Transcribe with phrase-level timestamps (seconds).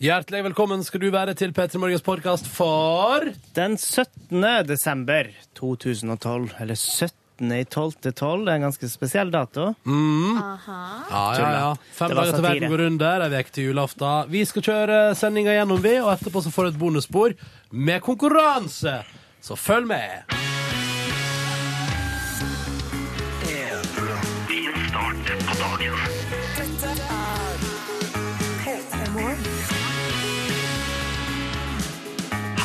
[0.00, 4.40] Hjertelig velkommen skal du være til P3 Morgens podkast for Den 17.
[4.64, 7.52] desember 2012, eller 17.
[7.52, 7.98] i 12.
[8.08, 9.66] 12, det er en ganske spesiell dato.
[9.84, 10.54] Ja,
[11.36, 11.68] ja, ja.
[11.92, 12.48] Fem Det var dager til satire.
[12.48, 14.32] verden går under, ei uke til julaften.
[14.32, 17.36] Vi skal kjøre sendinga gjennom, vi, og etterpå så får du et bonusspor
[17.72, 19.02] med konkurranse.
[19.44, 20.32] Så følg med.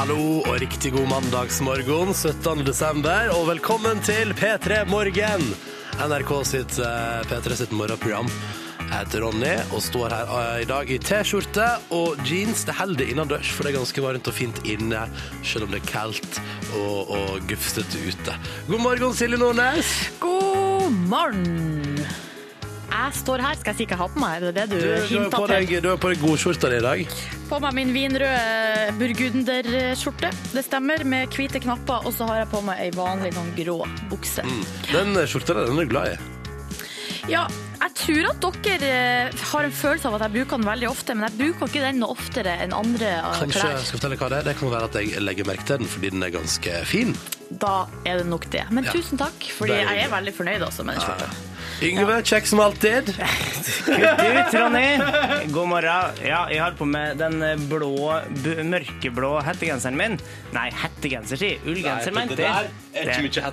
[0.06, 2.60] Hallo og riktig god mandagsmorgen 17.
[2.68, 5.42] desember, og velkommen til P3 Morgen.
[5.98, 8.30] NRK sitt eh, P3 sitt morgenprogram.
[8.84, 11.66] Jeg heter Ronny og står her eh, i dag i T-skjorte
[11.98, 12.68] og jeans.
[12.70, 15.08] Det holder innendørs, for det er ganske varmt og fint inne,
[15.42, 16.38] selv om det er kaldt
[16.84, 18.40] og, og gufsete ute.
[18.70, 19.96] God morgen, Silje Nordnes.
[20.22, 21.95] God morgen!
[22.92, 23.56] Jeg står her.
[23.60, 24.36] Skal jeg si hva jeg har på meg?
[24.36, 25.56] Er det det du, Du, du, har hinta på til?
[25.56, 27.18] deg, du har på deg godskjorta di i dag.
[27.50, 30.32] På meg min vinrøde burgunderskjorte.
[30.54, 32.06] Det stemmer, med hvite knapper.
[32.08, 34.46] Og så har jeg på meg ei vanlig sånn grå bukse.
[34.46, 34.64] Mm.
[34.94, 36.18] Den skjorta der, den er du glad i.
[37.26, 37.48] Ja,
[37.82, 41.16] jeg tror at dere eh, har en følelse av at jeg bruker den veldig ofte,
[41.18, 43.80] men jeg bruker ikke den noe oftere enn andre Kanskje klær.
[43.82, 44.46] skal fortelle hva det er.
[44.52, 47.16] Det kan være at jeg legger merke til den fordi den er ganske fin.
[47.50, 47.74] Da
[48.06, 48.68] er det nok det.
[48.70, 48.94] Men Ja.
[48.94, 51.30] tusen takk, fordi er jeg er veldig fornøyd også med den skjorta.
[51.84, 53.10] Yngve, kjekk som alltid.
[53.86, 54.98] Kutt ut, Ronny!
[55.52, 56.16] God morgen.
[56.24, 57.92] Ja, jeg har på meg den blå,
[58.64, 60.16] mørkeblå hettegenseren min.
[60.56, 61.52] Nei, hettegenser, si.
[61.68, 62.72] Ullgenser, mente det jeg.
[62.96, 63.04] Det.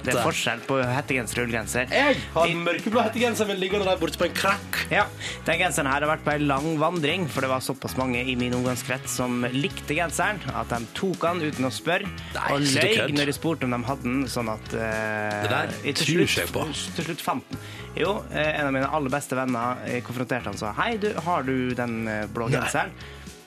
[0.06, 1.88] Det er forskjell på hettegenser og ullgenser.
[1.90, 4.78] Jeg har den mørkeblå hettegenseren min liggende der borte på en krakk.
[4.92, 5.08] Ja,
[5.48, 8.36] Den genseren her har vært på en lang vandring, for det var såpass mange i
[8.38, 13.16] min omgangskrets som likte genseren, at de tok den uten å spørre, Nei, og løy
[13.18, 16.68] når de spurte om de hadde den, sånn at uh, Det der tror jeg på.
[16.94, 17.64] Til slutt fant den.
[17.96, 21.10] Jo, eh, en av mine aller beste venner eh, konfronterte han og sa Hei, du,
[21.26, 22.86] har du den blå blå Nei.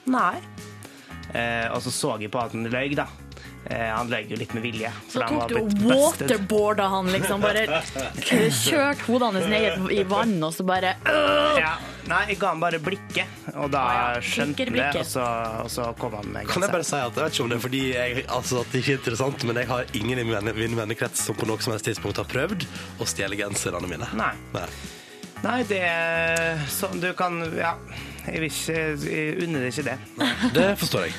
[0.05, 0.35] Nei.
[1.33, 3.07] Eh, og så så jeg på at han løy, da.
[3.66, 4.91] Eh, han løy jo litt med vilje.
[5.09, 7.41] Så tok du og waterboarda han, liksom.
[7.41, 7.63] Bare
[8.22, 11.57] kjørt hodet hans ned i vann, og så bare øh!
[11.57, 11.72] Ja,
[12.12, 14.22] nei, jeg ga han bare blikket, og da Ah, ja.
[14.22, 15.25] skjønte han det, og så,
[15.63, 17.57] og så kom han med Kan jeg bare si at jeg vet ikke om det
[17.57, 20.51] er fordi jeg, altså at det ikke er interessant, men jeg har ingen i min
[20.62, 22.68] min vennekrets som på noe som helst tidspunkt har prøvd
[23.01, 24.09] å stjele genserne mine.
[24.19, 24.34] Nei.
[24.53, 24.68] Nei.
[25.45, 27.75] Nei, det er sånn du kan Ja,
[28.28, 29.97] jeg vil ikke Jeg unner deg ikke det.
[30.56, 31.16] Det forstår jeg.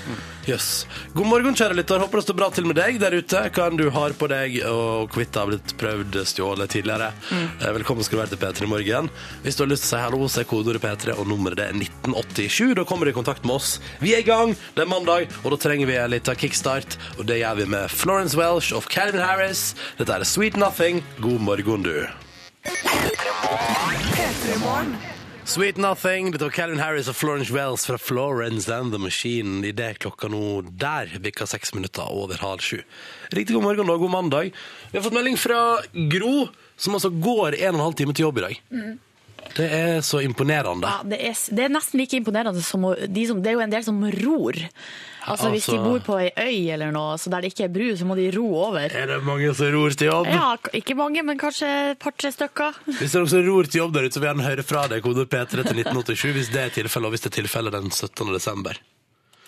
[0.46, 0.86] Jøss.
[1.16, 2.02] God morgen, kjære lytter.
[2.02, 3.40] Håper det står bra til med deg der ute.
[3.50, 7.08] Hva enn du har på deg, og hvorvidt det har blitt prøvd stjålet tidligere.
[7.30, 7.48] Mm.
[7.80, 9.10] Velkommen skal du være til P3 Morgen.
[9.42, 11.66] Hvis du har lyst til å si hallo, så er kodeordet P3, og nummeret det
[11.66, 12.76] er 1987.
[12.78, 13.76] Da kommer du i kontakt med oss.
[14.02, 16.98] Vi er i gang, det er mandag, og da trenger vi en liten kickstart.
[17.18, 19.72] Og det gjør vi med Florence Welsh of Calvin Harris.
[19.98, 21.02] Dette er Sweet Nothing.
[21.18, 22.06] God morgen, du.
[25.46, 29.60] Sweet Nothing, dette var Calvin Harris og Florence Wells fra Florence and the Machine.
[29.62, 32.80] I det klokka nå der bikka seks minutter over halv sju.
[33.30, 34.50] Riktig god morgen og god mandag.
[34.90, 35.60] Vi har fått melding fra
[36.10, 38.58] Gro, som altså går en og en halv time til jobb i dag.
[39.54, 40.90] Det er så imponerende.
[40.90, 43.62] Ja, det, er, det er nesten like imponerende som å, de som Det er jo
[43.68, 44.58] en del som ror.
[45.26, 47.72] Altså Hvis de Altså- bor på ei øy eller noe, så der det ikke er
[47.74, 48.86] bru, så må de ro over.
[48.94, 50.26] Er det mange som ror til jobb?
[50.30, 52.74] Ja, ikke mange, men kanskje et par-tre stykker.
[52.86, 54.86] Hvis det er noen som ror til jobb der ute, så vil jeg høre fra
[54.88, 55.02] deg.
[55.02, 58.32] Kode P3 til 1987 hvis det er tilfellet, og hvis det er tilfellet den 17.
[58.32, 58.78] desember.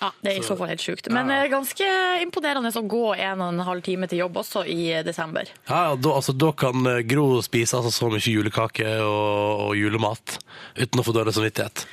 [0.01, 1.09] Ja, Det er i så fall helt sjukt.
[1.11, 1.87] Men det er ganske
[2.23, 5.43] imponerende å gå en og en halv time til jobb også i desember.
[5.67, 9.75] Ja, ja, da, altså, da kan eh, Gro spise altså, så mye julekake og, og
[9.75, 10.37] julemat
[10.79, 11.83] uten å få dårlig samvittighet.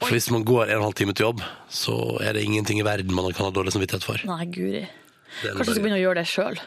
[0.00, 1.94] For hvis man går en og en halv time til jobb, så
[2.24, 4.20] er det ingenting i verden man kan ha dårlig samvittighet for.
[4.28, 4.84] Nei, guri.
[5.42, 6.60] Kanskje du skal begynne å gjøre det sjøl.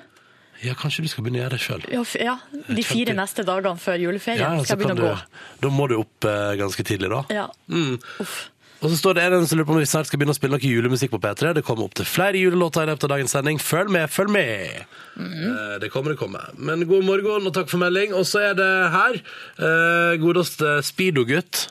[0.63, 1.81] Ja, kanskje du skal begynne å gjøre det sjøl.
[1.91, 2.35] Ja, ja,
[2.69, 5.45] de fire neste dagene før juleferien Ja, skal jeg begynne å du- gå.
[5.65, 7.23] Da må du opp eh, ganske tidlig, da.
[7.33, 7.47] Ja.
[7.67, 7.97] Mm.
[8.23, 8.37] Uff.
[8.83, 10.57] Og så står det en som lurer på om vi snart skal begynne å spille
[10.57, 11.53] noe julemusikk på P3.
[11.55, 13.59] Det kommer opp til flere julelåter i løpet av dagens sending.
[13.63, 14.83] Følg med, følg med!
[15.15, 15.79] Mm.
[15.79, 16.49] Det kommer, det kommer.
[16.59, 18.11] Men god morgen og takk for melding.
[18.13, 21.69] Og så er det her eh, godeste Speedo-gutt.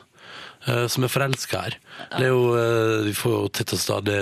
[0.67, 1.75] Eh, Som er forelska her.
[2.17, 4.15] Det er jo eh, Vi får jo titt og stadig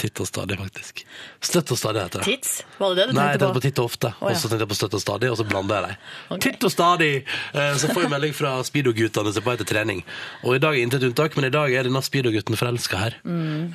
[0.00, 1.04] Titt og stadig, faktisk.
[1.40, 2.26] Støtt og stadig heter det.
[2.28, 2.52] Tits?
[2.78, 3.64] Var det det du Nei, jeg tenkte tenkte på på?
[3.68, 4.12] titt og ofte.
[4.20, 4.26] Ja.
[4.30, 6.04] Og så tenkte jeg på støtt og stadig, og så blander jeg dem.
[6.36, 6.42] Okay.
[6.50, 7.10] Titt og stadig!
[7.54, 10.04] Eh, Så får vi melding fra Speedo-guttene som er på vei til trening.
[10.44, 13.16] Og i dag er intet unntak, men i dag er denne Speedo-gutten forelska her.
[13.24, 13.74] Mm.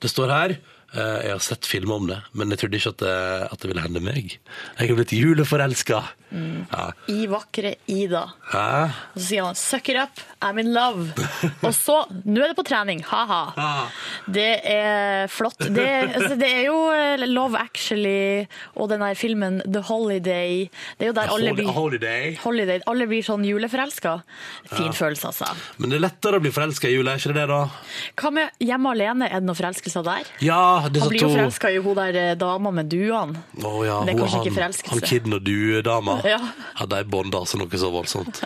[0.00, 0.56] Det står her
[0.88, 3.16] Jeg har sett film om det, men jeg trodde ikke at det,
[3.52, 4.38] at det ville hende meg.
[4.78, 6.00] Jeg er blitt juleforelska.
[6.28, 6.92] Ja.
[7.08, 8.26] I vakre Ida.
[8.52, 8.88] Hæ?
[9.14, 11.12] Og så sier han 'suck it up, I'm in love'.
[11.66, 13.52] Og så Nå er det på trening, ha-ha.
[13.56, 13.88] Ah.
[14.28, 15.58] Det er flott.
[15.58, 18.46] Det, altså, det er jo eh, Love Actually
[18.76, 20.68] og den der filmen The Holiday.
[20.98, 22.36] Det er jo der alle blir Holiday.
[22.42, 22.80] Holiday.
[22.86, 24.18] Alle blir sånn juleforelska.
[24.72, 25.48] Fin følelse, altså.
[25.78, 27.62] Men det er lettere å bli forelska i jula, er ikke det det, da?
[28.18, 29.28] Hva med Hjemme alene?
[29.28, 30.28] Er det noen forelskelser der?
[30.44, 33.42] Ja, Han blir jo to forelska i hun der eh, dama med duene.
[33.62, 34.90] Å ja, det er hun- han, ikke forelskelse.
[34.90, 36.20] han kidden og du-dama.
[36.34, 36.38] Ja.
[36.80, 38.42] ja, de bånda altså noe så voldsomt.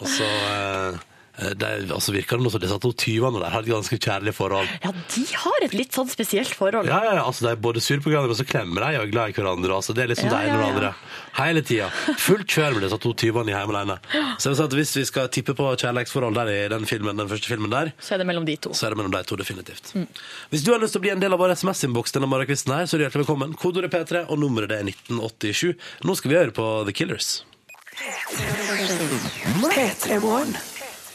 [0.00, 0.98] Og så eh,
[1.36, 4.68] det, altså virker det nå som disse to tyvene der har et ganske kjærlig forhold.
[4.84, 6.88] Ja, de har et litt sånn spesielt forhold.
[6.88, 9.04] Ja, ja, ja, altså De er både sure på hverandre, men så klemmer de og
[9.04, 9.74] er glad i hverandre.
[9.76, 10.92] Altså, det er liksom Ja, det ene ja, og det andre.
[11.36, 11.88] Hele tida.
[12.16, 13.98] Fullt kjør med disse to tyvene i Hjemme alene.
[14.40, 17.16] Så jeg vil si at Hvis vi skal tippe på kjærlighetsforhold der i den, filmen,
[17.20, 18.72] den første filmen der, Så er det mellom de to.
[18.72, 19.92] så er det mellom de to, definitivt.
[19.94, 20.06] Mm.
[20.50, 22.86] Hvis du har lyst til å bli en del av vår SMS-innboks denne morgenkvisten her,
[22.88, 23.52] så er du hjertelig velkommen.
[23.60, 25.76] Kodeordet P3, og nummeret det er 1987.
[26.08, 27.44] Nå skal vi høre på The Killers.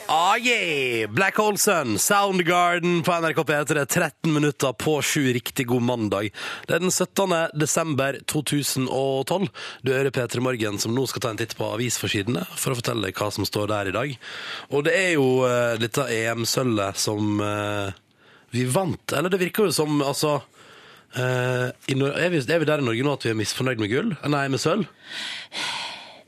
[0.08, 1.08] Ah, yeah!
[1.08, 1.58] Black Hole
[1.98, 5.34] Soundgarden på NRK P3, 13 minutter på sju.
[5.34, 6.30] Riktig god mandag.
[6.68, 7.34] Det er den 17.
[7.54, 9.48] desember 2012.
[9.82, 13.14] Du hører P3 Morgen, som nå skal ta en titt på avisforsidene for å fortelle
[13.16, 14.16] hva som står der i dag.
[14.72, 17.94] Og det er jo uh, dette EM-sølvet som uh,
[18.56, 19.16] vi vant.
[19.18, 23.16] Eller det virker jo som, altså uh, er, vi, er vi der i Norge nå
[23.20, 24.14] at vi er misfornøyd med gull?
[24.28, 24.90] Nei, med sølv?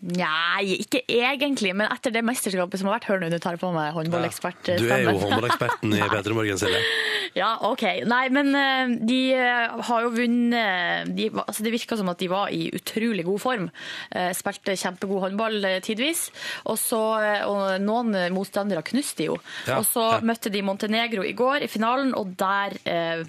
[0.04, 3.70] Nei, ikke egentlig, men etter det mesterskapet som har vært Hør nå, du tar på
[3.72, 5.22] meg Du er jo håndballekspertstemmen.
[5.22, 6.82] håndballeksperten i P3 Morgen, Silje.
[7.34, 7.82] Ja, OK.
[8.06, 12.28] Nei, men eh, de eh, har jo vunnet de, altså Det virka som at de
[12.30, 13.70] var i utrolig god form.
[14.14, 16.28] Eh, Spilte kjempegod håndball eh, tidvis.
[16.68, 19.40] Og, så, eh, og noen motstandere knuste de jo.
[19.66, 20.22] Ja, og så ja.
[20.30, 23.24] møtte de Montenegro i går i finalen, og der eh,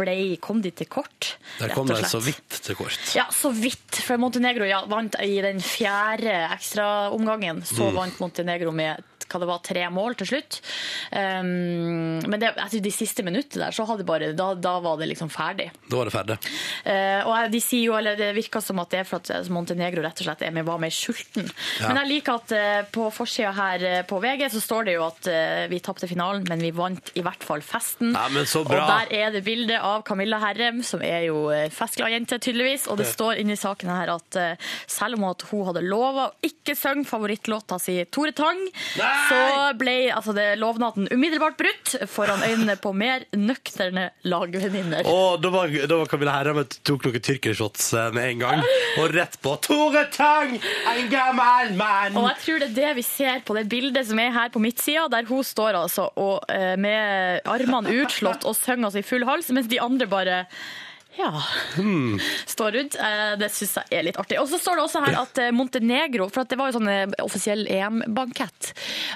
[0.00, 1.34] ble, kom de til kort.
[1.60, 2.98] Der kom de så vidt til kort.
[3.14, 4.00] Ja, så vidt.
[4.06, 7.62] For Montenegro ja, vant i den fjerde ekstraomgangen.
[7.68, 7.94] Så Mm.
[8.00, 10.60] vant Montenegro med hva det var, tre mål til slutt.
[11.12, 15.10] Um, men det, etter de siste minuttene der, så hadde bare, da, da var det
[15.12, 15.70] liksom ferdig.
[15.86, 16.38] Da var det ferdig.
[16.84, 20.02] Uh, og de sier jo, eller Det virker som at det er for at Montenegro
[20.04, 21.48] rett og slett er med, var mer sulten.
[21.80, 21.90] Ja.
[21.90, 25.04] Men jeg liker at uh, på forsida her eh, på VG så står det jo
[25.06, 28.14] at eh, vi tapte finalen, men vi vant i hvert fall festen.
[28.16, 28.80] Ja, men så bra.
[28.80, 32.88] Og der er det bilde av Camilla Herrem, som er jo eh, festglad jente, tydeligvis.
[32.90, 36.46] Og det står inni saken her at eh, selv om at hun hadde lova å
[36.46, 38.60] ikke synge favorittlåta si Tore Tang,
[39.00, 39.19] Nei!
[39.28, 39.40] Så
[39.78, 45.06] ble altså, det lovnaden umiddelbart brutt foran øynene på mer nøkterne lagvenninner.
[45.10, 48.64] Og da var, da var Camilla Herrem tok noen tyrkershots eh, med en gang.
[49.00, 52.18] Og rett på Tore Tang, en gammel mann!
[52.18, 54.62] Og jeg tror det er det vi ser på det bildet som er her på
[54.62, 59.26] midtsida, der hun står altså og, eh, med armene utslått og synger altså i full
[59.28, 60.44] hals, mens de andre bare
[61.18, 61.42] ja,
[62.46, 62.94] står rundt.
[63.00, 64.38] Eh, Det syns jeg er litt artig.
[64.40, 66.88] Og så står det også her at eh, Montenegro For at det var jo sånn
[66.90, 68.70] eh, offisiell EM-bankett.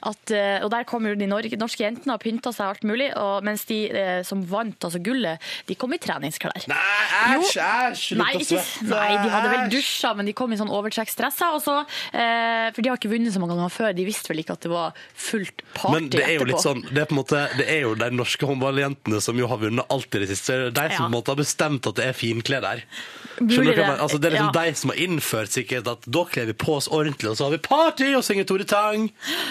[0.05, 3.79] Og der kom jo de norske jentene og pynta seg alt mulig, og mens de
[4.26, 6.67] som vant altså gullet, de kom i treningsklær.
[6.70, 8.05] Nei, æsj, æsj!
[8.19, 8.61] Nei, ikke,
[8.91, 11.55] nei, de hadde vel dusja, men de kom i sånn overtrekksdresser.
[11.56, 11.76] Og så,
[12.11, 13.93] for de har ikke vunnet så mange ganger før.
[13.96, 16.50] De visste vel ikke at det var fullt party Men det er jo etterpå.
[16.52, 19.49] litt sånn, det er på en måte, det er jo de norske håndballjentene som jo
[19.50, 20.58] har vunnet alt i det siste.
[20.70, 21.08] Det er de som Ja.
[21.08, 22.85] på en måte har bestemt at det er finklær der.
[23.39, 23.87] Skjønner du hva jeg det.
[23.89, 24.03] mener?
[24.05, 24.63] Altså, det er liksom Ja.
[24.65, 27.51] de som har innført sikkert at da kler vi på oss ordentlig, og så har
[27.55, 29.09] vi party og synger Tore Tang.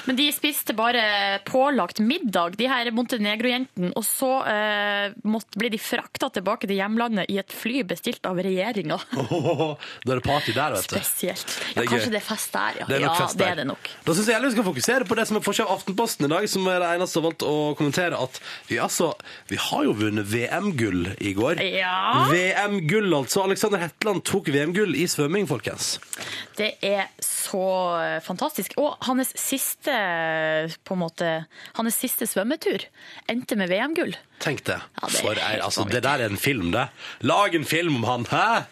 [0.08, 3.92] Men de spiste bare pålagt middag, de her Montenegro-jentene.
[3.96, 8.38] Og så eh, måtte, ble de frakta tilbake til hjemlandet i et fly bestilt av
[8.38, 9.00] regjeringa.
[10.04, 10.96] Da er det party der, vet du.
[11.00, 11.54] Spesielt.
[11.76, 12.86] Ja, det kanskje det er fest der, ja.
[12.90, 13.90] Det er nok ja, det er det nok.
[14.06, 16.30] Da synes jeg heller vi skal fokusere på det som er forskjell av Aftenposten i
[16.34, 18.40] dag, som er det eneste som har valgt å kommentere at
[18.70, 19.12] vi altså
[19.50, 21.62] Vi har jo vunnet VM-gull i går.
[21.64, 22.28] Ja.
[22.32, 23.44] VM-gull, altså.
[23.44, 25.98] Alexander Hetland tok VM-gull i svømming, folkens.
[26.58, 27.64] Det er så
[28.26, 28.76] fantastisk.
[28.82, 29.96] Og hans siste,
[30.84, 31.32] på en måte,
[31.80, 32.86] hans siste svømmetur
[33.32, 34.16] endte med VM-gull.
[34.44, 34.80] Tenk det.
[35.02, 36.88] Ja, det er altså, det der er en film, det.
[37.26, 38.64] Lag en film om han, hæ?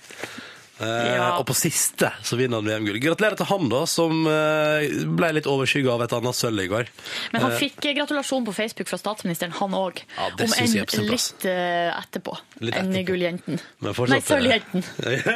[0.81, 1.27] Eh, Ja.
[1.38, 2.97] Og på siste så vinner han VM-gull.
[3.03, 6.89] Gratulerer til han, da, som eh, ble litt overskygga av et annet sølv i går.
[7.35, 10.01] Men han fikk eh, gratulasjon på Facebook fra statsministeren, han òg.
[10.17, 11.07] Ja, Om enn sin plass.
[11.11, 13.59] litt etterpå Litt enn gulljenten.
[13.81, 14.83] Nei, sølvjenten.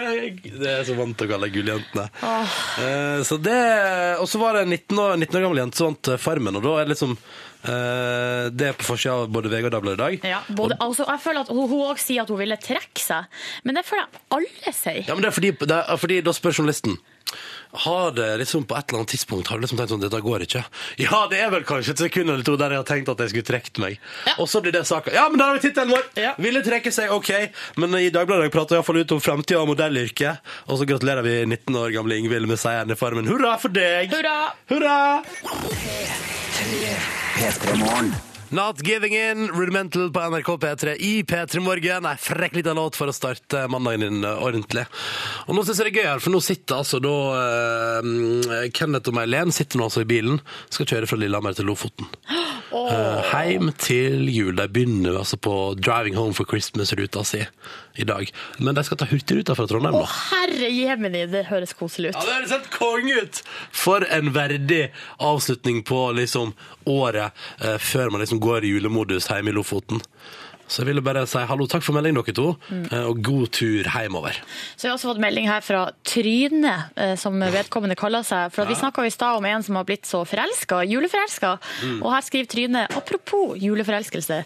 [0.61, 2.07] det er så vant til å kalle gulljentene.
[2.25, 3.59] Eh, så det,
[4.21, 6.65] og så var det en 19 år, 19 år gammel jente som vant Farmen, og
[6.65, 10.03] da er det liksom eh, Det er på forsida av både VG og Dagbladet i
[10.03, 10.29] dag.
[10.35, 13.27] Ja, både, altså, jeg føler at Hun òg sier at hun ville trekke seg,
[13.65, 15.03] men det føler jeg alle sier.
[15.07, 16.97] Ja, men det er fordi, det er fordi da spør journalisten
[17.83, 20.45] har det liksom på et eller annet tidspunkt har du liksom tenkt sånn, dette går
[20.45, 20.63] ikke.
[21.01, 23.33] Ja, det er vel kanskje et sekund eller to der jeg har tenkt at jeg
[23.33, 23.97] skulle trukket meg.
[24.27, 24.35] Ja.
[24.43, 25.13] Og så blir det saka.
[25.15, 26.05] Ja, men da har vi tittelen vår!
[26.19, 26.35] Ja.
[26.41, 27.31] Ville trekke seg, OK.
[27.81, 30.53] Men i Dagbladet prater iallfall ut om framtida og modellyrket.
[30.69, 33.27] Og så gratulerer vi 19 år gamle Ingvild med seieren i Farmen.
[33.29, 34.13] Hurra for deg!
[34.13, 34.37] Hurra!
[34.71, 34.99] Hurra!
[37.35, 38.34] P3 Morgen.
[38.55, 42.05] Not Giving In, Rudimental på NRK P3 i P3 Morgen.
[42.07, 44.85] Ei frekk lita låt for å starte mandagen din eh, ordentlig.
[45.49, 49.11] Og nå synes jeg det er gøy her, for nå sitter altså da uh, Kenneth
[49.11, 50.39] og May-Len sitter nå altså i bilen.
[50.71, 52.07] Skal kjøre fra Lillehammer til Lofoten.
[52.75, 54.55] Eh, heim til jul.
[54.57, 57.41] De begynner altså på Driving Home for Christmas-ruta si
[57.95, 58.29] i dag.
[58.59, 60.11] Men de skal ta Hurtigruta fra Trondheim, Å, da.
[60.33, 62.17] herre jemini, det høres koselig ut.
[62.19, 63.41] Ja, det høres helt konge ut!
[63.71, 64.89] For en verdig
[65.23, 66.51] avslutning på liksom
[66.91, 70.03] året eh, før man liksom går i julemodus hjemme i Lofoten.
[70.67, 72.85] Så jeg ville bare si hallo, takk for melding, dere to, mm.
[73.11, 74.39] og god tur hjemover.
[74.75, 78.49] Så jeg har også fått melding her fra Tryne, eh, som vedkommende kaller seg.
[78.53, 81.57] For at Vi snakka i stad om en som har blitt så forelska, juleforelska.
[82.01, 84.41] Og her skriver Tryne apropos juleforelskelse.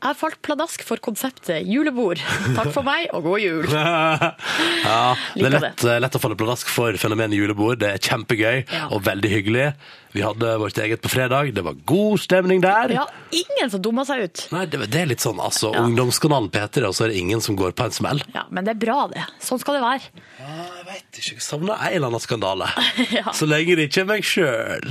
[0.00, 2.20] Jeg falt pladask for konseptet julebord.
[2.56, 3.66] Takk for meg, og god jul.
[3.76, 5.00] ja,
[5.36, 7.82] det er lett, eh, lett å falle pladask for fenomenet julebord.
[7.82, 8.86] Det er kjempegøy Ja.
[8.88, 9.66] og veldig hyggelig.
[10.12, 11.52] Vi hadde vårt eget på fredag.
[11.54, 12.90] Det var god stemning der.
[12.96, 14.42] Ja, ingen som dumma seg ut.
[14.50, 15.84] Nei, det, det er litt sånn, altså, Ja.
[15.86, 18.22] ungdomskanalen P3, og så er det ingen som går på en smell.
[18.34, 19.22] Ja, Men det er bra, det.
[19.38, 20.24] Sånn skal det være.
[20.40, 20.48] Ja,
[20.80, 22.70] Jeg vet ikke, jeg savner en eller annen skandale.
[23.20, 23.30] Ja.
[23.34, 24.90] Så lenge det ikke er meg sjøl.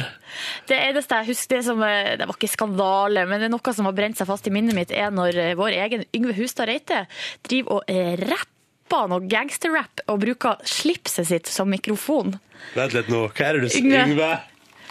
[0.70, 3.74] Det eneste jeg husker, det, som, eh, det var ikke skandale, men det er noe
[3.76, 6.70] som har brent seg fast i minnet mitt, er når eh, vår egen Yngve Hustad
[6.72, 7.04] Reite
[7.48, 12.38] driver og eh, rapper noe gangsterrap og bruker slipset sitt som mikrofon.
[12.76, 14.32] Vent litt nå, hva er det du sier, Yngve.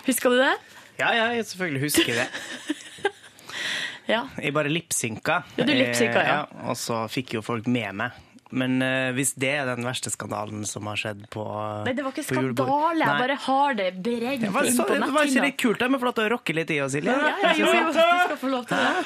[0.09, 0.55] Husker du det?
[0.99, 2.29] Ja, ja, jeg selvfølgelig husker det.
[4.09, 4.23] Ja.
[4.41, 5.35] Jeg bare lipsynka.
[5.59, 6.37] Ja, du lipsynka, ja.
[6.49, 8.15] Eh, Og så fikk jo folk med meg.
[8.51, 11.43] Men uh, hvis det er den verste skandalen som har skjedd på
[11.85, 14.95] Nei, det var ikke skandale, jeg bare har det brent Det var, inn på på
[14.95, 15.45] det var ikke netthinna.
[15.51, 17.13] litt kult da, med flott å rocke litt i oss, Silje?
[17.13, 19.05] Ja, ja, jo, jo, du skal få lov til det.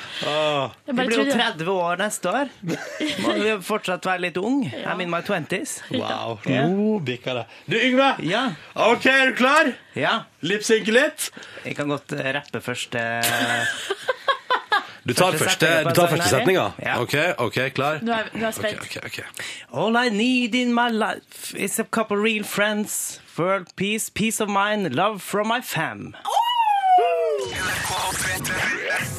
[0.87, 2.53] Vi blir jo trodde 30 år neste år.
[3.25, 4.63] Må vi fortsatt være litt ung.
[4.87, 5.79] I'm in my twenties.
[5.91, 6.67] Wow, Ja.
[6.71, 7.47] Oh, bikker det.
[7.67, 8.13] Du, Yngve.
[8.29, 8.45] Ja.
[8.79, 9.73] OK, er du klar?
[9.99, 10.15] Ja.
[10.47, 11.31] Lipsynke litt?
[11.67, 12.95] Jeg kan godt rappe først.
[12.95, 13.75] eh,
[15.09, 16.69] Du tar Første første, du tar første setninga?
[16.83, 17.01] ja.
[17.03, 17.99] OK, ok, klar?
[17.99, 18.81] Du er, du er spent.
[18.81, 19.47] Okay, okay, okay.
[19.73, 23.21] All I need in my life is a couple real friends.
[23.39, 26.15] World peace, peace of mind, love from my fam.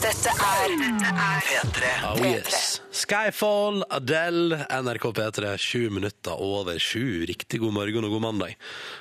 [0.02, 1.84] Dette er P3.
[2.08, 2.83] Oh yes.
[3.04, 7.26] Skyfall, Adele, NRK P3, sju minutter over sju.
[7.28, 8.54] Riktig god morgen og god mandag.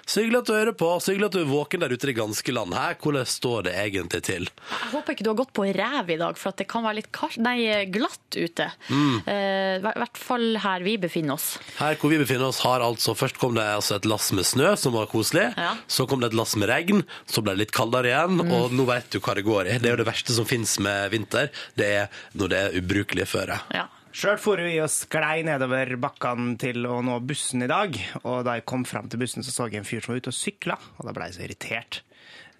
[0.06, 0.88] Så hyggelig at du hører på.
[0.98, 2.74] Så hyggelig at du er våken der ute i det ganske land.
[2.74, 4.48] Her, hvordan står det egentlig til?
[4.72, 6.98] Jeg håper ikke du har gått på ræv i dag, for at det kan være
[6.98, 7.56] litt kaldt, nei,
[7.94, 8.66] glatt ute.
[8.90, 9.22] Mm.
[9.22, 11.52] Eh, I hvert fall her vi befinner oss.
[11.78, 14.74] Her hvor vi befinner oss har altså Først kom det altså et lass med snø,
[14.80, 15.46] som var koselig.
[15.54, 15.76] Ja.
[15.86, 17.04] Så kom det et lass med regn.
[17.30, 18.42] Så ble det litt kaldere igjen.
[18.48, 19.78] Og nå vet du hva det går i.
[19.78, 21.52] Det er jo det verste som fins med vinter.
[21.78, 23.62] Det er når det er ubrukelige føre.
[23.70, 23.86] Ja.
[24.12, 27.96] Sjøl for vi og sklei nedover bakkene til å nå bussen i dag.
[28.28, 30.32] Og da jeg kom fram til bussen, så så jeg en fyr som var ute
[30.32, 32.02] og sykla, og da ble jeg så irritert.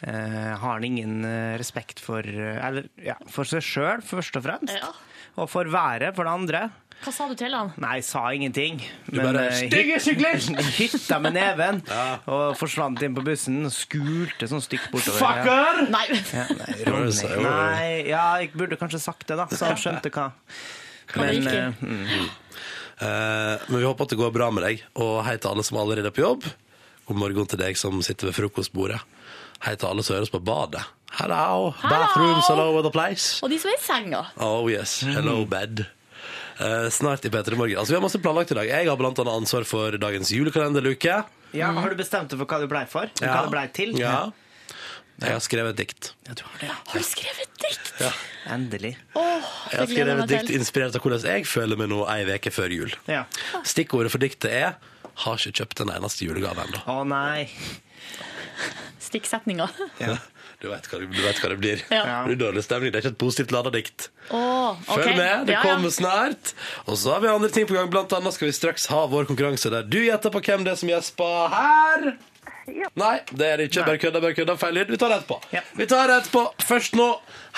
[0.02, 4.46] Eh, har han ingen eh, respekt for, eh, eller, ja, for seg sjøl, først og
[4.48, 4.72] fremst?
[4.80, 4.88] Ja.
[5.38, 6.64] Og for været, for det andre?
[7.02, 7.70] Hva sa du til han?
[7.82, 8.80] Nei, jeg sa ingenting.
[9.08, 11.80] Du bare, eh, «Stygge syklist!» hytta med neven
[12.32, 15.20] og forsvant inn på bussen og skulte sånn stygt bortover.
[15.20, 15.84] Fucker!
[15.92, 17.32] Nei, Ja, nei, du Ronny.
[17.44, 20.30] Nei, ja, jeg burde kanskje sagt det, da, så han skjønte hva.
[21.12, 21.58] Hva det gikk i.
[21.58, 22.30] eh, mm,
[23.02, 24.82] Uh, men vi håper at det går bra med deg.
[25.02, 26.44] Og hei til alle som allerede er på jobb.
[27.08, 29.00] God morgen til deg som sitter ved frokostbordet.
[29.64, 30.84] Hei til alle som hører oss på badet.
[31.18, 31.72] Hello!
[31.82, 33.40] Bathrooms all over the place.
[33.42, 34.20] og de som er i senga.
[34.38, 35.82] Oh yes, hello bed.
[36.62, 37.80] Uh, snart i P3 Morgen.
[37.80, 38.70] Altså, vi har masse planlagt i dag.
[38.70, 41.24] Jeg har annet ansvar for dagens julekalenderluke.
[41.58, 43.10] ja, Har du bestemt deg for hva du blei for?
[43.18, 43.34] Ja.
[43.34, 43.98] Hva det blei til?
[43.98, 44.30] Ja.
[45.20, 46.12] Jeg har skrevet et dikt.
[46.26, 46.68] Ja, du har det.
[46.88, 47.92] Har du skrevet dikt?
[48.50, 48.96] Endelig.
[49.14, 52.24] Åh, Jeg har jeg skrevet et dikt inspirert av hvordan jeg føler meg nå ei
[52.26, 52.96] uke før jul.
[53.06, 53.24] Ja.
[53.62, 54.74] Stikkordet for diktet er
[55.14, 56.82] 'har ikke kjøpt en eneste julegave ennå'.
[56.88, 57.48] Å nei.
[58.98, 59.68] Stikksetninga.
[60.00, 60.16] Ja.
[60.62, 61.80] Du vet hva, du vet hva det blir.
[61.90, 62.20] Ja.
[62.22, 62.92] Det blir dårlig stemning.
[62.94, 64.10] Det er ikke et positivt lada dikt.
[64.30, 65.08] Oh, okay.
[65.08, 65.62] Følg med, det Ja, ja.
[65.74, 66.52] kommer snart.
[66.86, 67.90] Og så har vi andre ting på gang.
[67.90, 70.78] Blant annet skal vi straks ha vår konkurranse der du gjetter på hvem det er
[70.78, 72.06] som gjesper her.
[72.94, 73.84] Nei, det er det ikke.
[73.86, 74.54] Bare kødda, bare kødda.
[74.60, 74.90] Feil lyd.
[74.94, 75.38] Vi tar det etterpå.
[75.52, 75.60] Ja.
[75.78, 76.42] Vi tar det etterpå.
[76.68, 77.08] Først nå,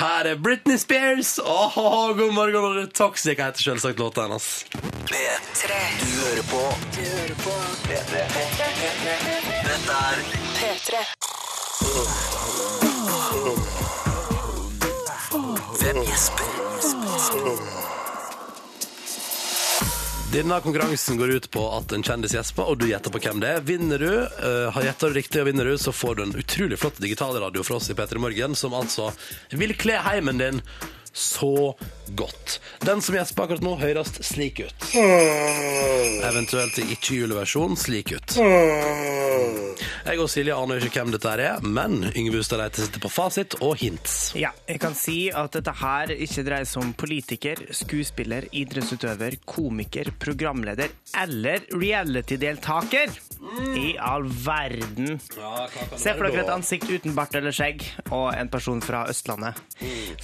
[0.00, 1.30] her er Britney Spears.
[1.44, 1.76] Åh,
[2.18, 4.46] god morgen, og Toxic heter selvsagt låta hennes.
[5.11, 5.70] P3.
[6.00, 6.62] Du hører på
[6.96, 7.52] Du hører på
[7.88, 8.12] P3.
[9.68, 10.18] Dette er
[10.58, 10.88] P3.
[15.80, 16.49] Hvem gjesper?
[20.35, 23.53] Denne konkurransen går ut på at en kjendis gjesper, og du gjetter på hvem det
[23.55, 23.61] er.
[23.69, 26.79] Vinner du, uh, har gjettet du riktig og vinner du, så får du en utrolig
[26.83, 29.12] flott digitalradio fra oss i P3 Morgen, som altså
[29.55, 30.59] vil kle heimen din
[31.14, 31.75] så
[32.18, 32.59] godt.
[32.85, 34.88] Den som gjesper akkurat nå, høres slik ut.
[34.94, 38.37] Eventuelt i ikke-juleversjon slik ut.
[40.04, 43.56] Jeg og Silje aner ikke hvem dette er, men Yngve Hustad Reite sitter på fasit
[43.64, 44.35] og hints.
[44.38, 50.12] Ja, jeg kan si at dette her ikke dreier seg om politiker, skuespiller, idrettsutøver, komiker,
[50.21, 50.92] programleder
[51.23, 53.14] eller reality-deltaker.
[53.76, 55.18] I all verden.
[55.21, 59.59] Se for dere et ansikt uten bart eller skjegg, og en person fra Østlandet.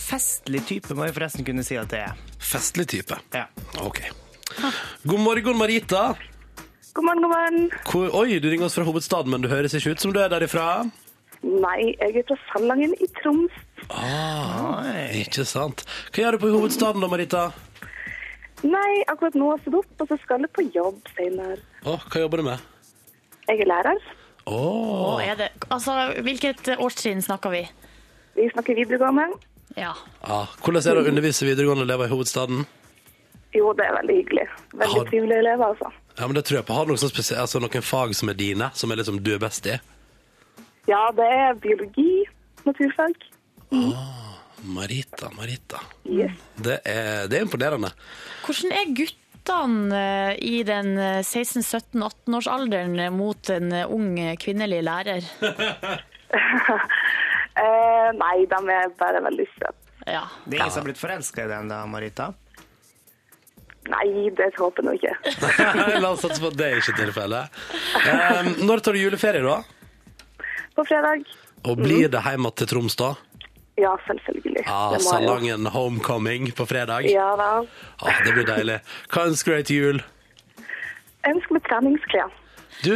[0.00, 2.18] Festlig type må jeg forresten kunne si at det er.
[2.40, 3.18] Festlig type.
[3.34, 3.46] Ja.
[3.84, 4.02] Ok.
[5.06, 6.14] God morgen, Marita.
[6.94, 7.70] God morgen, god morgen.
[7.86, 10.32] Hvor, oi, du ringer oss fra hovedstaden, men du høres ikke ut som du er
[10.32, 10.84] derifra.
[11.40, 13.54] Nei, jeg er fra Salangen i Troms.
[13.88, 15.84] Ah, ikke sant.
[16.12, 17.44] Hva gjør du på hovedstaden da, Marita?
[18.66, 21.56] Nei, akkurat nå har jeg stått opp, og så skal jeg på jobb senere.
[21.88, 22.66] Oh, hva jobber du med?
[23.48, 24.02] Jeg er lærer.
[24.44, 25.14] Oh.
[25.14, 25.94] Oh, er det, altså,
[26.26, 27.62] hvilket årstrinn snakker vi?
[28.36, 29.30] Vi snakker videregående.
[29.76, 29.94] Ja.
[30.26, 30.46] Ja.
[30.62, 32.64] hvordan er det å undervise videregående elever i hovedstaden?
[33.54, 34.46] Jo, det er veldig hyggelig.
[34.72, 35.90] Veldig Har- trivelige elever, altså.
[36.18, 36.74] Ja, men det tror jeg på.
[36.74, 39.38] Har du noen, sånn altså, noen fag som er dine, som er liksom du er
[39.42, 39.78] best i?
[40.90, 42.24] Ja, det er biologi,
[42.66, 43.14] naturfag.
[44.64, 45.80] Marita, Marita.
[46.04, 46.30] Yes.
[46.56, 47.90] Det er, det er imponerende.
[48.44, 50.92] Hvordan er guttene eh, i den
[51.24, 55.24] 16-17-18-årsalderen mot en eh, ung kvinnelig lærer?
[57.58, 59.76] Eh, nei, de er bare veldig søte.
[60.06, 60.22] Ja.
[60.44, 62.30] Det er ingen som har blitt forelska i den da, Marita?
[63.90, 65.34] Nei, det håper jeg nå ikke.
[66.04, 67.60] La oss satse på at det er ikke tilfellet.
[68.06, 70.46] Um, når tar du juleferie, da?
[70.76, 71.26] På fredag.
[71.66, 73.14] Og blir det hjem til Troms, da?
[73.80, 74.64] Ja, selvfølgelig.
[74.68, 74.96] Ah.
[75.00, 77.08] Salangen homecoming på fredag?
[77.08, 77.50] Ja da.
[78.04, 78.80] Ah, det blir deilig.
[79.12, 80.02] Hva ønsker du deg til jul?
[81.24, 82.36] Jeg ønsker meg treningsklær.
[82.80, 82.94] Du,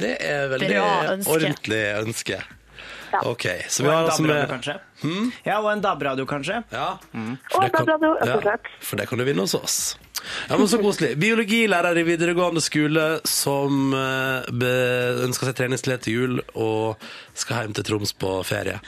[0.00, 1.32] det er veldig ønske.
[1.32, 2.40] ordentlig ønske.
[3.14, 3.20] Ja.
[3.30, 3.44] OK.
[3.70, 4.78] Så vi Og har en altså DAB-radio, med kanskje?
[5.46, 6.62] Ja, og en DAB-radio, kanskje?
[6.72, 6.88] ja.
[7.14, 8.72] Og det kan- DAB-radio, rett og ja, slett.
[8.82, 9.76] for det kan du vinne hos oss.
[10.48, 11.18] Ja, men Så koselig.
[11.20, 16.96] Biologilærer i videregående skole som eh, be- ønsker seg treningsklær til jul og
[17.34, 18.78] skal hjem til Troms på ferie.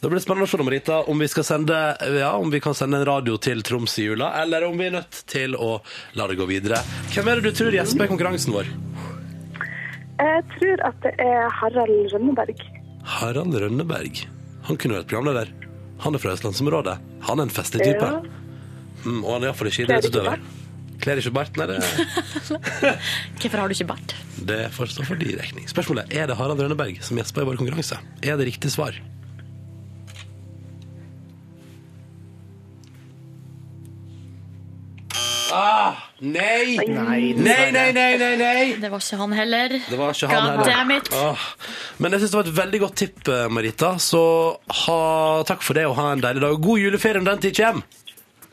[0.00, 1.76] Da blir det spennende å se Marita, om vi, skal sende,
[2.18, 4.96] ja, om vi kan sende en radio til Troms i jula, eller om vi er
[4.96, 5.80] nødt til å
[6.16, 6.80] la det gå videre.
[7.14, 8.66] Hvem er det du tror gjesper konkurransen vår?
[10.20, 12.58] Jeg tror at det er Harald Rønneberg.
[13.10, 14.22] Harald Rønneberg.
[14.68, 15.50] Han kunne vært programleder.
[16.04, 16.96] Han er fra østlandsområdet.
[17.26, 18.06] Han er en festlig type.
[18.06, 18.20] Ja.
[19.04, 20.42] Mm, og han er iallfall ikke idrettsutøver.
[21.00, 21.56] Kler ikke bart?
[21.56, 21.78] Nei, det,
[23.40, 24.14] Hvorfor har du ikke bart?
[24.40, 25.66] det får stå for din regning.
[25.68, 27.98] Spørsmålet er det Harald Rønneberg som gjesper i vår konkurranse.
[28.24, 28.96] Er det riktig svar?
[35.52, 36.76] Ah, nei!
[36.76, 38.66] Nei, Nei, nei, nei, nei, nei!
[38.80, 39.76] Det var ikke han heller.
[39.88, 40.70] Det var ikke han God heller.
[40.70, 41.10] damn it.
[41.14, 41.46] Åh.
[41.98, 43.94] Men jeg synes det var et veldig godt tipp, eh, Marita.
[43.98, 44.22] Så
[44.84, 45.00] ha,
[45.48, 46.60] takk for det, og ha en deilig dag.
[46.62, 47.82] God juleferie når den tid kommer.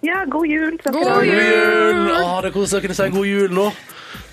[0.05, 0.77] Ja, god jul.
[0.85, 1.21] God dere.
[1.25, 1.37] jul!
[1.41, 2.09] jul!
[2.17, 3.67] Åh, det er koselig å kunne si god jul nå.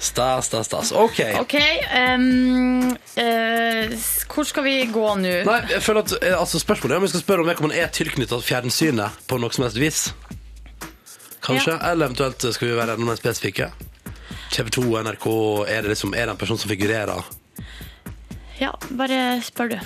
[0.05, 0.93] Stas, stas, stas.
[0.93, 1.21] OK.
[1.41, 1.79] okay
[2.15, 3.95] um, uh,
[4.29, 5.33] hvor skal vi gå nå?
[5.49, 7.93] Nei, jeg føler at eh, altså, Spørsmålet er om vi skal spørre om vedkommende er
[7.93, 10.03] tilknyttet fjernsynet på noe som helst vis.
[11.45, 11.75] Kanskje.
[11.91, 13.67] Eller eventuelt skal vi være enda mer spesifikke.
[14.55, 15.27] TV 2 NRK,
[15.69, 17.23] er det, liksom, er det en person som figurerer?
[18.61, 19.79] Ja, bare spør du.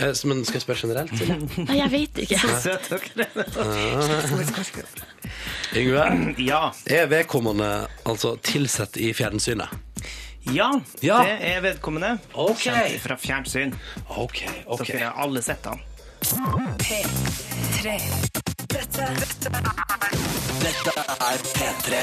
[0.00, 1.12] Eh, Men skal jeg spørre generelt?
[1.20, 1.36] Eller?
[1.68, 2.38] Nei, jeg vet ikke.
[2.38, 3.26] Så Søt dere.
[5.80, 6.04] Yngve,
[6.50, 6.62] Ja.
[6.86, 7.70] er vedkommende
[8.06, 9.68] altså tilsatt i fjernsynet?
[10.54, 10.70] ja,
[11.04, 11.18] Ja.
[11.24, 12.14] det er vedkommende.
[12.34, 12.58] Ok.
[12.64, 13.74] Kjent fra fjernsyn.
[14.08, 14.86] Okay, ok.
[14.88, 15.80] Dere har alle sett han.
[16.80, 17.98] P3.
[18.70, 19.50] Dette, dette
[20.60, 20.92] Dette
[21.26, 21.98] er P3.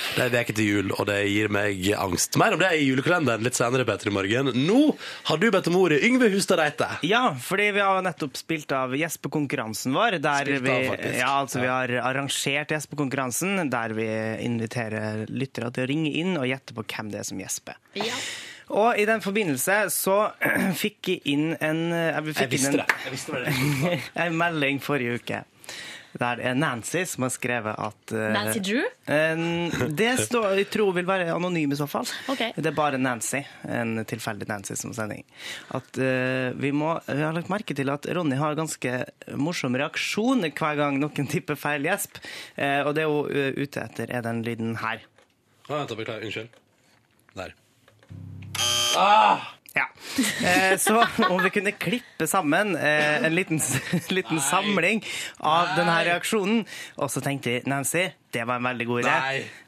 [0.00, 2.34] Det er veke til jul, og det gir meg angst.
[2.40, 4.50] Mer om det i julekalenderen litt senere, Petter i morgen.
[4.66, 4.80] Nå
[5.28, 6.00] har du bedt om ordet.
[6.08, 6.88] Yngve Hustad Reite.
[7.06, 10.18] Ja, fordi vi har nettopp spilt av Gjespekonkurransen vår.
[10.24, 14.08] Der Spilt vi, av, ja, altså, vi har arrangert Gjespekonkurransen, der vi
[14.48, 17.78] inviterer lyttere til å ringe inn og gjette på hvem det er som gjesper.
[18.00, 18.16] Ja.
[18.70, 20.16] Og i den forbindelse så
[20.82, 23.96] fikk jeg inn en eh, vi visste inn en, Jeg visste det.
[24.26, 25.42] en melding forrige uke.
[26.18, 28.82] Der det er Nancy som har skrevet at eh, Nancy Drew?
[29.06, 32.08] Uh, Det står, jeg tror vil være anonym i så fall.
[32.32, 32.50] Okay.
[32.56, 35.22] Det er bare Nancy, en tilfeldig Nancy som sender.
[35.76, 38.96] At uh, vi, må, vi har lagt merke til at Ronny har ganske
[39.38, 42.18] morsom reaksjon hver gang noen tipper feil gjesp.
[42.56, 45.04] Eh, og det hun er ute etter, er den lyden her.
[45.68, 46.26] Ah, vent, beklager.
[46.26, 46.48] Unnskyld.
[47.38, 47.54] Der.
[49.74, 49.84] Ja.
[50.42, 50.96] Eh, så
[51.28, 53.60] om vi kunne klippe sammen eh, en liten,
[54.16, 55.02] liten samling
[55.38, 56.64] av denne reaksjonen.
[56.98, 59.14] Og så tenkte jeg, Nancy, Det var en veldig god idé.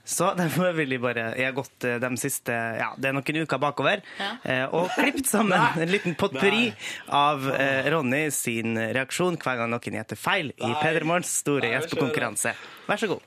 [0.05, 3.41] Så derfor vil jeg bare Jeg har gått eh, de siste Ja, det er noen
[3.47, 4.33] uker bakover Ja.
[4.43, 6.73] eh, og klippet sammen en liten potpurri
[7.07, 11.77] av eh, Ronny sin reaksjon hver gang noen gjetter feil i Peder Morgens store Nei,
[11.77, 12.57] gjespekonkurranse.
[12.91, 13.23] Vær så god.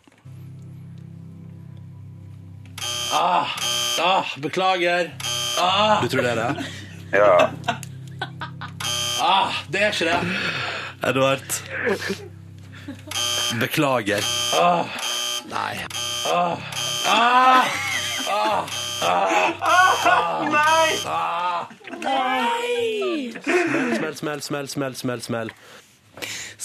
[3.18, 3.48] Ah,
[4.00, 5.12] ah, beklager.
[5.60, 6.02] Ah.
[6.02, 6.66] Du tror det er det?
[7.12, 7.50] Ja.
[9.22, 10.20] Ah, det er ikke det.
[11.10, 11.50] Edvard.
[13.62, 14.28] Beklager.
[14.60, 14.86] Ah.
[15.48, 15.80] Nei.
[16.34, 16.58] Ah.
[17.08, 17.66] Ah.
[18.30, 18.66] Ah.
[21.06, 21.68] Ah.
[22.04, 23.32] Nei!
[23.96, 25.56] Smell, smell, smell, smell, smell, smell.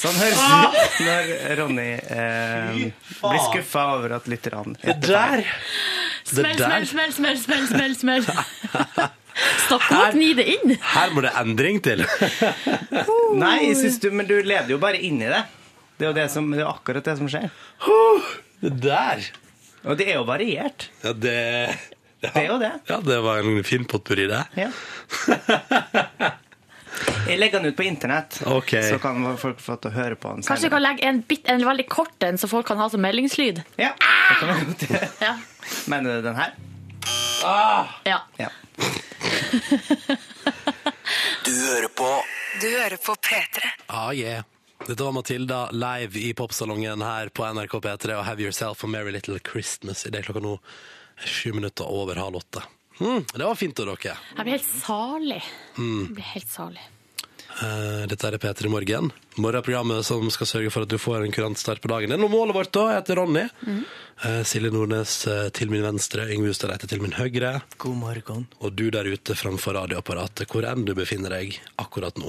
[0.01, 2.77] Sånn høres det ut når Ronny eh,
[3.21, 5.11] blir skuffa over at lytterne der Det
[6.31, 9.09] Smell, smell, smell, smell, smell, smell, smell.
[9.65, 10.75] Stakk og gni det inn?
[10.93, 12.05] Her må det endring til.
[13.43, 15.45] Nei, du, men du leder jo bare inn i det.
[15.97, 17.49] Det er jo det som, det er akkurat det som skjer.
[18.61, 19.25] Det der
[19.89, 20.91] Og det er jo variert.
[21.05, 21.39] Ja, det
[22.21, 22.73] Det er jo det.
[22.89, 24.45] Ja, det var en fin potpurri, det.
[24.57, 24.71] Ja.
[27.31, 28.83] Jeg legger den ut på internett, okay.
[28.91, 31.47] så kan folk få til å høre på den Kanskje du kan legge en, bit,
[31.49, 33.63] en veldig kort en, så folk kan ha som meldingslyd?
[33.81, 35.33] Ja, det kan vi godt gjøre.
[35.91, 36.55] Mener du den her?
[38.05, 38.21] ja.
[38.37, 38.51] Ja.
[41.45, 42.09] Du hører på
[42.61, 43.67] Du hører på P3.
[43.87, 44.45] Ah, yeah.
[44.87, 49.13] Dette var Matilda live i popsalongen her på NRK P3 og Have Yourself a Merry
[49.13, 50.07] Little Christmas.
[50.07, 50.55] I det er klokka nå
[51.21, 52.63] sju minutter over halv åtte.
[53.01, 54.15] Mm, det var fint av dere.
[54.37, 55.43] Jeg blir helt salig.
[55.77, 56.01] Mm.
[56.07, 56.87] Jeg blir helt salig.
[57.61, 59.11] Uh, Dette er P3 Morgen.
[59.41, 62.13] Morgenprogrammet som skal sørge for at du får en kurant start på dagen.
[62.13, 62.87] Det er noe målet vårt, da.
[62.93, 63.43] Jeg heter Ronny.
[63.67, 63.83] Eh,
[64.21, 67.55] Silje Nordnes eh, til min venstre, Yngve Ustadreite til min høyre.
[67.81, 68.43] God morgen.
[68.61, 72.29] Og du der ute framfor radioapparatet, hvor enn du befinner deg akkurat nå.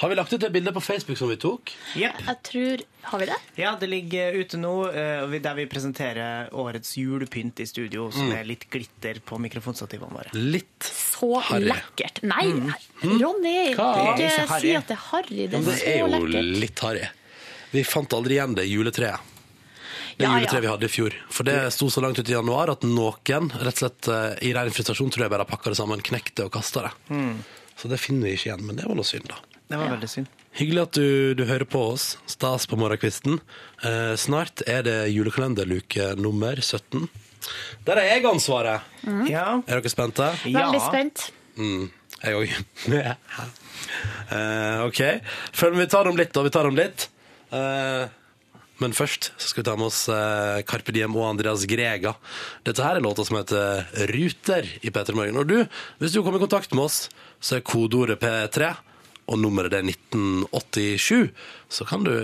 [0.00, 1.70] Har vi lagt ut det bildet på Facebook som vi tok?
[1.94, 2.10] Ja.
[2.26, 3.38] Jeg tror Har vi det?
[3.60, 8.42] ja, det ligger ute nå, eh, der vi presenterer årets julepynt i studio, som er
[8.48, 10.34] litt glitter på mikrofonstativene våre.
[10.34, 10.90] Litt.
[10.90, 11.70] Så Harry.
[11.70, 12.22] lekkert.
[12.26, 12.50] Nei,
[13.06, 13.76] Ronny!
[13.78, 15.46] Det er Ikke si at det er harry.
[15.46, 17.06] Det er det er så jo litt harry.
[17.70, 19.37] Vi fant aldri igjen det juletreet.
[20.18, 20.64] Det Ja, juletreet ja.
[20.64, 21.14] vi hadde i fjor.
[21.30, 24.52] For det sto så langt ut i januar at noen, rett og slett eh, i
[24.56, 27.20] ren frustrasjon, tror jeg bare pakka det sammen, knekte og kasta det.
[27.78, 28.64] Så det finner vi ikke igjen.
[28.66, 29.38] Men det var noe synd, da.
[29.68, 30.34] Det var veldig synd.
[30.58, 32.08] Hyggelig at du, du hører på oss.
[32.26, 33.38] Stas på morgenkvisten.
[33.86, 37.06] Eh, snart er det julekalenderluke nummer 17.
[37.86, 38.82] Der er jeg ansvaret.
[39.30, 39.60] Ja.
[39.70, 40.32] Er dere spente?
[40.42, 41.28] Veldig spent.
[41.60, 41.86] Mm,
[42.24, 42.58] jeg òg.
[44.28, 44.98] Eh, OK.
[45.56, 46.42] Følg med, vi tar dem litt, da.
[46.44, 47.06] Vi tar dem litt.
[47.54, 48.10] Eh,
[48.82, 52.14] men først så skal vi ta med oss eh, Carpe Diem og Andreas Grega.
[52.66, 55.40] Dette her er låta som heter Ruter i P3 Morgen.
[55.42, 55.56] Og du,
[55.98, 57.08] hvis du kommer i kontakt med oss,
[57.40, 58.70] så er kodeordet P3,
[59.28, 61.34] og nummeret det er 1987.
[61.74, 62.14] Så kan du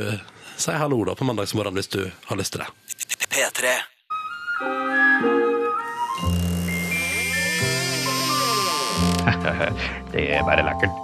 [0.55, 2.71] si hallo da på mandagsmorgen hvis du har lyst til det.
[3.35, 3.75] P3.
[10.15, 10.95] Det er bare lekkert.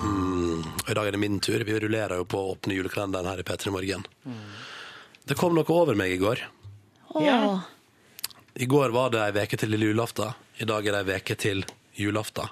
[0.00, 0.62] Mm.
[0.88, 1.62] I dag er det min tur.
[1.66, 4.04] Vi rullerer jo på å åpne julekalenderen her i P3 Morgen.
[5.28, 6.40] Det kom noe over meg i går.
[7.20, 7.60] Ja.
[8.60, 10.32] I går var det ei veke til lille julaften.
[10.60, 11.64] I dag er det ei veke til
[11.98, 12.48] julaften.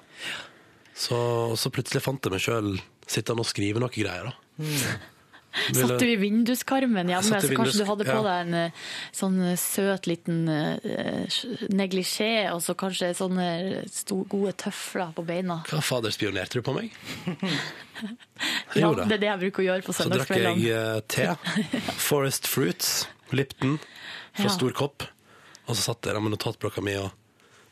[0.98, 1.18] Så,
[1.58, 2.72] så plutselig fant jeg meg sjøl
[3.08, 4.30] sittende og skrive noe greier.
[4.30, 4.34] da.
[4.58, 4.98] Ville-
[5.74, 8.22] Satt du i vinduskarmen hjemme, så kanskje du hadde på ja.
[8.22, 8.82] deg en eh,
[9.16, 11.38] sånn eh, søt liten eh,
[11.74, 13.46] neglisjé, og så kanskje sånne
[14.30, 15.56] gode tøfler på beina.
[15.70, 16.92] Hva fader, spionerte du på meg?
[17.26, 18.08] Jeg
[18.82, 19.16] Ja, det det.
[19.16, 21.28] er det jeg bruker å gjøre på Så drakk jeg te.
[22.08, 23.06] Forest Fruits.
[23.32, 23.78] Lipton.
[24.38, 24.52] Fra Ja.
[24.54, 25.02] stor kopp.
[25.66, 27.10] Og så satt jeg der med notatblokka mi, og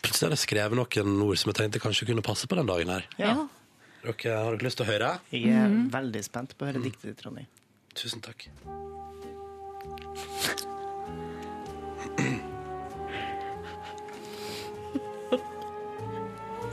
[0.02, 2.90] plutselig hadde jeg skrevet noen ord som jeg tenkte kanskje kunne passe på den dagen
[2.92, 3.06] her.
[3.20, 3.36] Ja.
[4.02, 5.12] Dere, har dere lyst til å høre?
[5.32, 5.86] Jeg er Mhm.
[5.94, 7.46] veldig spent på å høre diktet ditt, Ronny.
[7.96, 8.48] Tusen takk.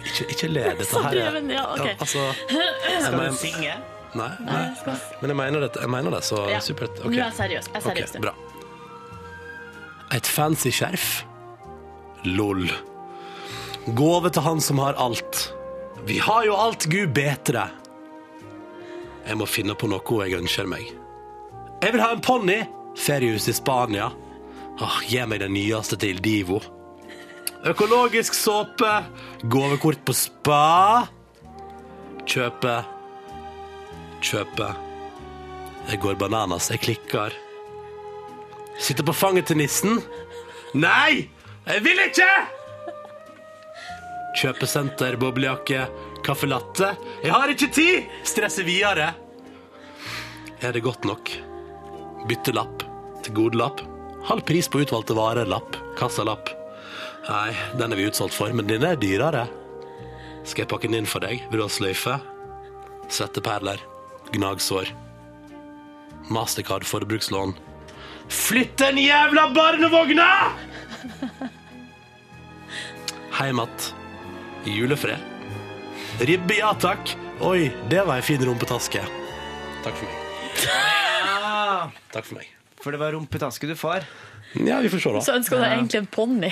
[0.04, 0.64] Ikke, ikke le.
[0.74, 1.88] Dette Så her er dreven, ja, ok.
[2.04, 3.76] altså, Skal du synge?
[4.14, 4.96] nei, nei, nei.
[5.22, 6.60] Men jeg mener det, jeg mener det så Ja.
[6.60, 7.00] supert.
[7.04, 7.68] Nå er jeg seriøs.
[7.68, 8.22] Jeg er seriøs Ok, nå.
[8.22, 8.34] bra.
[10.18, 11.24] Et fancy skjerf.
[12.26, 12.68] Lol.
[13.96, 15.54] Gåve til han som har alt.
[16.06, 17.70] Vi har jo alt, Gud betre.
[19.26, 20.92] Jeg må finne på noe jeg ønsker meg.
[21.84, 22.62] Jeg vil ha en ponni.
[22.96, 24.08] Feriehus i Spania.
[24.80, 26.62] Åh, gi meg den nyeste til Divo.
[27.68, 28.92] Økologisk såpe.
[29.52, 31.04] Gavekort på spa.
[32.24, 32.78] Kjøpe.
[34.24, 34.72] Kjøpe.
[35.92, 36.72] Jeg går bananas.
[36.72, 37.36] Jeg klikker.
[38.80, 40.00] Sitter på fanget til nissen.
[40.74, 41.28] Nei!
[41.68, 42.32] Jeg vil ikke!
[44.40, 45.86] Kjøpesenter, boblejakke,
[46.26, 46.96] kaffe latte.
[47.24, 48.12] Jeg har ikke tid!
[48.28, 49.14] Stresser videre.
[50.64, 51.32] Er det godt nok?
[52.28, 52.86] Byttelapp
[53.24, 53.82] til godelapp.
[54.28, 55.76] Halv pris på utvalgte varer-lapp.
[56.00, 56.52] Kassalapp.
[57.28, 59.48] Nei, den er vi utsolgt for, men den er dyrere.
[60.44, 61.44] Skal jeg pakke den inn for deg?
[61.52, 62.18] Vil du ha sløyfe?
[63.12, 63.84] Svetteperler.
[64.34, 64.92] Gnagsår.
[66.32, 67.56] Mastercard forbrukslån.
[68.32, 70.30] Flytt den jævla barnevogna!
[73.32, 73.94] Heim att.
[74.64, 75.18] Julefred.
[76.20, 77.18] Ribbe, ja takk.
[77.42, 79.04] Oi, det var ei en fin rumpetaske.
[79.84, 80.93] Takk for meg.
[82.14, 82.52] Takk for meg.
[82.84, 84.04] For det var rumpetaske du får.
[84.54, 85.22] Ja, vi får se, da.
[85.26, 86.50] Så ønsker du deg egentlig en ponni.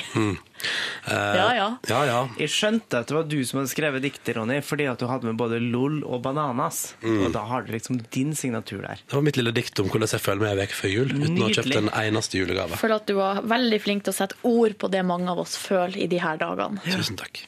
[1.05, 1.65] Ja, ja.
[1.89, 2.21] Ja, ja.
[2.39, 5.29] Jeg skjønte at det var du som hadde skrevet diktet, Ronny, fordi at du hadde
[5.29, 6.79] med både LOL og Bananas.
[7.05, 9.03] Og da har du liksom din signatur der.
[9.05, 11.37] Det var mitt lille dikt om hvordan jeg føler meg en uke før jul, uten
[11.37, 11.83] å ha kjøpt Nydelig.
[11.83, 12.73] en eneste julegave.
[12.73, 15.43] Jeg føler at du var veldig flink til å sette ord på det mange av
[15.45, 16.81] oss føler i de her dagene.
[16.89, 17.43] Tusen takk.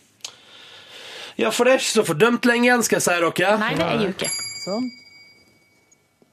[1.41, 3.57] Ja, for det er ikke så fordømt lenge igjen, skal jeg si dere.
[3.57, 4.29] Nei, det er ei uke.
[4.67, 4.89] Sånn.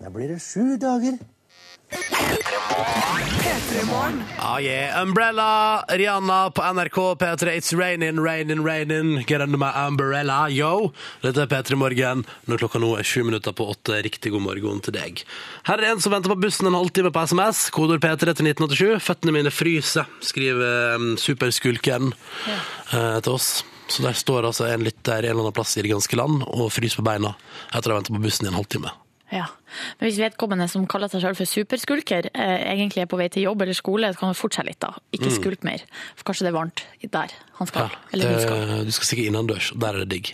[0.00, 1.16] Da blir det sju dager.
[4.38, 5.03] Ah, yeah.
[5.03, 7.57] Umbrella, Rihanna på NRK P3.
[7.57, 9.24] It's raining, raining, raining.
[9.26, 10.92] Get under my umbrella, yo.
[11.22, 14.00] Dette er P3 Morgen når klokka nå er sju minutter på åtte.
[14.07, 15.24] Riktig god morgen til deg.
[15.68, 17.66] Her er en som venter på bussen en halvtime på SMS.
[17.74, 19.03] Kodord P3 til 1987.
[19.07, 22.12] Føttene mine fryser, skriver um, superskulken
[22.48, 23.53] eh, til oss.
[23.90, 26.70] Så der står altså en lytter en eller annen plass i det ganske land og
[26.74, 27.35] fryser på beina
[27.74, 28.92] etter å ha ventet på bussen i en halvtime.
[29.35, 29.48] Ja.
[30.00, 33.46] Men hvis vedkommende som kaller seg selv for superskulker, eh, egentlig er på vei til
[33.48, 34.94] jobb eller skole, så kan han fortsette litt, da.
[35.16, 35.85] Ikke skulk mer.
[36.16, 37.90] For kanskje det er varmt der han skal.
[37.92, 38.85] Ja, eller hun skal.
[38.88, 40.30] du skal sikkert innendørs, der er det digg.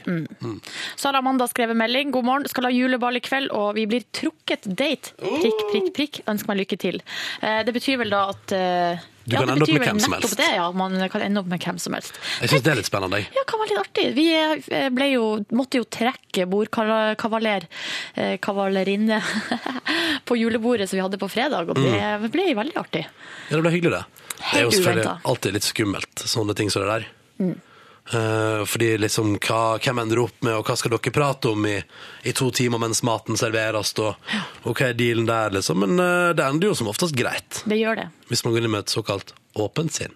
[0.94, 2.12] Så har Amanda skrevet melding.
[2.14, 5.16] God morgen, skal ha juleball i kveld, og vi blir trukket date.
[5.18, 6.20] Prikk, prikk, prikk.
[6.30, 7.02] Ønsker meg lykke til.
[7.42, 10.12] Eh, Det betyr vel da at eh, Du ja, kan ende opp med hvem som
[10.14, 10.36] helst.
[10.38, 12.14] Det, ja, man kan ende opp med hvem som helst.
[12.44, 13.18] Jeg syns det er litt spennende.
[13.34, 14.04] Ja, kan være litt artig.
[14.14, 17.66] Vi jo, måtte jo trekke bordkavaler,
[18.38, 19.18] kavalerinne,
[20.28, 23.04] på julebordet som vi hadde på fredag, og det ble veldig artig.
[23.50, 24.26] Ja, det ble hyggelig, det.
[24.36, 27.06] Det er jo selvfølgelig alltid litt skummelt, sånne ting som det der.
[28.06, 31.74] Eh, fordi liksom, hva, hvem ender opp med, og hva skal dere prate om i,
[32.22, 34.14] i to timer mens maten serveres, og,
[34.62, 35.82] og hva er dealen der, liksom.
[35.82, 38.06] Men eh, det ender jo som oftest greit, Det gjør det.
[38.30, 40.14] hvis man går inn med et såkalt åpent sinn.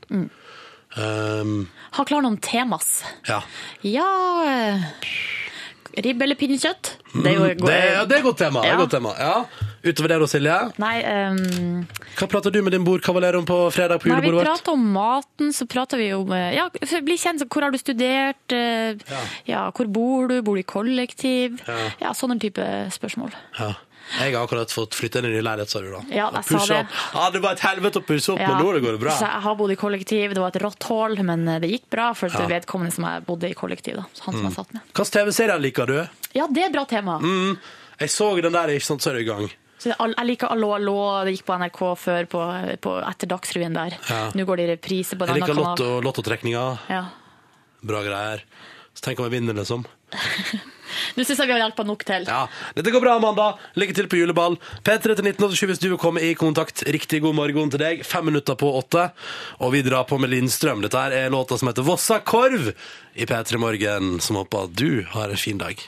[0.94, 3.00] Um, Ha klar noen temas.
[3.26, 3.40] ja.
[3.86, 4.06] Ja
[4.46, 4.86] eh,
[5.98, 6.92] Ribbe eller pinnekjøtt?
[7.14, 8.60] Det jo Mm, Det, ja, det er et godt tema.
[8.62, 8.76] Det Ja.
[8.76, 9.14] godt tema.
[9.18, 9.44] Ja.
[9.82, 10.56] Utover det da, Silje?
[10.78, 11.86] Nei, um...
[12.18, 14.44] Hva prater du med din bordkavaler om på fredag på julebordet vårt?
[14.44, 17.40] Vi prater om maten, så prater vi om eh, Ja, bli kjent.
[17.40, 18.52] så Hvor har du studert?
[18.52, 19.22] Ja.
[19.46, 19.70] Ja.
[19.70, 20.42] hvor bor du?
[20.42, 21.60] Bor du i kollektiv?
[21.66, 21.78] Ja.
[22.00, 22.60] Ja, sånne type
[22.92, 23.32] spørsmål.
[23.58, 23.72] Ja.
[24.18, 26.00] Jeg har akkurat fått flytte inn i ny leilighet, sa du da.
[26.10, 26.80] Ja, jeg sa det.
[27.14, 28.48] Ja, det var et helvete å pusse opp, Ja.
[28.56, 29.12] men nå går det bra.
[29.14, 30.34] Så jeg har bodd i kollektiv.
[30.34, 32.46] Det var et rått hull, men det gikk bra for Ja.
[32.50, 33.96] vedkommende som jeg bodde i kollektiv.
[33.96, 34.04] Da.
[34.26, 34.82] Han som jeg satt med.
[34.92, 36.08] Hvilke TV-serier liker du?
[36.34, 37.18] Ja, det er et bra tema.
[37.20, 37.58] Mm.
[38.00, 39.50] Jeg så den der, ikke sant, så er du i gang.
[39.80, 42.40] Så jeg liker Allo Allo, det gikk på NRK før på,
[42.80, 43.96] på, etter Dagsrevyen der.
[44.10, 44.30] Ja.
[44.34, 46.78] Nå går det i reprise på en Jeg annen liker lottotrekninga.
[46.90, 47.04] Ja.
[47.82, 48.42] Bra greier.
[48.92, 49.86] Så tenk om jeg vinner, liksom.
[51.16, 52.26] Nå syns jeg vi har hjelpa nok til.
[52.30, 53.50] Ja, Dette går bra, Amanda.
[53.80, 54.58] Lykke til på juleball.
[54.86, 56.84] P3 til 1987 hvis du vil komme i kontakt.
[56.88, 58.04] Riktig god morgen til deg.
[58.06, 59.10] Fem minutter på åtte.
[59.60, 60.82] Og vi drar på med Lindstrøm.
[60.84, 62.72] Dette her er låta som heter Vossa Korv
[63.14, 65.80] i P3 Morgen, som håper at du har en fin dag.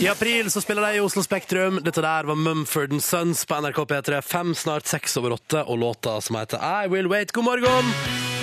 [0.00, 1.82] I april så spiller de i Oslo Spektrum.
[1.84, 4.22] Dette der var Mumford Sons på NRK P3.
[4.22, 7.32] Fem, snart seks over åtte, og låta som heter I Will Wait.
[7.32, 8.33] God morgen!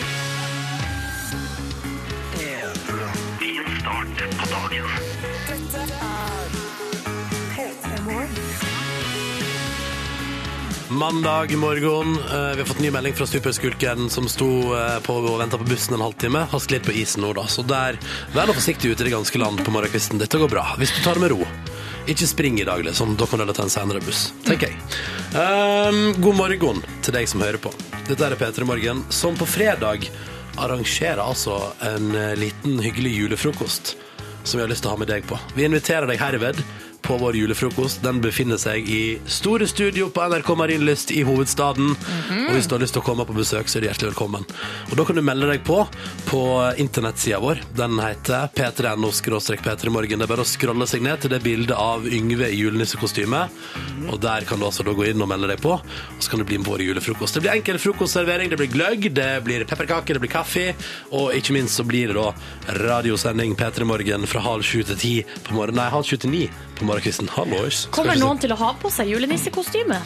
[11.02, 12.18] Mandag morgen.
[12.32, 15.66] Eh, vi har fått ny melding fra superskulken som sto eh, på og venta på
[15.66, 16.44] bussen en halvtime.
[16.52, 17.48] Har sklidd på isen nå, da.
[17.50, 17.98] Så der,
[18.36, 20.22] vær nå forsiktig ute i det ganske land på morgenkvisten.
[20.22, 20.68] Dette går bra.
[20.78, 21.40] Hvis du tar det med ro.
[22.06, 23.16] Ikke spring i dag, liksom.
[23.18, 24.78] Da kan du ta en senere buss, tenker jeg.
[25.34, 27.74] Um, god morgen til deg som hører på.
[28.06, 30.06] Dette er P3 Morgen, som på fredag
[30.62, 33.96] arrangerer altså en eh, liten hyggelig julefrokost
[34.44, 35.38] som vi har lyst til å ha med deg på.
[35.58, 36.62] Vi inviterer deg herved
[37.02, 38.02] på vår julefrokost.
[38.06, 41.94] Den befinner seg i store studio på NRK Marienlyst i hovedstaden.
[41.94, 44.46] Og hvis du har lyst til å komme på besøk, så er du hjertelig velkommen.
[44.90, 45.82] Og da kan du melde deg på
[46.30, 46.42] på
[46.82, 47.64] internettsida vår.
[47.78, 50.22] Den heter p3no p3morgen.
[50.22, 53.42] Det er bare å scrolle seg ned til det bildet av Yngve i julenissekostyme.
[54.12, 56.42] Og der kan du altså da gå inn og melde deg på, og så kan
[56.42, 57.38] du bli med på vår julefrokost.
[57.38, 60.72] Det blir enkel frokostservering, det blir gløgg, det blir pepperkaker, det blir kaffe,
[61.12, 65.14] og ikke minst så blir det da radiosending P3 Morgen fra halv sju til ti
[65.48, 65.82] på morgenen.
[65.82, 66.44] Nei, halv sju til ni
[66.78, 67.32] på morgenkvisten.
[67.38, 67.86] Hallois.
[67.96, 70.02] Kommer noen til å ha på seg julenissekostyme?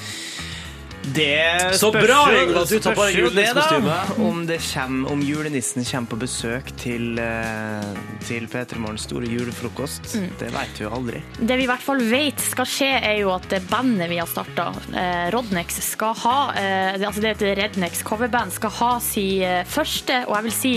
[1.06, 3.62] Det Så spørs bra, jo- at du tar på deg det, da.
[3.62, 4.26] julenissekostyme.
[4.26, 7.91] Om, det kommer, om julenissen kommer på besøk til, eh,
[8.26, 10.15] til P3 Morgens store julefrokost.
[10.17, 10.32] Mm.
[10.39, 11.21] Det vet vi jo aldri.
[11.38, 14.26] Det vi i hvert fall vet skal skje, er jo at det bandet vi har
[14.26, 19.63] starta, eh, Rodnex, skal ha eh, Altså det heter Rednex coverband, skal ha sin eh,
[19.63, 20.74] første, og jeg vil si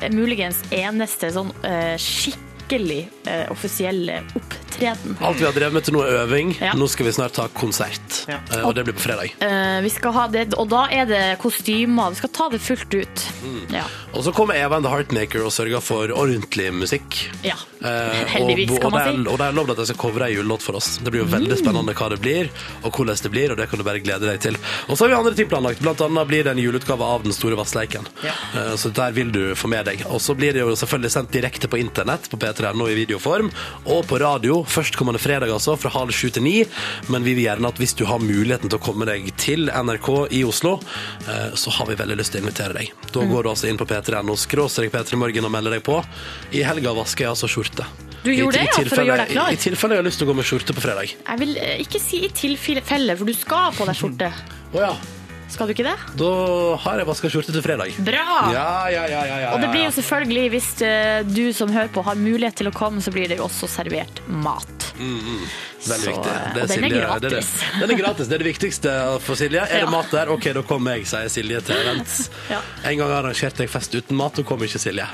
[0.00, 1.94] eh, muligens eneste, sånn eh,
[2.68, 5.16] skikkelig eh, offisielle opptreden.
[5.20, 6.50] Alt vi har drevet med til nå er øving.
[6.60, 6.74] Ja.
[6.76, 8.24] Nå skal vi snart ta konsert.
[8.28, 8.38] Ja.
[8.52, 9.32] Eh, Og det blir på fredag.
[9.40, 12.10] Eh, vi skal ha det, og da er det kostymer.
[12.12, 13.24] Vi skal ta det fullt ut.
[13.42, 13.62] Mm.
[13.78, 13.84] Ja.
[14.18, 17.28] Og så kommer Eva and the Heartmaker og sørger for ordentlig musikk.
[17.46, 17.54] ja.
[17.78, 19.10] Eh, Heldigvis, og, kan man si.
[19.20, 19.26] Mm.
[19.30, 20.96] og det er lovd at jeg skal covre ei julelåt for oss.
[20.98, 22.48] Det blir jo veldig spennende hva det blir,
[22.82, 24.56] og hvordan det blir, og det kan du bare glede deg til.
[24.88, 25.78] Og så har vi andre ting planlagt.
[25.84, 28.08] Blant annet blir det en juleutgave av Den store vassleiken.
[28.26, 28.34] Ja.
[28.58, 30.02] Eh, Så der vil du få med deg.
[30.10, 33.52] Og så blir det jo selvfølgelig sendt direkte på internett på p3.no i videoform,
[33.86, 36.64] og på radio førstkommende fredag, altså, fra halv sju til ni.
[37.08, 40.26] Men vi vil gjerne at hvis du har muligheten til å komme deg til NRK
[40.34, 40.80] i Oslo,
[41.28, 42.90] eh, så har vi veldig lyst til å invitere deg.
[43.12, 43.30] Da Mm.
[43.30, 46.04] går du altså inn på p3.no, skråstrek P3 Morgen og melder deg på.
[46.52, 47.84] I helga vasker jeg altså skjorte.
[48.24, 49.50] Du gjorde I- det, ja, for å gjøre deg klar?
[49.50, 51.12] I, I tilfelle jeg har lyst til å gå med skjorte på fredag.
[51.28, 54.32] Jeg vil eh, ikke si i tilfelle, for du skal på deg skjorte.
[54.74, 54.92] Å ja.
[55.48, 55.94] Skal du ikke det?
[56.20, 56.30] Da
[56.84, 57.94] har jeg vaska skjorte til fredag.
[58.04, 58.24] Bra!
[58.52, 61.88] Ja, ja, ja, ja, ja, Og det blir jo selvfølgelig, hvis eh, du som hører
[61.94, 64.90] på har mulighet til å komme, så blir det jo også servert mat.
[64.98, 66.34] Veldig Så, viktig.
[66.54, 67.22] Det er og den er gratis.
[67.22, 67.32] det det.
[67.32, 67.50] gratis.
[67.80, 68.28] Den er gratis.
[68.28, 69.64] Det er det viktigste for Silje.
[69.70, 70.30] Er det mat der?
[70.34, 72.28] OK, da kommer jeg, sier Silje til events.
[72.50, 72.60] Ja.
[72.90, 75.06] En gang arrangerte jeg fest uten mat, og kom ikke Silje.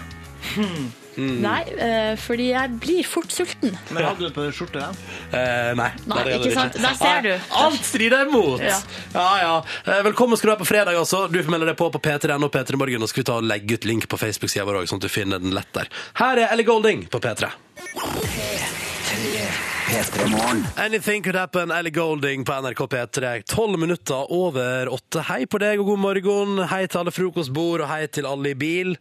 [0.57, 0.93] Mm.
[1.45, 3.77] Nei, uh, fordi jeg blir fort sulten.
[3.95, 4.89] Men hadde du på deg skjorte, da?
[5.31, 5.91] Eh, nei.
[6.11, 6.79] Nei, er det ikke sant?
[6.83, 7.31] Der ser du.
[7.61, 8.63] Alt strider imot!
[8.65, 8.81] Ja.
[9.15, 9.53] Ja, ja.
[9.87, 11.25] Eh, Velkommen skal du være på fredag, altså.
[11.31, 13.79] Du får melde deg på på P3.no P3 Morgen, og skal vi ta og legge
[13.79, 15.91] ut link på Facebook-sida vår òg, sånn at du finner den lett der.
[16.19, 17.53] Her er Ellie Golding på P3.
[19.95, 23.43] P3 Anything could happen, Ellie Golding på NRK P3.
[23.47, 25.23] Tolv minutter over åtte.
[25.29, 26.57] Hei på deg og god morgen.
[26.67, 28.97] Hei til alle frokostbord, og hei til alle i bil.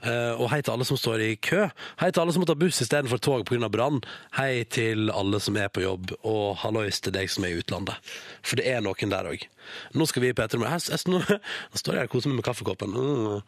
[0.00, 1.66] Eh, og hei til alle som står i kø.
[2.00, 3.68] Hei til alle som må ta buss istedenfor tog pga.
[3.68, 4.00] brann.
[4.38, 8.00] Hei til alle som er på jobb, og hallois til deg som er i utlandet.
[8.40, 9.44] For det er noen der òg.
[9.92, 10.72] Nå skal vi i P3 Morgen.
[10.72, 12.96] Her- her- Nå nå står jeg her og koser meg med kaffekoppen.
[12.96, 13.42] Mm.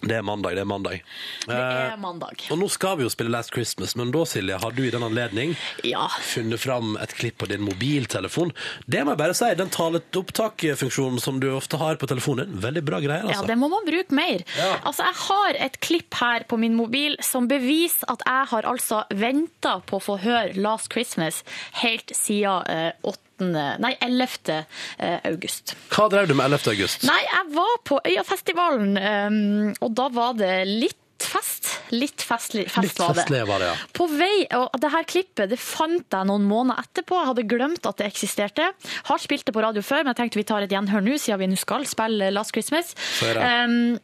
[0.00, 1.02] Det er mandag, det er mandag.
[1.46, 2.40] Det er mandag.
[2.50, 5.02] Og nå skal vi jo spille Last Christmas, men da, Silje, har du i den
[5.04, 5.52] anledning
[5.84, 6.06] Ja.
[6.24, 8.52] funnet fram et klipp på din mobiltelefon.
[8.88, 13.00] Det må jeg bare si, den taleopptakfunksjonen som du ofte har på telefonen, veldig bra
[13.00, 13.46] greier, Ja, altså.
[13.46, 14.42] det må man bruke mer.
[14.56, 14.76] Ja.
[14.84, 19.04] Altså, jeg har et klipp her på min mobil som beviser at jeg har altså
[19.12, 21.42] venta på å få høre Last Christmas
[21.82, 23.18] helt siden eh, 8.
[23.40, 24.64] Nei, 11.
[24.98, 25.74] eh, august.
[25.94, 26.72] Hva drev du med 11.
[26.74, 27.04] august?
[27.08, 31.66] Nei, jeg var på Øyafestivalen, um, og da var det litt fest.
[31.92, 33.88] Litt festlig fest Litt festlig var det, ja.
[33.96, 37.18] På vei, og det her klippet det fant jeg noen måneder etterpå.
[37.18, 38.70] Jeg hadde glemt at det eksisterte.
[39.10, 41.42] Har spilt det på radio før, men jeg tenkte vi tar et gjenhør nå, siden
[41.42, 42.94] vi nå skal spille Last Christmas.
[43.18, 43.50] Så er det.
[43.68, 43.98] Um,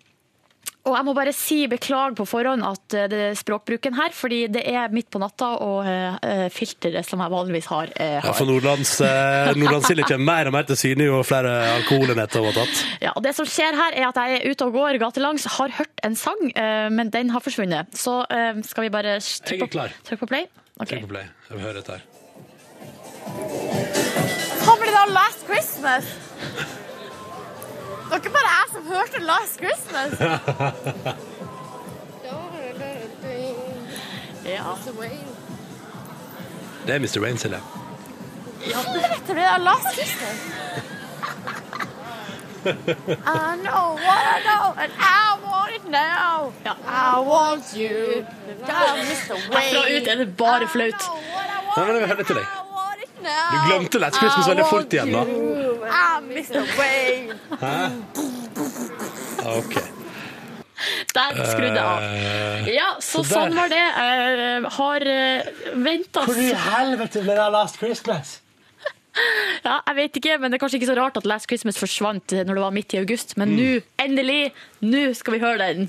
[0.87, 4.45] og jeg må bare si beklager på forhånd at eh, det er språkbruken her, fordi
[4.55, 8.29] det er midt på natta, og eh, filteret som jeg vanligvis har, har.
[8.29, 12.53] Ja, for Nordlands, eh, Nordlandssilje kommer mer og mer til syne jo flere alkoholenheter hun
[12.53, 12.85] har tatt.
[13.03, 15.75] Ja, og det som skjer her er at jeg er ute og går gatelangs, har
[15.81, 17.91] hørt en sang, eh, men den har forsvunnet.
[17.99, 20.49] Så eh, skal vi bare trykke på, trykke på play?
[20.79, 20.97] Okay.
[20.97, 21.29] Trykk på play.
[21.51, 22.13] Jeg vil høre dette her.
[24.63, 26.85] Kommer det da Last Christmas?
[28.07, 30.13] Det var ikke bare jeg som hørte Last Christmas.
[34.47, 34.63] ja.
[36.87, 37.21] Det er Mr.
[37.21, 37.61] Wayne, Silje.
[38.67, 38.79] ja,
[39.27, 40.39] det er Last Christmas.
[42.67, 46.53] I know what I know, and I want it now.
[46.87, 48.25] I want you.
[48.67, 51.11] Herfra ut er det bare flaut.
[51.77, 52.66] Nei, men vi hører til deg.
[53.17, 55.23] Du glemte Last Christmas veldig fort igjen, da.
[55.87, 56.65] I'm Mr.
[56.77, 57.37] Wayne.
[59.47, 59.77] Ok.
[61.17, 62.03] Der skrudde jeg av.
[62.05, 63.81] Eh, Ja, så, så sånn var det.
[63.81, 65.07] Jeg har
[66.27, 68.37] Hvor i helvete ble det Last Christmas?
[69.65, 72.35] Ja, jeg vet ikke, men det er kanskje ikke så rart at Last Christmas forsvant
[72.37, 73.33] eh, når det var midt i august.
[73.41, 73.57] Men Mm.
[73.57, 73.71] nå,
[74.05, 74.43] endelig,
[74.85, 75.87] nå skal vi høre den.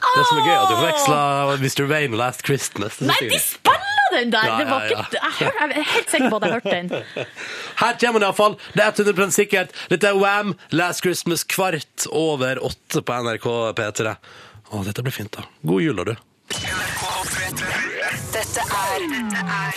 [0.00, 1.18] Det som er gøy, er at du forveksla
[1.60, 1.84] Mr.
[1.90, 3.00] Wayne og Last Christmas.
[3.04, 4.46] Nei, de spiller den der!
[4.48, 6.70] Ja, Det var ja, ikke, jeg, hør, jeg er helt sikker på at jeg hørte
[6.70, 6.88] den.
[7.82, 8.56] Her kommer den iallfall.
[8.74, 9.76] Det er 100 sikkert.
[9.92, 10.56] Dette er Wham!
[10.70, 14.16] Last Christmas kvart over åtte på NRK P3.
[14.70, 15.46] Å, dette blir fint, da.
[15.66, 17.89] God jul, da, du.
[18.50, 19.02] Dette er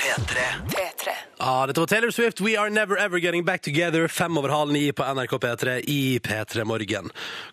[0.02, 0.44] P3.
[0.72, 1.12] P3.
[1.46, 4.72] Ah, dette var Taylor Swift, We Are Never Ever Getting Back Together, fem over halv
[4.74, 7.12] ni på NRK P3 i P3 Morgen.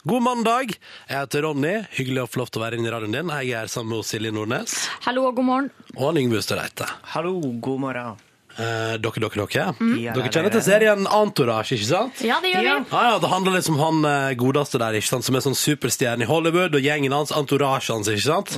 [0.09, 0.73] God mandag.
[1.11, 1.75] Jeg heter Ronny.
[1.99, 3.35] Hyggelig å få lov til å være inne i radioen din.
[3.37, 5.71] Jeg er sammen med Silje Nordnes Hallo og god morgen.
[5.99, 6.89] og Yngve Ustadreite.
[7.13, 7.35] Hallo,
[7.69, 8.17] god morgen.
[8.57, 9.75] Eh, dere, dere, dere.
[10.01, 12.25] Ja, Dere kjenner til serien Antorage, ikke sant?
[12.27, 12.71] Ja, det gjør vi.
[12.71, 12.79] Ja.
[12.97, 15.29] Ah, ja, Det handler liksom om han eh, godeste der, ikke sant?
[15.29, 18.57] som er sånn superstjerne i Hollywood, og gjengen hans, entourage hans, ikke sant?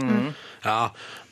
[0.62, 0.78] Ja.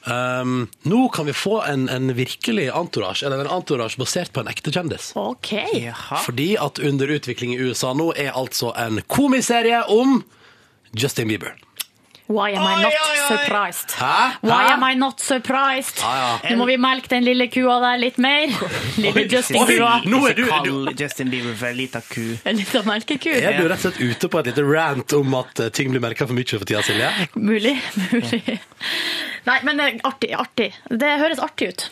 [0.05, 4.49] Um, nå kan vi få en, en virkelig entourage, eller en entourage basert på en
[4.49, 5.11] ekte kjendis.
[5.19, 5.53] OK.
[5.77, 6.21] Jaha.
[6.25, 10.23] Fordi at under utvikling i USA nå er altså en komiserie om
[10.97, 11.57] Justin Bieber.
[12.31, 12.93] Why am I not
[13.29, 13.91] surprised?
[13.99, 14.31] Hæ?
[14.47, 15.99] Why am I not surprised?
[15.99, 16.39] Ja.
[16.51, 18.53] Nå må vi melke den lille kua der litt mer.
[19.03, 19.97] Lille Justin kua.
[20.07, 22.23] nå er du, du Kall Justin Bieber for ei lita ku.
[22.47, 23.33] En liten melkeku.
[23.35, 26.05] Er du rett og slett ute på et lite rant om at eh, ting blir
[26.05, 27.11] melka for mye for tida, Silje?
[27.35, 27.75] Mulig.
[28.13, 28.61] Mulig.
[29.49, 30.31] Nei, men eh, artig.
[30.37, 30.69] Artig.
[30.87, 31.87] Det høres artig ut.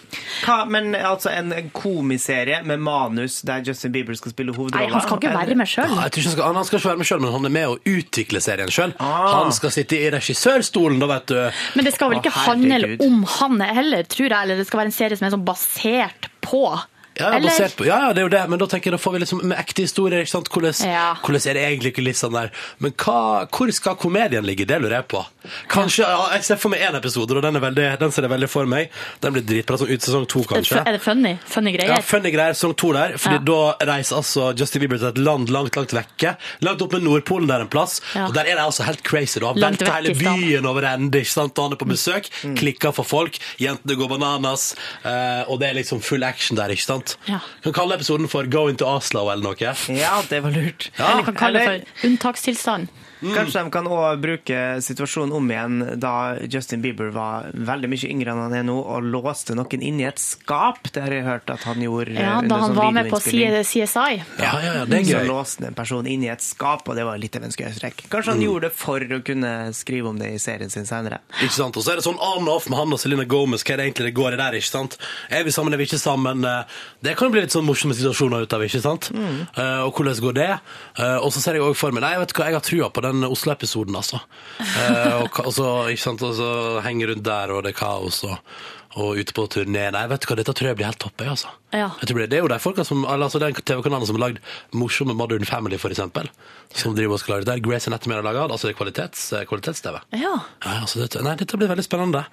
[0.44, 4.94] Hva, men altså en komiserie med manus der Justin Bieber skal spille Nei, hovedrollen?
[4.94, 5.94] han skal ikke være med sjøl.
[5.96, 8.42] Ja, han, skal, han skal ikke være med sjøl, men han er med å utvikle
[8.44, 8.94] serien sjøl.
[9.02, 9.28] Ah.
[9.40, 11.40] Han skal sitte i regissørstolen, da, vet du.
[11.78, 14.38] Men det skal vel ikke handle om han heller, tror jeg.
[14.42, 16.62] Eller det skal være en serie som er sånn basert på.
[17.18, 19.02] Ja, ja, basert på, ja, ja, det er jo det, men da tenker jeg da
[19.02, 20.20] får vi liksom med ekte historier.
[20.22, 20.48] ikke sant?
[20.48, 21.14] Hvordan, Ja.
[21.22, 22.50] hvordan er det egentlig litt sånn der?
[22.78, 24.66] Men hva, hvor skal komedien ligge?
[24.66, 25.24] Det lurer jeg på.
[25.68, 28.30] Kanskje, ja, Jeg ser for meg én episode, og den, er veldig, den ser jeg
[28.30, 28.90] veldig for meg.
[29.20, 30.78] Den blir dritbra sånn ut sesong to, kanskje.
[30.86, 31.38] Er det funny?
[31.46, 32.02] Funny Ja, greier?
[32.02, 33.16] funny greier, sesong to der.
[33.18, 33.38] Fordi Ja.
[33.38, 36.36] da reiser altså Justin Bieber til et land langt, langt vekke.
[36.62, 38.00] Langt opp med Nordpolen der en plass.
[38.14, 38.26] Ja.
[38.26, 39.40] Og der er det altså helt crazy.
[39.40, 41.18] da Langt Velter hele byen over ende.
[41.18, 41.58] ikke sant?
[41.58, 42.28] Og han er på besøk.
[42.44, 42.56] Mm.
[42.56, 43.38] Klikker for folk.
[43.58, 44.74] Jentene går bananas.
[45.04, 47.07] eh, og det er liksom full action der, ikke sant?
[47.28, 47.38] Ja.
[47.64, 49.74] Kan kalle episoden for Going to Oslo eller noe.
[49.98, 50.90] Ja, det var lurt.
[50.98, 51.10] Ja.
[51.12, 52.88] Eller kan kalle Eller- det for unntakstilstand.
[53.20, 56.12] Kanskje de kan også bruke situasjonen om igjen da
[56.50, 60.06] Justin Bieber var veldig mye yngre enn han er nå, og låste noen inn i
[60.08, 60.82] et skap.
[60.92, 63.18] Det har jeg hørt at han gjorde Ja, Da han sånn var med på.
[63.18, 64.22] CSI.
[64.38, 66.96] Ja, ja, ja, det er Så låste låste en person inn i et skap, og
[66.96, 68.04] det var litt av en skøyestrekk.
[68.10, 68.34] Kanskje Mm.
[68.38, 71.18] han gjorde det for å kunne skrive om det i serien sin senere.
[71.42, 71.76] Ikke sant?
[71.76, 73.62] Og så er det sånn on off med han og Selena Gomez.
[73.62, 74.52] Hva er det egentlig det går i der?
[74.58, 74.96] ikke sant?
[75.30, 76.44] Er vi sammen, er vi ikke sammen?
[76.44, 76.64] Eh,
[77.02, 79.10] Det kan jo bli litt sånn morsomme situasjoner ut av, ikke sant?
[79.56, 80.60] Eh, og hvordan går det?
[80.98, 82.90] Uh, og så ser jeg også for meg Nei, vet du hva, jeg har trua
[82.90, 84.20] på den Oslo-episoden, altså.
[84.60, 86.50] Eh, og, og så, ikke sant, og så
[86.86, 88.38] henge rundt der, og det er kaos, og,
[88.98, 89.88] og ute på turné.
[89.94, 91.52] Nei, vet du hva, dette tror jeg blir helt topp, jeg, altså.
[91.74, 91.90] Ja.
[92.00, 94.38] Jeg tror det, det er jo de folka som altså Den TV-kanalen som har lagd
[94.72, 96.30] morsomme Modern Family, for eksempel.
[96.72, 97.62] Som driver og skal lage det der.
[97.64, 98.46] Grace Anatomy har laga.
[98.48, 100.00] Altså det er kvalitets, eh, kvalitets-TV.
[100.16, 100.32] Ja.
[100.64, 102.24] Ja, altså dette, nei, dette blir veldig spennende.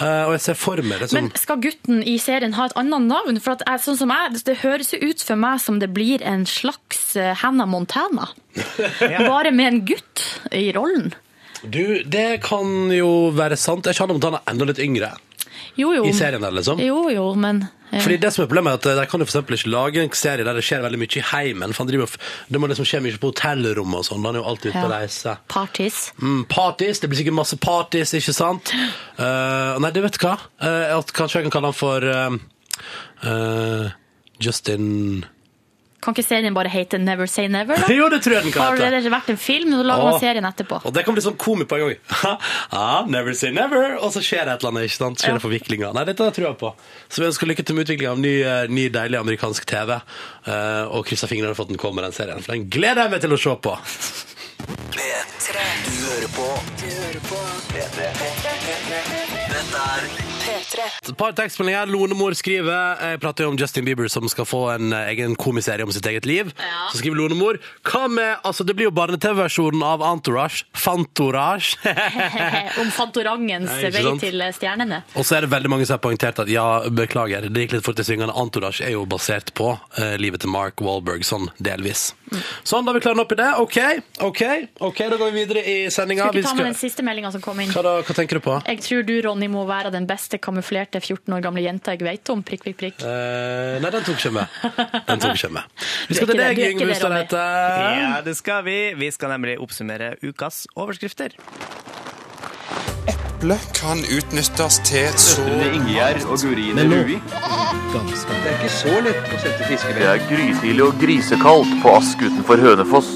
[0.00, 2.76] Uh, og jeg ser for meg det som Men skal gutten i serien ha et
[2.80, 3.40] annet navn?
[3.44, 6.24] For at jeg, sånn som jeg, Det høres jo ut for meg som det blir
[6.24, 8.32] en slags eh, Hannah Montana.
[9.28, 11.12] Bare med en gutt i rollen.
[11.62, 13.88] Du, det kan jo være sant.
[13.88, 15.12] Jeg kjenner Montana han enda litt yngre
[15.78, 16.04] Jo, jo.
[16.08, 16.80] i serien der, liksom.
[16.82, 19.28] Jo, jo, men eh, Fordi det som er problemet er at eh, De kan jo
[19.28, 21.74] for ikke lage en serie der det skjer veldig mye i heimen.
[21.76, 24.26] For driver, det må liksom skje mye på hotellrommet og sånn.
[24.26, 24.84] Han er jo alltid ute Ja.
[24.86, 25.36] på reise.
[25.48, 26.00] Parties.
[26.22, 28.72] Mm, parties, Det blir sikkert masse parties, ikke sant?
[29.18, 30.36] Uh, nei, det vet du hva.
[30.62, 32.04] Uh, kanskje jeg kan kalle han for
[33.26, 33.90] uh,
[34.38, 35.24] Justin
[35.98, 37.74] Kan ikke serien bare hete Never Say Never?
[37.74, 37.88] da?
[37.98, 40.10] Jo, det tror jeg den kan Har det ikke vært en film, så lager Åh.
[40.12, 40.78] man serien etterpå.
[40.86, 42.36] Og det kan bli sånn komi på en gang.
[42.78, 44.86] ah, never say never, og så skjer det et eller annet.
[44.86, 45.24] ikke sant?
[45.24, 45.96] Skjer det forviklinger.
[45.96, 46.72] Nei, dette tror jeg på.
[47.08, 49.98] Så vi ønsker lykke til med utviklinga av ny, eh, ny deilig amerikansk TV.
[50.48, 52.40] Uh, og krysser fingrene for at den kommer, den serien.
[52.46, 53.74] For den gleder jeg meg til å se på.
[54.94, 55.66] P3.
[55.88, 56.48] Du hører på.
[56.78, 57.44] Du hører på.
[57.74, 58.08] P3.
[58.22, 60.27] Dette er P3.
[60.76, 61.88] Et par tekstmeldinger.
[61.90, 65.86] Lonemor skriver Jeg prater jo om Justin Bieber som skal få en eh, egen komiserie
[65.86, 66.52] om sitt eget liv.
[66.92, 70.64] Så skriver Lonemor Hva med Altså, det blir jo barne-TV-versjonen av Entourage.
[70.76, 71.78] Fantorage.
[72.82, 75.02] Om Fantorangens Nei, vei til stjernene.
[75.18, 77.86] Og så er det veldig mange som har poengtert at ja, beklager, det gikk litt
[77.86, 78.34] fort i svingene.
[78.38, 82.12] Entourage er jo basert på uh, livet til Mark Wahlberg, sånn delvis.
[82.62, 83.48] Sånn, da har vi klart opp i det.
[83.62, 83.78] OK,
[84.26, 84.42] OK,
[84.90, 86.28] ok, da går vi videre i sendinga.
[86.28, 87.72] Skal ikke ta med den siste meldinga som kom inn.
[87.72, 88.58] Hva, da, hva tenker du på?
[88.68, 92.30] Jeg tror du, Ronny, må være den beste kamuflerte 14 år gamle jenta jeg vet
[92.32, 92.42] om.
[92.42, 93.02] Prikk, prikk, prikk.
[93.04, 94.58] Uh, nei, den tok ikke med.
[95.08, 95.62] Den tok ikke med.
[96.08, 96.98] Vi skal til deg, Yngve
[97.30, 97.44] det,
[97.98, 98.78] Ja, det skal vi.
[98.98, 101.36] Vi skal nemlig oppsummere ukas overskrifter.
[103.08, 107.20] eple kan utnyttes til så Ingjerd og Gurine Rui.
[107.22, 112.66] Det er ikke så lett å sette Det er grytidlig og grisekaldt på Ask utenfor
[112.66, 113.14] Hønefoss.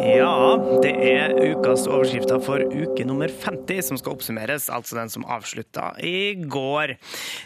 [0.00, 5.26] Ja, det er ukas overskrifter for uke nummer 50 som skal oppsummeres, altså den som
[5.28, 6.94] avslutta i går.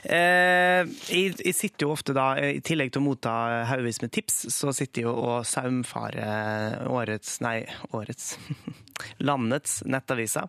[0.07, 3.35] Eh, jeg, jeg sitter jo ofte da, i tillegg til å motta
[3.73, 7.57] haugevis med tips, så sitter jeg jo og saumfarer årets, nei,
[7.91, 8.37] årets,
[9.29, 10.47] landets nettaviser.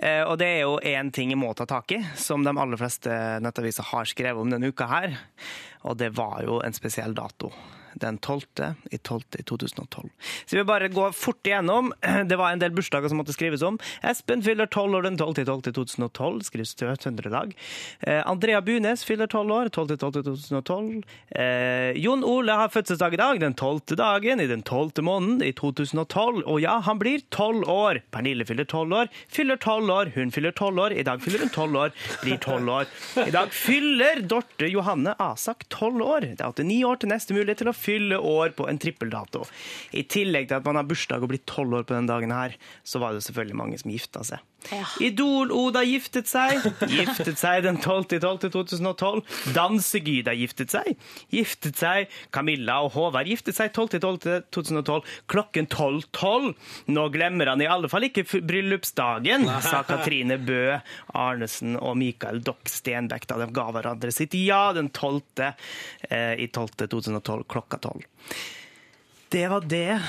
[0.00, 2.80] Eh, og det er jo én ting jeg må ta tak i, som de aller
[2.80, 5.20] fleste nettaviser har skrevet om denne uka her,
[5.84, 7.52] og det var jo en spesiell dato.
[8.00, 8.40] Den 12.
[8.90, 9.22] i 12.
[9.38, 10.08] i 2012.
[10.46, 11.92] Så vi bare går fort igjennom.
[12.30, 13.78] Det var en del bursdager som måtte skrives om.
[14.02, 15.42] Espen fyller 12 år den 12.
[15.42, 15.68] i 12.
[15.70, 17.54] i 2012, skrives til Trøndelag.
[18.00, 19.94] Eh, Andrea Bunes fyller 12 år, 12.
[19.94, 20.20] i 12.
[20.20, 21.02] i 2012.
[21.42, 23.96] Eh, Jon Ole har fødselsdag i dag, den 12.
[23.98, 25.02] dagen i den 12.
[25.02, 26.44] måneden i 2012.
[26.44, 28.02] Og ja, han blir 12 år.
[28.14, 31.54] Pernille fyller 12 år, fyller 12 år, hun fyller 12 år, i dag fyller hun
[31.54, 32.92] 12 år, blir 12 år.
[33.26, 36.28] I dag fyller Dorte Johanne Asak 12 år.
[36.38, 37.87] Det er 89 år til neste mulighet til å fylle
[38.18, 39.44] år på en trippeldato.
[39.96, 42.56] I tillegg til at man har bursdag og blir 12 år på den dagen her,
[42.84, 44.44] så var det selvfølgelig mange som gifta seg.
[45.00, 46.64] Idol-Oda giftet seg.
[46.90, 49.22] Giftet seg den 12.12.2012.
[49.54, 50.98] Danse-Gyda giftet seg.
[51.32, 52.12] Giftet seg.
[52.34, 56.50] Camilla og Håvard giftet seg 12.12.2012 klokken 12.12.
[56.92, 60.78] Nå glemmer han i alle fall ikke bryllupsdagen, sa Katrine Bø
[61.16, 65.20] Arnesen og Mikael Dokk Stenbekk da de ga hverandre sitt ja den 12.
[66.10, 68.04] eh, i 12.2012 klokka 12.
[69.28, 70.00] Det var det.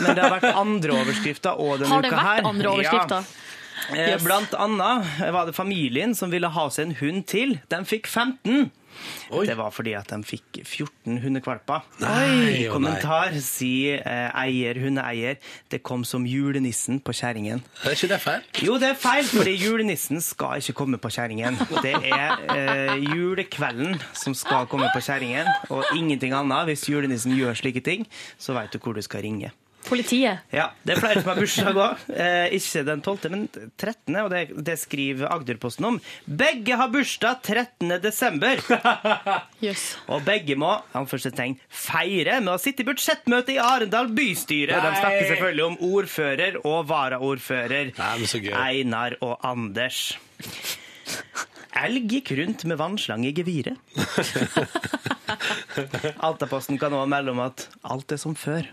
[0.00, 3.22] Men det har vært andre overskrifter òg denne Har det vært andre overskrifter?
[3.22, 3.43] Ja.
[3.92, 4.22] Eh, Yes.
[4.24, 7.58] Blant annet var det familien som ville ha seg en hund til.
[7.68, 8.70] De fikk 15.
[9.44, 11.82] Det var fordi at de fikk 14 hundekvalper.
[11.98, 15.40] Nei, kommentar sier eh, eier, hundeeier
[15.72, 17.64] det kom som julenissen på kjerringen.
[17.82, 18.44] Er ikke det feil?
[18.62, 21.58] Jo, det er feil, fordi julenissen skal ikke komme på kjerringen.
[21.82, 26.70] Det er eh, julekvelden som skal komme på kjerringen, og ingenting annet.
[26.70, 28.06] Hvis julenissen gjør slike ting,
[28.38, 29.50] så vet du hvor du skal ringe.
[29.84, 30.44] Politiet.
[30.54, 32.04] Ja, det er flere som har bursdag òg.
[32.14, 35.98] Eh, ikke den 12., men 13., og det, det skriver Agderposten om.
[36.24, 37.96] Begge har bursdag 13.
[38.04, 38.62] desember.
[39.64, 39.94] Yes.
[40.12, 44.76] Og begge må anførselstegn, feire med å sitte i budsjettmøte i Arendal bystyre.
[44.76, 47.94] De snakker selvfølgelig om ordfører og varaordfører.
[47.96, 48.52] Nei.
[48.52, 50.10] Einar og Anders.
[51.74, 53.80] Elg gikk rundt med vannslange i geviret.
[56.28, 58.68] Altaposten kan òg melde om at alt er som før.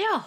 [0.00, 0.18] Ja.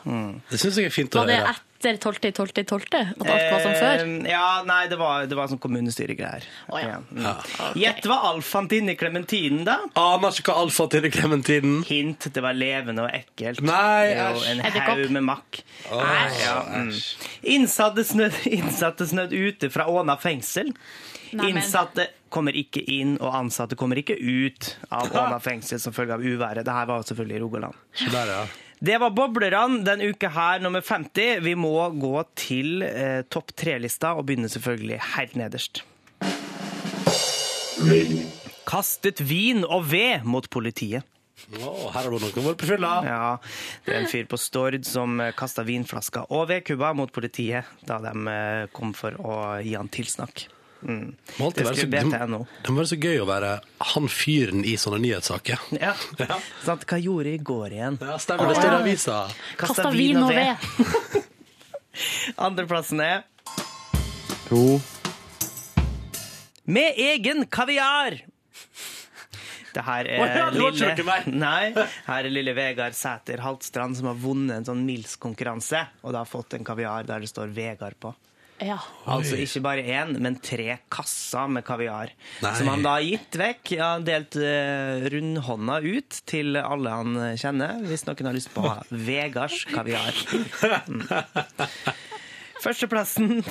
[0.50, 1.54] Det syns jeg er fint å Var det høre.
[1.84, 2.94] etter 12.12.12.
[2.96, 4.04] At alt var som før?
[4.06, 6.46] Eh, Ja, nei, det var, det var sånn kommunestyregreier.
[6.72, 6.94] Å, ja.
[7.18, 7.76] Ja, mm.
[7.82, 9.80] Gjett hva Alf i inni klementinen, da?
[10.00, 11.82] Aner ikke hva alfa til i klementinen.
[11.90, 13.60] Hint, det var levende og ekkelt.
[13.68, 14.48] Nei, Jo, æsj.
[14.54, 14.98] en Edderkopp.
[15.04, 15.64] haug med makk.
[15.92, 16.94] Ja, mm.
[17.58, 20.72] Innsatte snødd, innsatte snødd ute fra Åna fengsel.
[21.34, 25.94] Nei, men- Innsatte kommer ikke inn, og ansatte kommer ikke ut av Åna fengsel som
[25.94, 26.64] følge av uværet.
[26.64, 27.76] Dette var selvfølgelig i Rogaland.
[27.98, 28.46] Så der, ja.
[28.84, 31.40] Det var boblerne denne uka her, nummer 50.
[31.46, 35.80] Vi må gå til eh, topp tre-lista og begynne selvfølgelig helt nederst.
[38.68, 41.08] Kastet vin og ved mot politiet.
[41.64, 42.92] Å, her har noen vært på fylla.
[43.08, 43.32] Ja,
[43.86, 48.14] det er en fyr på Stord som kasta vinflasker og vedkubber mot politiet da de
[48.36, 50.50] eh, kom for å gi han tilsnakk.
[50.84, 51.16] Mm.
[51.38, 52.40] Må alltid Det være så- BTNO.
[52.64, 53.52] Det må være så gøy å være
[53.94, 55.60] han fyren i sånne nyhetssaker.
[55.80, 55.94] Ja.
[56.68, 58.00] Sant, hva gjorde i går igjen?
[58.02, 58.52] Ja, stemmer.
[58.52, 59.20] Det står i avisa.
[59.58, 61.24] Kasta vin og ved.
[62.48, 63.24] Andreplassen er
[64.50, 64.80] To.
[66.66, 68.22] Med egen kaviar!
[69.74, 71.16] Det her er oh, ja, det lille,
[71.46, 71.72] nei,
[72.06, 76.30] her er lille Vegard Sæter Haltstrand som har vunnet en sånn Mils-konkurranse, og da har
[76.30, 78.12] fått en kaviar der det står Vegard på.
[78.64, 78.78] Ja.
[79.10, 82.14] Altså ikke bare én, men tre kasser med kaviar.
[82.44, 82.54] Nei.
[82.58, 83.74] Som han da har gitt vekk.
[83.76, 88.64] Ja, delt uh, rundhånda ut til alle han kjenner, hvis noen har lyst på
[89.10, 90.16] Vegards kaviar.
[90.88, 91.04] Mm.
[92.64, 93.42] Førsteplassen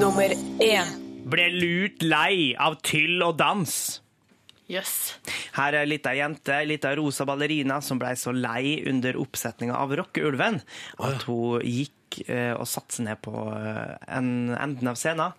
[0.00, 0.92] Nummer én.
[1.30, 3.72] ble lurt lei av tyll og dans.
[4.70, 4.96] Jøss.
[5.56, 9.78] Her er ei lita jente, ei lita rosa ballerina, som blei så lei under oppsetninga
[9.78, 10.60] av Rockeulven
[11.06, 15.34] at hun gikk eh, og satte seg ned på eh, en, enden av scenen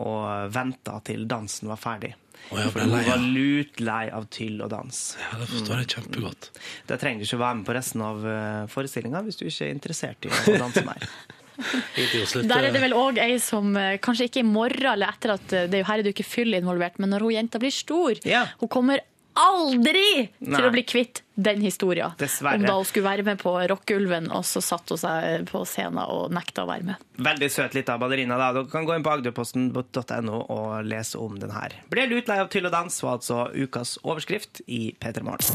[0.00, 2.14] og venta til dansen var ferdig.
[2.52, 3.14] Oh, For hun lei, ja.
[3.14, 4.98] var lut lei av tyll og dans.
[5.22, 6.50] Ja, det forstår jeg kjempegodt.
[6.90, 8.28] Da trenger du ikke være med på resten av
[8.74, 11.08] forestillinga hvis du ikke er interessert i å danse mer.
[12.50, 15.52] Der er det vel òg ei som eh, kanskje ikke i morgen eller etter at
[15.52, 17.58] eh, det er jo her er det jo ikke fyll involvert, men når hun jenta
[17.62, 18.46] blir stor, Ja.
[18.60, 19.00] hun kommer
[19.34, 22.12] aldri til å bli kvitt den historien.
[22.20, 22.60] Dessverre.
[22.60, 25.98] Om da hun skulle være med på Rockeulven, og så satte hun seg på scenen
[26.04, 27.02] og nekta å være med.
[27.18, 28.38] Veldig søt lita ballerina.
[28.38, 28.52] da.
[28.54, 31.74] Dere kan gå inn på agderposten.no og lese om den her.
[31.90, 35.50] Ble lut lei av tyll og dans var altså ukas overskrift i P3 Morgen.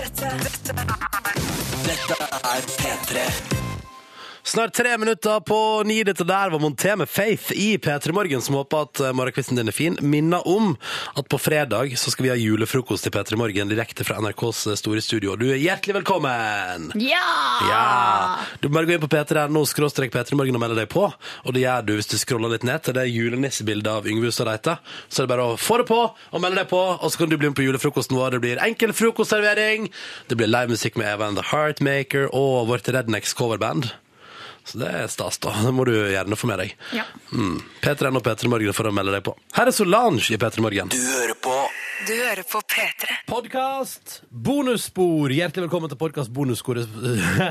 [0.00, 0.30] P3.
[0.38, 0.74] Dette, dette
[1.84, 3.69] Dette er P3.
[4.42, 5.98] Snart tre minutter på ni.
[6.04, 9.68] Dette der var Monté med Faith i P3 Morgen, som håper at eh, morgenkvisten din
[9.68, 9.98] er fin.
[10.00, 10.72] Minner om
[11.14, 15.04] at på fredag så skal vi ha julefrokost i P3 Morgen direkte fra NRKs store
[15.04, 15.36] studio.
[15.36, 16.88] Du er hjertelig velkommen!
[17.04, 17.20] Ja!
[17.68, 17.84] Ja!
[18.64, 21.04] Du bare gå inn på p3.no skråstrek P3 Morgen og melde deg på.
[21.44, 24.48] Og det gjør du hvis du scroller litt ned til det julenissebildet av Yngve Hustad
[24.48, 24.78] Reite.
[25.12, 27.30] Så er det bare å få det på og melde deg på, og så kan
[27.30, 28.38] du bli med på julefrokosten vår.
[28.38, 29.90] Det blir enkel frokostservering,
[30.32, 33.92] det blir livemusikk med Evan The Heartmaker og vårt Rednecks coverband.
[34.70, 35.50] Så det er stas, da.
[35.64, 36.74] Det må du gjerne få med deg.
[36.94, 37.02] Ja.
[37.34, 37.56] Mm.
[37.82, 39.32] P3 og P3 Morgen for å melde deg på.
[39.56, 40.92] Her er Solange i P3 Morgen.
[40.94, 41.54] Du hører på
[42.06, 43.16] Du hører på P3.
[43.26, 45.34] Podkast bonusspor.
[45.34, 46.86] Hjertelig velkommen til podkast bonussporet.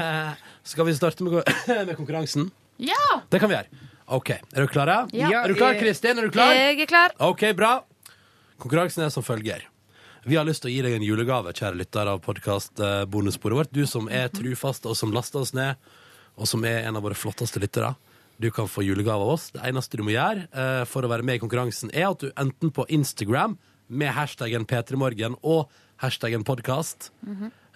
[0.71, 1.43] Skal vi starte med,
[1.91, 2.47] med konkurransen?
[2.79, 3.19] Ja!
[3.27, 3.83] Det kan vi gjøre.
[4.15, 4.33] OK.
[4.39, 5.01] Er du klare?
[5.11, 5.35] Ja.
[5.43, 6.23] Er du klar, Kristin?
[6.23, 6.55] Er du klar?
[6.55, 7.19] Jeg er klar.
[7.19, 7.81] OK, bra.
[8.63, 9.67] Konkurransen er som følger.
[10.23, 12.79] Vi har lyst til å gi deg en julegave, kjære lytter av podkast
[13.11, 13.75] bonussporet vårt.
[13.75, 15.75] Du som er trufast, og som laster oss ned,
[16.39, 17.93] og som er en av våre flotteste lyttere.
[18.39, 19.49] Du kan få julegave av oss.
[19.51, 22.31] Det eneste du må gjøre eh, for å være med i konkurransen, er at du
[22.39, 23.57] enten på Instagram
[23.89, 25.67] med hashtaggen P3morgen og
[25.99, 27.09] hashtaggen podkast,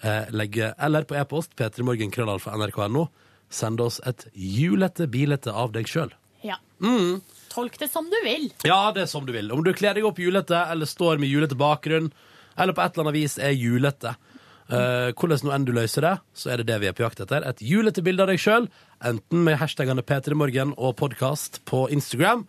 [0.04, 3.08] eh, legger, eller på e-post p3morgen.krøllalfa.nrk.no,
[3.54, 6.14] sender oss et julete bilete av deg sjøl.
[6.42, 6.60] ja.
[6.84, 7.22] Mm.
[7.54, 8.48] Tolk det som du vil.
[8.66, 9.52] Ja, det er som du vil.
[9.54, 12.10] Om du kler deg opp julete, eller står med julete bakgrunn,
[12.58, 14.16] eller på et eller annet vis er julete.
[14.72, 17.20] Eh, hvordan nå enn du løser det, så er det det vi er på jakt
[17.26, 17.44] etter.
[17.50, 18.70] Et julete bilde av deg sjøl,
[19.04, 22.46] enten med hashtagene P3morgen og podkast på Instagram,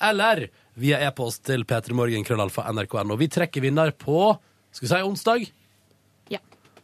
[0.00, 0.46] eller
[0.78, 3.16] via e-post til p3morgen.krøllalfa.nrk.no.
[3.20, 4.38] Vi trekker vinner på
[4.72, 5.46] skal vi si onsdag.
[6.32, 6.40] Ja.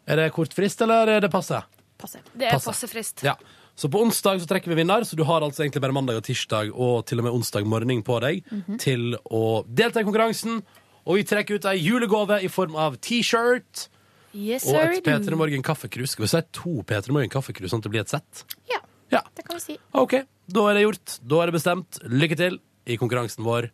[0.08, 1.62] Er det kort frist, eller er det passe?
[2.00, 2.20] Passe.
[2.34, 2.88] Det er Passe.
[2.90, 3.36] frist Ja.
[3.74, 6.24] Så på onsdag så trekker vi vinner, så du har altså egentlig bare mandag og
[6.26, 8.44] tirsdag og til og med onsdag morgen på deg
[8.78, 10.60] til å delta i konkurransen.
[11.04, 13.88] Og vi trekker ut ei julegave i form av T-shirt
[14.34, 16.10] Yes, og et P3 Morgen kaffekrus.
[16.16, 18.44] Skal vi si to P3 Morgen kaffekrus, sånn at det blir et sett?
[18.70, 18.80] Ja,
[19.12, 19.20] Ja.
[19.36, 19.78] det kan vi si.
[19.94, 20.16] OK,
[20.50, 21.18] da er det gjort.
[21.22, 21.98] Da er det bestemt.
[22.02, 23.70] Lykke til i konkurransen vår.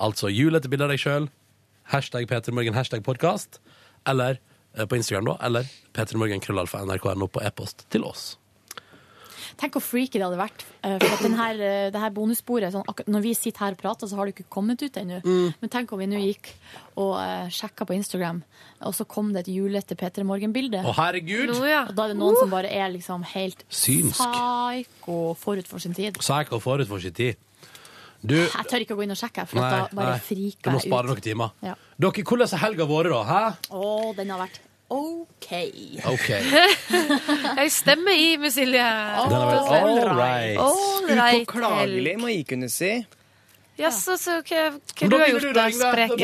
[0.00, 1.28] Altså julete bilde av deg sjøl.
[1.92, 3.60] Hashtag P3morgen, hashtag podkast.
[4.06, 4.38] Eller
[4.74, 5.36] eh, på Instagram, da.
[5.46, 8.36] Eller p3morgen krøllalfa nrk.no på e-post til oss.
[9.56, 10.64] Tenk hvor freaky det hadde vært.
[10.82, 13.78] eh, For at den her, eh, det her bonussporet sånn, Når vi sitter her og
[13.78, 15.20] prater, så har det ikke kommet ut ennå.
[15.24, 15.54] Mm.
[15.60, 16.52] Men tenk om vi nå gikk
[16.96, 18.42] og uh, sjekka på Instagram,
[18.82, 20.82] og så kom det et julete P3 Morgen-bilde.
[20.84, 21.54] Å, herregud!
[21.66, 21.86] Ja.
[21.88, 24.20] Og da er det noen som bare er liksom helt Synsk.
[24.20, 26.18] psyko forut for sin tid.
[26.20, 27.36] Psyko forut for sin tid.
[28.20, 30.74] Du Jeg tør ikke å gå inn og sjekke, for nei, da bare nei, friker
[30.74, 31.14] må jeg spare ut.
[31.14, 31.54] noen timer.
[31.64, 31.74] Ja.
[31.96, 33.20] Dere, hvordan har helga vært, da?
[33.24, 33.44] Hæ?
[33.72, 34.60] Å, den har vært
[34.90, 35.50] OK.
[36.12, 36.42] okay.
[37.60, 38.82] Jeg stemmer i med Silje.
[38.82, 40.58] All, all right.
[40.58, 42.92] All right, Upåklagelig, må jeg kunne si.
[43.80, 46.20] Jaså, så hva, hva du har gjort da, spreken?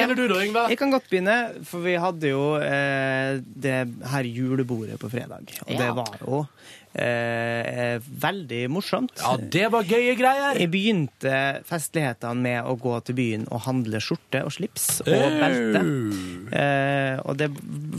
[0.68, 3.76] Jeg kan godt begynne, for vi hadde jo eh, det
[4.12, 5.46] her julebordet på fredag.
[5.64, 5.94] Og det Ja.
[5.96, 6.42] var jo
[7.00, 9.14] eh, veldig morsomt.
[9.20, 10.58] Ja, det var gøye greier.
[10.60, 11.34] Jeg begynte
[11.68, 15.84] festlighetene med å gå til byen og handle skjorte og slips og belte.
[16.56, 17.50] Eh, og det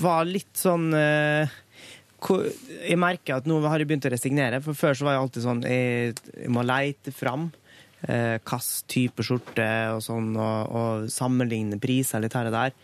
[0.02, 1.56] var litt sånn eh,
[2.88, 5.46] Jeg merker at nå har jeg begynt å resignere, for før så var jeg alltid
[5.46, 7.50] sånn Jeg, jeg må leite fram.
[8.06, 12.76] Eh, Hvilken type skjorte og sånn, og, og sammenligne priser litt her og der.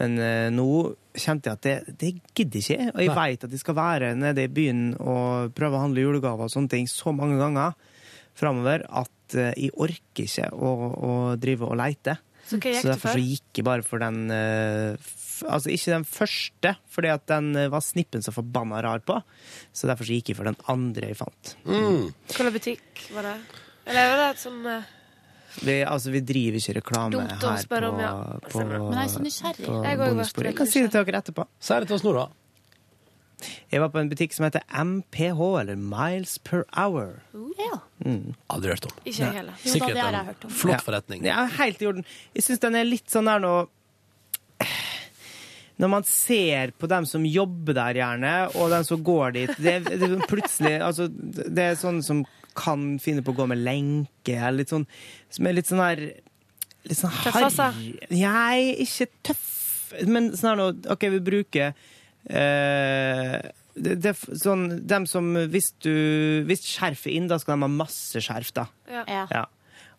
[0.00, 0.64] Men eh, nå
[1.12, 2.92] kjente jeg at det, det gidder ikke jeg.
[2.94, 6.06] Og jeg veit vet at jeg skal være nede i byen og prøve å handle
[6.06, 7.76] julegaver og sånne ting så mange ganger
[8.34, 12.16] framover at eh, jeg orker ikke å, å drive og leite.
[12.48, 15.12] Så hva gikk Så derfor så gikk jeg bare for den eh,
[15.48, 19.16] Altså ikke den første, fordi at den eh, var snippen så forbanna rar på.
[19.76, 21.54] Så derfor så gikk jeg for den andre jeg fant.
[21.68, 23.36] Hvilken butikk var det?
[23.84, 24.86] Eller er det et sånn eh,
[25.60, 28.14] Vi, altså, vi driver ikke reklame Dumt å her spørre på, om, ja.
[28.48, 29.66] på, Men jeg er så nysgjerrig.
[29.66, 30.48] på Jeg har også vært bonusbordet.
[30.50, 31.46] Jeg kan si det til dere etterpå.
[31.60, 32.26] Si det til oss nå, da.
[33.74, 37.18] Jeg var på en butikk som heter MPH, eller Miles per Hour.
[37.60, 37.78] Ja.
[38.54, 38.94] Aldri hørt om.
[39.04, 39.58] Ikke jeg heller.
[39.64, 40.54] Jo, da, det har jeg en hørt om.
[40.62, 41.26] flott forretning.
[41.28, 42.06] Ja, helt i orden.
[42.36, 43.54] Jeg syns den er litt sånn der nå
[45.82, 49.72] Når man ser på dem som jobber der, gjerne, og dem som går dit Det,
[49.88, 52.22] det er plutselig Altså, det er sånn som
[52.56, 54.86] kan finne på å gå med lenke, eller litt sånn
[55.32, 56.02] Som er litt sånn her
[56.84, 57.70] Litt sånn harry altså?
[58.12, 59.44] Nei, ikke tøff,
[60.06, 61.72] men sånn her nå OK, vi bruker
[62.30, 63.36] eh,
[63.74, 67.72] det, det, sånn, dem som Hvis du Hvis skjerfet er inn, da skal de ha
[67.72, 68.68] masse skjerf, da.
[68.90, 69.04] Ja.
[69.08, 69.26] Ja.
[69.32, 69.44] Ja.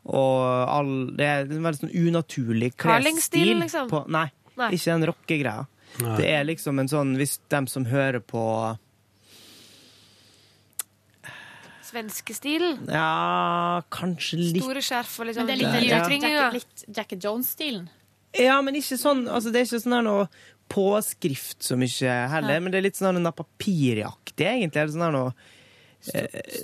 [0.05, 3.55] Og all, det er en veldig sånn unaturlig klesstil.
[3.63, 3.89] liksom?
[3.89, 4.27] På, nei,
[4.59, 4.69] Nei.
[4.77, 5.65] ikke den rockegreia.
[6.19, 8.43] Det er liksom en sånn Hvis dem som hører på
[11.95, 12.85] Svenskestilen.
[12.91, 16.49] Ja, kanskje litt Store skjerf og liksom Men det er litt, Ja.
[16.51, 17.87] litt, litt Jacket Jones-stilen.
[18.35, 20.27] Ja, men ikke sånn altså Det er ikke sånn her noe
[20.67, 24.81] påskrift så mye heller, men det er litt sånn her noe Er egentlig.
[24.81, 25.33] Eller sånn her noe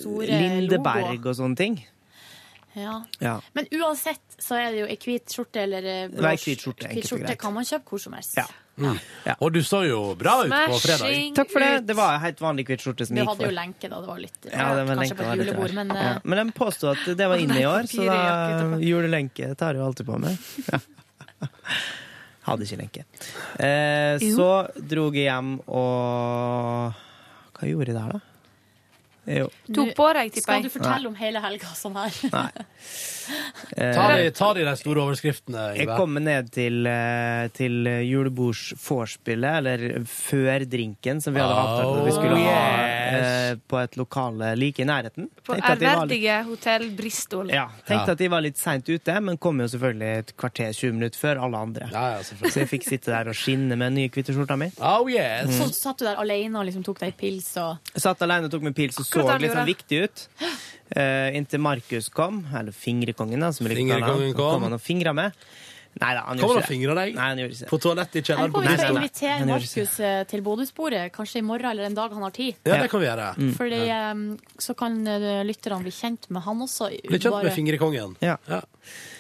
[0.02, 1.30] store Lindeberg logo.
[1.30, 1.78] og sånne ting.
[2.76, 3.02] Ja.
[3.20, 3.40] Ja.
[3.54, 7.38] Men uansett så er det jo ei hvit skjorte eller eh, blå skjorte, hvit skjorte
[7.38, 8.38] kan man kjøpe hvor som helst.
[8.38, 8.46] Ja.
[8.82, 8.98] Mm.
[9.38, 11.16] Og du så jo bra ut på fredag.
[11.38, 11.72] Takk for det.
[11.86, 14.22] Det var helt vanlig hvit skjorte som Vi gikk hadde jo lenke da, det var
[14.24, 16.08] litt Ja, det var kanskje lenke på et julebord, men ja.
[16.16, 19.84] eh, Men de påstod at det var inne i år, så da julelenke tar jeg
[19.84, 20.50] jo alltid på meg.
[20.72, 20.82] Ja.
[22.46, 23.04] Hadde ikke lenke.
[23.62, 24.50] Eh, så
[24.90, 27.00] dro jeg hjem og
[27.58, 28.31] Hva gjorde jeg der, da?
[29.30, 29.50] Jo.
[29.74, 32.22] Tok på deg, tipper Skal du fortelle fortelle om hele helga sånn her?
[32.34, 32.50] Nei.
[33.78, 37.86] Eh, Ta de, ta de de store overskriftene, Jeg kommer kom ned til, eh, til
[38.10, 43.28] julebordsvorspielet, eller før drinken, som vi hadde avtalt at vi skulle Oh, ha yes.
[43.54, 45.30] eh, på et lokale like i nærheten.
[45.48, 47.50] På ærverdige hotell Bristol.
[47.54, 48.12] Ja, tenkte Ja.
[48.12, 51.44] at de var litt seint ute, men kom jo selvfølgelig et kvarter 20 minutter før
[51.46, 51.90] alle andre.
[51.94, 52.24] Ja, ja.
[52.24, 54.72] Så jeg fikk sitte der og skinne med den nye kvitteskjorta mi.
[54.82, 55.48] Oh yes.
[55.48, 55.54] Mm.
[55.62, 58.64] Så satt du der alene og liksom tok deg pils og satt alene og tok
[58.64, 60.24] meg pils og så Hvordan litt gjorde sånn viktig ut.
[60.92, 64.56] Uh, inntil Markus kom, eller Fingrekongen, da, som vi likte å kalle ham, kom.
[64.58, 65.44] kom han og fingra med.
[66.00, 66.96] Nei da, han gjør gjorde ikke det.
[67.02, 67.16] deg?
[67.16, 67.70] Nei, han gjorde ikke det.
[67.70, 68.92] På toalettet i Her kjelleren på kommer vi nei.
[68.96, 72.24] invitere Han gjør ikke Markus eh, til bonusbordet, kanskje i morgen eller en dag han
[72.24, 72.56] har tid.
[72.66, 73.26] Ja, det kan vi gjøre.
[73.38, 73.52] Mm.
[73.58, 74.22] Fordi eh,
[74.58, 76.88] så kan eh, lytterne bli kjent med han også.
[77.08, 78.16] Bli kjent Bare- med Fingrekongen.
[78.24, 78.38] Ja.
[78.48, 78.62] Ja.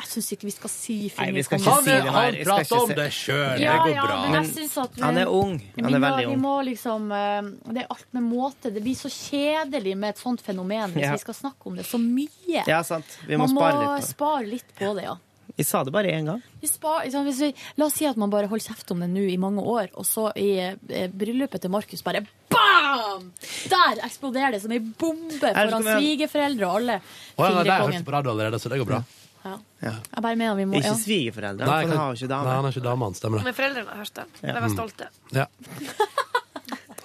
[0.01, 2.11] Jeg syns ikke vi skal si Nei, vi skal ikke Han, si er, det her.
[2.11, 3.59] han Jeg skal prater ikke om se- det sjøl.
[3.61, 4.15] Ja, det går ja, bra.
[4.21, 5.53] men Men jeg synes at Han er ung.
[5.75, 6.41] Men Han er vi må- veldig Vi ung.
[6.41, 7.41] må liksom eh,
[7.75, 8.73] Det er alt med måte.
[8.73, 11.11] Det blir så kjedelig med et sånt fenomen hvis Ja.
[11.11, 12.63] vi skal snakke om det så mye.
[12.67, 13.05] Ja, sant.
[13.27, 14.09] Vi må Man må spare litt på det.
[14.09, 15.15] spare litt på det, ja.
[15.57, 16.41] Vi sa det bare én gang.
[16.61, 17.49] Vi spa, liksom, hvis vi,
[17.79, 20.07] la oss si at man bare holder kjeft om det nå i mange år, og
[20.07, 23.31] så i eh, bryllupet til Markus bare BAM!
[23.71, 26.99] Der eksploderer det som ei bombe foran svigerforeldre og alle.
[27.01, 29.03] Å, ja, nei, det har jeg hørt på radio allerede, så det går bra.
[29.41, 29.55] Ja.
[29.81, 29.93] Ja.
[30.05, 30.97] Jeg bare mener vi må Ikke ja.
[31.01, 32.65] svigerforeldre, Nei, for han har jo ikke Nei, han dame.
[32.67, 33.47] har ikke dame, han stemmer det.
[33.49, 34.27] Men foreldrene har hørt det.
[34.43, 35.09] De var stolte.
[35.33, 35.47] Ja.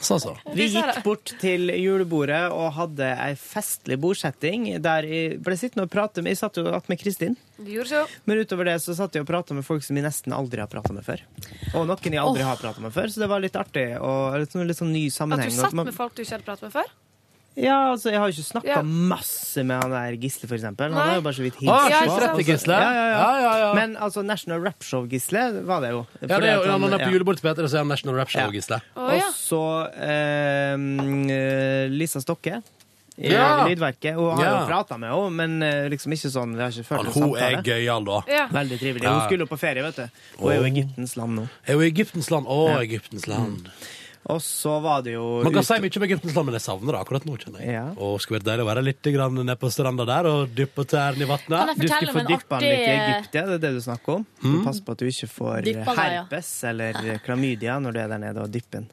[0.00, 0.34] Sånn så.
[0.52, 5.92] Vi gikk bort til julebordet og hadde ei festlig bordsetting der jeg ble sittende og
[5.92, 7.36] prate med Jeg satt jo att med Kristin,
[7.86, 8.06] så.
[8.24, 10.68] men utover det så satt jeg og prata med folk som jeg nesten aldri har
[10.68, 11.22] prata med før.
[11.74, 14.52] Og noen jeg aldri har prata med før, så det var litt artig og litt
[14.52, 16.92] sånn, litt sånn ny At du satt med folk du ikke hadde pratet med før?
[17.56, 18.82] Ja, altså, jeg har jo ikke snakka Ja.
[18.82, 20.92] masse med han der Gisle, for eksempel.
[20.92, 21.06] Han Nei.
[21.08, 22.22] har jo bare så vidt hilst Ja, ikke sant?
[22.22, 22.72] rett til Gisle.
[22.76, 23.16] Ja, ja, ja.
[23.16, 23.70] ja, ja, ja.
[23.74, 26.06] Men altså, National Rap Show-Gisle var det jo.
[26.20, 27.12] ja, Fordi det er, jo- at ja, han- når han er på ja.
[27.16, 28.50] julebord til Peter, så er han National Rap Show, Ja.
[28.50, 28.80] Gisle.
[28.96, 29.30] Å Og ja.
[29.32, 29.62] så
[29.96, 32.62] eh, eh, Lisa Stokke.
[33.18, 33.64] I Ja.
[33.66, 34.12] Lydverket.
[34.14, 34.60] Hun har Ja.
[34.60, 37.34] jo prata med henne, men eh, liksom ikke sånn Vi har ikke ført en hun
[37.36, 37.64] er samtale.
[37.64, 38.22] gøyal, da.
[38.28, 38.46] ja.
[38.48, 39.02] Veldig trivelig.
[39.02, 39.18] Ja.
[39.18, 40.10] Hun skulle jo på ferie, vet du.
[40.38, 41.48] Hun er jo i Egyptens land nå.
[41.66, 42.46] Er jo i Egyptens land.
[42.46, 42.76] Å, Ja.
[42.84, 43.70] Egyptens land.
[44.28, 46.96] Og så var det jo Man kan ut- si mye om Egypten, men jeg savner
[46.96, 47.36] det akkurat nå.
[47.38, 47.84] kjenner jeg Ja.
[48.02, 51.28] Og skulle vært deilig å være litt nede på stranda der og dyppe tærne i
[51.30, 51.76] vannet.
[51.78, 53.42] Du skal skulle få dyppe den artig litt i Egypt, ja.
[53.46, 54.26] Det er det du snakker om.
[54.42, 54.64] Mm.
[54.64, 56.24] Pass på at du ikke får Dyppa deg, ja.
[56.26, 58.90] herpes eller klamydia når du er der nede og dypper den.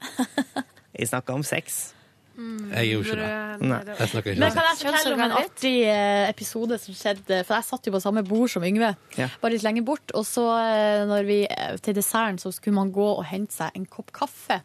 [0.98, 1.92] Jeg snakker om sex.
[2.36, 3.66] Jeg gjorde ikke det.
[3.66, 3.78] Nei.
[3.96, 7.38] Jeg snakker ikke Men kan jeg fortelle om en artig eh, episode som skjedde?
[7.48, 9.28] For jeg satt jo på samme bord som Yngve, Ja.
[9.40, 10.12] bare litt lenger bort.
[10.14, 13.70] Og så eh, når vi, eh, til desserten så skulle man gå og hente seg
[13.74, 14.60] en kopp kaffe.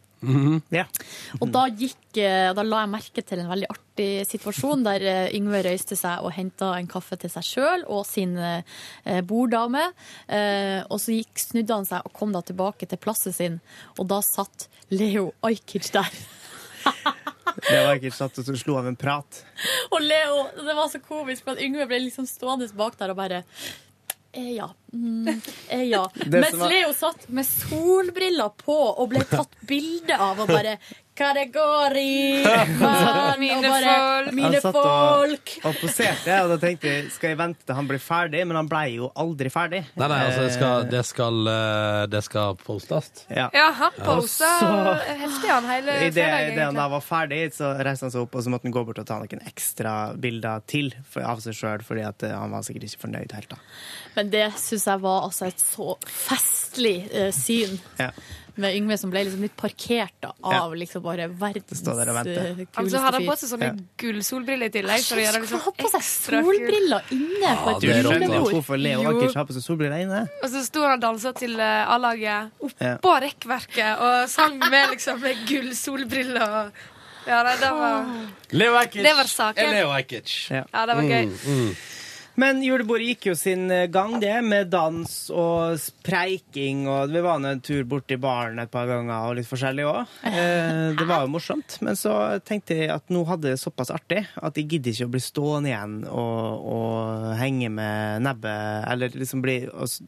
[0.70, 0.84] Ja.
[1.40, 5.32] Og da gikk eh, Da la jeg merke til en veldig artig situasjon der eh,
[5.38, 8.62] Yngve røyste seg og henta en kaffe til seg sjøl og sin eh,
[9.26, 9.88] borddame.
[10.92, 13.58] Og så gikk, snudde han seg og kom da tilbake til plassen sin,
[13.98, 16.10] og da satt Leo Ajkic der.
[17.52, 19.42] Det var ikke satt og slo av en prat.
[19.92, 23.42] Og Leo, det var så komisk, for Yngve ble liksom stående bak der og bare
[24.34, 24.70] eh, ja.
[24.94, 26.04] Mm, eh, ja.
[26.26, 30.78] Mens Leo satt med solbriller på og ble tatt bilde av og bare
[31.22, 32.42] Hva det går i?
[32.82, 34.26] Man, Mine og bare, folk.
[34.32, 35.52] Han Mine satt og- folk.
[35.70, 38.70] Og poserte, og da tenkte jeg skal jeg vente til han blir ferdig, men han
[38.72, 39.84] ble jo aldri ferdig.
[40.00, 43.12] Nei, nei, altså, det skal, det skal, eh, det skal postes.
[43.30, 43.48] Ja.
[43.54, 46.52] Ja, han posta så- heftig, han, hele I det, fredagen.
[46.56, 48.84] Idet han da var ferdig, så reiste han seg opp, og så måtte han gå
[48.90, 52.52] bort og ta noen ekstra bilder til for, av seg sjøl, fordi at eh, han
[52.58, 53.62] var sikkert ikke fornøyd helt, da.
[54.18, 57.78] Men det syns jeg var altså et så festlig uh, syn.
[58.02, 58.10] Ja.
[58.62, 62.38] Med Yngve som ble liksom litt parkert da, av liksom bare verdens kuleste fyr.
[62.38, 63.70] eh, kuleste Altså, hadde på seg sånne
[64.04, 65.04] gullsolbriller i tillegg.
[65.08, 68.54] For å gjøre det liksom ha på seg solbriller inne på Ja, et er julebord.
[68.56, 69.10] hvorfor Leo Jo.
[69.16, 70.22] Ajkic har på seg solbriller inne?
[70.44, 72.52] Og så sto han og dansa til eh, A-laget
[72.82, 72.96] Ja.
[73.02, 76.50] oppå rekkverket og sang med liksom med gullsolbriller.
[76.66, 76.72] og-
[77.28, 78.06] Ja, det, det var
[78.52, 79.04] Leo Ajkic
[79.68, 80.50] er Leo Ajkic.
[80.50, 80.64] Ja.
[80.74, 81.26] Ja, det var gøy.
[81.46, 81.76] Mm.
[82.42, 85.78] Men julebordet gikk jo sin eh, gang, det, med dans og
[86.08, 89.86] preiking, og vi var en tur bort i baren et par ganger, og litt forskjellig
[89.90, 90.16] òg.
[90.32, 91.78] Eh, det var jo morsomt.
[91.86, 92.16] Men så
[92.48, 95.72] tenkte jeg at nå hadde det såpass artig at jeg gidder ikke å bli stående
[95.74, 100.00] igjen og, og henge med nebbet, eller liksom bli s-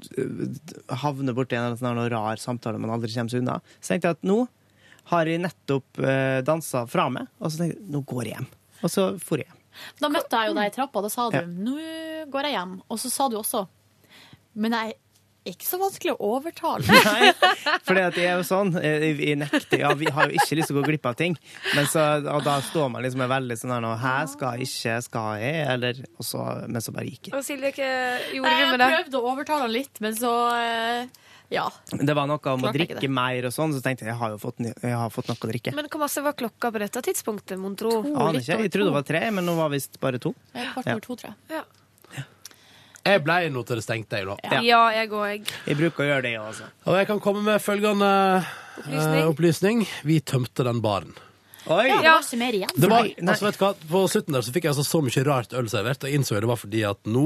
[1.03, 3.59] havne borti en eller annen sånn rar samtale man aldri kommer seg unna.
[3.79, 4.39] Så tenkte jeg at nå
[5.11, 8.49] har jeg nettopp eh, dansa fra meg, og så tenkte jeg nå går jeg hjem.
[8.83, 9.51] Og så for jeg.
[10.01, 11.45] Da møtte jeg jo deg i trappa, da sa du Ja.
[11.47, 11.77] 'nå
[12.31, 12.81] går jeg hjem'.
[12.89, 13.67] Og så sa du også
[14.55, 16.87] 'men jeg er ikke så vanskelig å overtale'.
[16.87, 17.31] Nei,
[17.83, 18.69] for det er jo sånn.
[18.79, 21.35] eh, Vi nekter, ja, vi har jo ikke lyst til å gå glipp av ting.
[21.75, 25.01] Men så, og da står man liksom veldig sånn her nå Hæ, skal jeg ikke,
[25.03, 25.67] skal jeg?
[25.73, 27.35] Eller, og så, men så bare gikk jeg.
[27.35, 28.89] Og Silje, hva gjorde du med det?
[28.95, 31.05] prøvde å overtale han litt, men så eh,
[31.53, 31.67] ja.
[31.93, 34.39] Det var noe om å drikke mer og sånn, så tenkte jeg jeg har jo
[34.41, 35.73] fått, jeg har fått noe å drikke.
[35.77, 37.99] Men hvor masse var klokka på dette tidspunktet, mon tro?
[38.01, 38.57] Aner ikke.
[38.65, 40.33] Jeg trodde det var tre, men nå var visst bare to.
[40.53, 40.97] Kvart Ja.
[40.97, 41.63] over to, tror jeg.
[43.03, 44.61] Jeg ble nå til det stengte, jeg, da.
[44.63, 45.49] Ja, jeg òg.
[45.67, 46.69] Jeg bruker å gjøre det, altså.
[46.87, 48.11] Og jeg kan komme med følgende
[48.87, 49.83] eh, opplysning.
[50.07, 51.11] Vi tømte den baren.
[51.67, 51.89] Oi!
[51.89, 52.71] Ja, det var ikke mer igjen.
[52.75, 53.73] Det var, altså, vet du hva?
[53.91, 56.43] På slutten der så fikk jeg altså så mye rart øl servert, og innså jeg
[56.45, 57.25] det var fordi at nå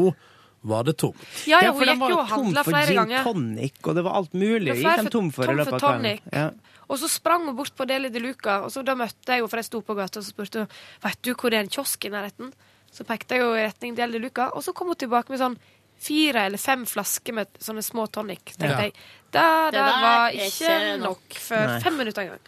[0.63, 1.17] var det tomt.
[1.47, 4.03] Ja, ja, hun ja, gikk var jo og tom handla for gin tonic, og det
[4.03, 4.65] var alt mulig.
[4.71, 6.19] Det Gikk flere tom for i tom løpet for av kvelden.
[6.33, 6.47] Ja.
[6.87, 9.49] Og så sprang hun bort på Deli de Luca, og så da møtte jeg henne,
[9.51, 10.67] for jeg sto på gata, og så spurte hun
[11.03, 12.53] vet du hvor det er en kiosk i nærheten.
[12.91, 15.39] Så pekte jeg jo i retning Deli de Luca, og så kom hun tilbake med
[15.39, 15.57] sånn
[15.99, 18.53] fire eller fem flasker med sånne små tonic.
[18.53, 18.83] Så tenkte Ja.
[18.87, 21.79] jeg det Det der var ikke ikke nok før Nei.
[21.81, 22.39] fem minutter engang.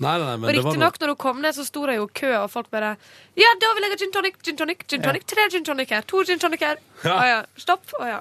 [0.00, 2.30] Nei, nei, nei, men Og riktignok, når hun kom ned, så sto det jo kø,
[2.38, 2.94] og folk bare
[3.36, 5.26] Ja, da vil jeg ha gin tonic, gin tonic, gin tonic.
[5.28, 6.80] Tre gin tonic her, to gin tonic her.
[7.04, 7.16] Ja.
[7.16, 7.42] Å ja.
[7.60, 7.84] Stopp.
[8.00, 8.20] Å ja.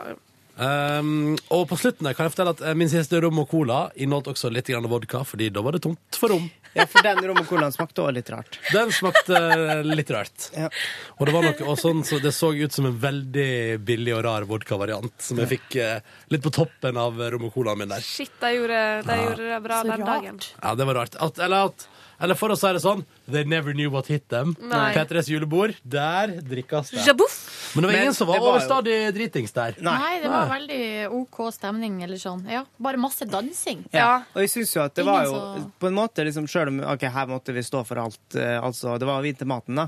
[0.59, 3.85] Um, og på slutten der kan jeg fortelle at eh, min siste rom og cola
[3.95, 6.49] inneholdt også litt grann vodka, fordi da var det tomt for rom.
[6.77, 8.59] ja, for den rom og colaen smakte også litt rart.
[8.75, 10.49] Den smakte eh, litt rart.
[10.57, 10.67] Ja.
[11.15, 14.25] Og det var noe og sånn, så det så ut som en veldig billig og
[14.27, 16.03] rar vodkavariant som jeg fikk eh,
[16.33, 18.03] litt på toppen av rom og colaen min der.
[18.03, 20.11] Shit, de gjorde, de gjorde det bra Så den rart.
[20.11, 20.43] dagen.
[20.59, 21.17] Ja, det var rart.
[21.23, 21.87] At, eller, at,
[22.19, 24.55] eller for å si det sånn, they never knew what hit them.
[24.61, 24.93] Nei.
[24.95, 27.05] P3s julebord, der drikkes det.
[27.07, 27.37] Jabuff!
[27.75, 29.75] Men det var Men ingen som var, var overstadig jo- dritings der.
[29.85, 30.81] Nei, det var veldig
[31.19, 32.43] OK stemning, eller sånn.
[32.49, 33.85] Ja, bare masse dansing.
[33.93, 34.23] Ja.
[34.35, 36.67] Og jeg synes jo at det Ingen var jo så- på en måte liksom Selv
[36.73, 39.75] om ok, her måtte vi stå for alt, uh, altså Det var vin til maten,
[39.75, 39.87] da.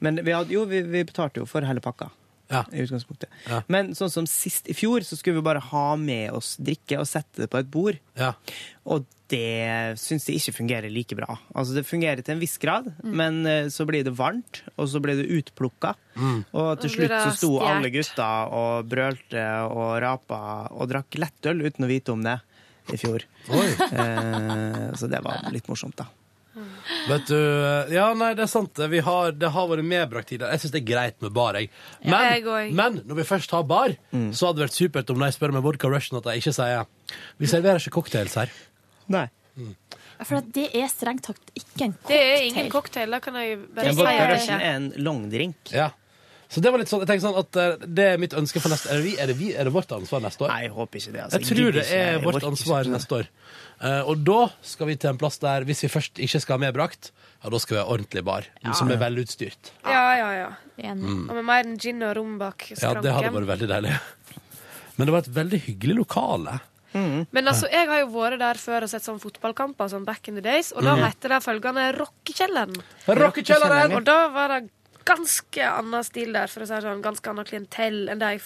[0.00, 2.10] Men vi hadde, jo, vi, vi betalte jo for hele pakka.
[2.50, 2.64] Ja.
[2.72, 3.28] I utgangspunktet.
[3.48, 3.62] Ja.
[3.68, 7.06] Men sånn som sist i fjor, så skulle vi bare ha med oss drikke og
[7.06, 7.98] sette det på et bord.
[8.18, 8.32] Ja.
[8.84, 11.36] Og det syns jeg ikke fungerer like bra.
[11.54, 15.00] Altså Det fungerer til en viss grad, men eh, så blir det varmt, og så
[15.02, 15.94] blir det utplukka.
[16.52, 20.40] Og til slutt så sto alle gutta og brølte og rapa
[20.74, 22.38] og drakk lettøl uten å vite om det
[22.90, 23.26] i fjor.
[23.50, 26.08] Eh, så det var litt morsomt, da.
[27.08, 27.36] Vet du,
[27.94, 28.80] ja, nei, det er sant.
[28.90, 30.50] Vi har, det har vært medbrakt tider.
[30.52, 31.70] Jeg syns det er greit med bar, jeg.
[32.02, 35.30] Men, jeg men når vi først har bar, så hadde det vært supert om de
[35.34, 36.90] spør meg vodka Russian at de ikke sier
[37.40, 38.52] Vi serverer ikke cocktails her.
[39.10, 39.26] Nei.
[40.26, 42.10] For det er strengt tatt ikke en cocktail.
[42.10, 43.16] Det er ingen cocktail.
[43.16, 45.72] da kan jeg bare En si vodka det er en longdrink.
[45.74, 45.90] Ja.
[46.50, 48.72] Så det var litt sånn, jeg tenker sånn at eh, det er mitt ønske for
[48.72, 50.50] neste Er det, vi, er det, vi, er det vårt ansvar neste år?
[50.50, 51.20] Nei, jeg håper ikke det.
[51.22, 51.38] Altså.
[51.38, 52.50] Jeg tror det er vårt ikke.
[52.50, 53.28] ansvar neste år.
[53.86, 56.64] Eh, og da skal vi til en plass der hvis vi først ikke skal ha
[56.66, 59.70] medbrakt, ja, da skal vi ha ordentlig bar, som er velutstyrt.
[59.86, 60.50] Ja, ja, ja.
[60.90, 61.28] Mm.
[61.28, 63.94] Og med mer enn gin og rom bak Ja, det hadde vært veldig deilig.
[64.98, 66.58] Men det var et veldig hyggelig lokale.
[66.92, 70.34] Men altså, jeg har jo vært der før og sett sånn fotballkamper sånn back in
[70.34, 71.04] the days, og da Mhm.
[71.06, 72.76] heter det følgende Rockekjelleren.
[73.06, 73.94] Rockekjelleren!
[73.96, 74.70] Og da var det
[75.04, 78.40] ganske annen stil der, for å si det sånn, ganske annet klientell enn det jeg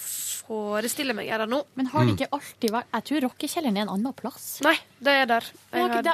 [0.47, 1.63] forestiller meg er der nå.
[1.75, 4.61] Men har det ikke alltid vært Jeg tror rockekjelleren er en annen plass.
[4.61, 5.41] Nei, det er der.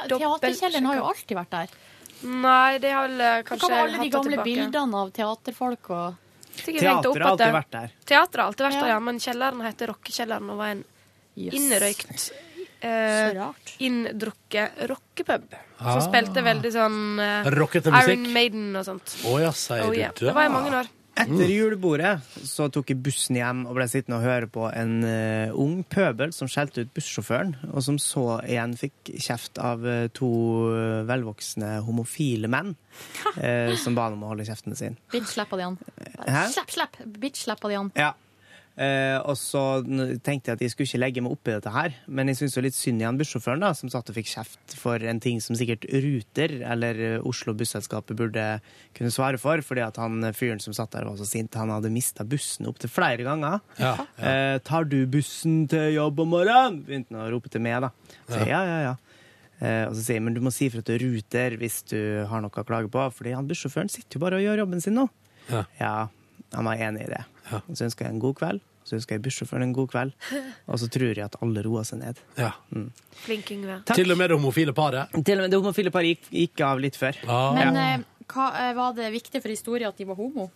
[0.08, 1.68] Teaterkjelleren har jo alltid vært der.
[2.22, 4.44] Nei, det har vel kanskje Hva med alle de gamle tilbake.
[4.46, 6.14] bildene av teaterfolk og
[6.52, 7.90] Teatret har alltid vært der.
[8.04, 8.94] Teater har alltid vært der, Ja.
[8.94, 10.84] ja, men kjelleren heter Rockekjelleren og var en
[11.38, 11.54] Jøss.
[11.58, 12.32] innrøykt
[12.82, 13.42] eh,
[13.86, 15.54] inndrukket rockepub.
[15.78, 15.94] Ah.
[15.96, 18.18] Som spilte veldig sånn eh, Rockete musikk.
[18.18, 19.14] Iron Maiden og sånt.
[19.28, 20.12] Oh, ja, sier Oh, du yeah.
[20.14, 20.28] det?
[20.28, 20.90] Det var i mange år.
[21.12, 22.12] Etter julebordet
[22.48, 26.32] så tok jeg bussen hjem og ble sittende og høre på en uh, ung pøbel
[26.32, 30.30] som skjelte ut bussjåføren, og som så igjen fikk kjeft av uh, to
[30.72, 32.72] uh, velvoksne homofile menn
[33.44, 34.96] eh, som ba han om å holde kjeften sin.
[35.12, 35.76] Bitch slappa de han.
[36.24, 36.46] Hæ?
[36.56, 36.96] Slapp, slapp!
[37.20, 37.92] Bitch slappa de han.
[38.00, 38.14] Ja.
[38.72, 39.60] Eh, og så
[40.24, 42.56] tenkte jeg at jeg skulle ikke legge meg opp i dette her, men jeg syntes
[42.64, 45.58] litt synd i han bussjåføren, da, som satt og fikk kjeft for en ting som
[45.58, 48.46] sikkert Ruter eller eh, Oslo Busselskapet burde
[48.96, 51.52] kunne svare for, fordi at han eh, fyren som satt der, var så sint.
[51.60, 53.60] Han hadde mista bussen opptil flere ganger.
[53.82, 56.80] Ja, Eh, tar du bussen til jobb om morgenen?
[56.86, 57.90] Begynte han å rope til meg, da.
[58.30, 58.94] Så ja, ja, ja.
[59.62, 61.98] Eh, og så sier jeg men du må si ifra til Ruter hvis du
[62.30, 64.96] har noe å klage på, fordi han bussjåføren sitter jo bare og gjør jobben sin
[64.98, 65.04] nå.
[65.50, 65.64] Ja.
[65.78, 65.92] Ja,
[66.52, 67.24] han var enig i det.
[67.50, 67.60] Ja.
[67.72, 68.62] Så ønsker jeg en god kveld.
[68.82, 70.14] Så ønsker jeg bussjåføren en god kveld.
[70.66, 72.22] Og så tror jeg at alle roer seg ned.
[72.38, 72.50] Ja.
[73.22, 73.78] Flink Yngve.
[73.86, 73.98] Takk.
[74.00, 75.12] Til og med det homofile paret.
[75.22, 77.20] Til og med det homofile paret gikk, gikk av litt før.
[77.30, 77.52] Ah.
[77.58, 80.48] Men eh, hva, eh, var det viktig for historien at de var homo?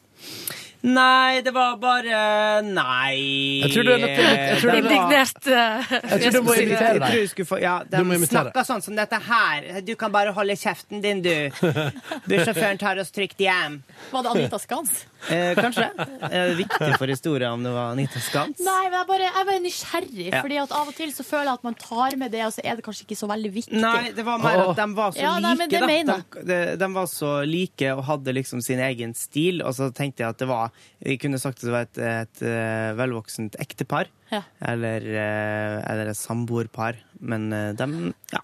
[0.87, 5.47] Nei, det var bare Nei Jeg tror du er nødt til- jeg tror du- Indignert.
[5.47, 7.13] Jeg tror du må Jeg invitere tror deg.
[7.23, 8.53] du skulle få Ja, de Du må invitere.
[8.53, 9.81] snakker sånn som dette her.
[9.81, 11.51] Du kan bare holde kjeften din, du.
[12.29, 13.83] Bussjåføren tar oss trygt hjem.
[14.13, 15.07] Var det Anita Skans?
[15.29, 15.89] Eh, kanskje.
[16.31, 18.61] Er det viktig for historien om det var Anita Skans?
[18.61, 20.33] Nei, men jeg bare, jeg er bare nysgjerrig.
[20.33, 20.43] Ja.
[20.43, 22.61] Fordi at Av og til så føler jeg at man tar med det, og så
[22.63, 23.73] er det kanskje ikke så veldig viktig.
[23.81, 25.87] Nei, det var mer at de var så Ja, nei, men like, det da.
[25.87, 29.91] mener De, de, de var så like og hadde liksom sin egen stil, og så
[29.93, 30.71] tenkte jeg at det var
[31.03, 34.07] Jeg kunne sagt at det var et, et, eh, velvoksent ektepar.
[34.31, 34.43] Ja.
[34.61, 37.01] Eller, eh, eller et samboerpar.
[37.21, 38.43] Men eh, de Ja.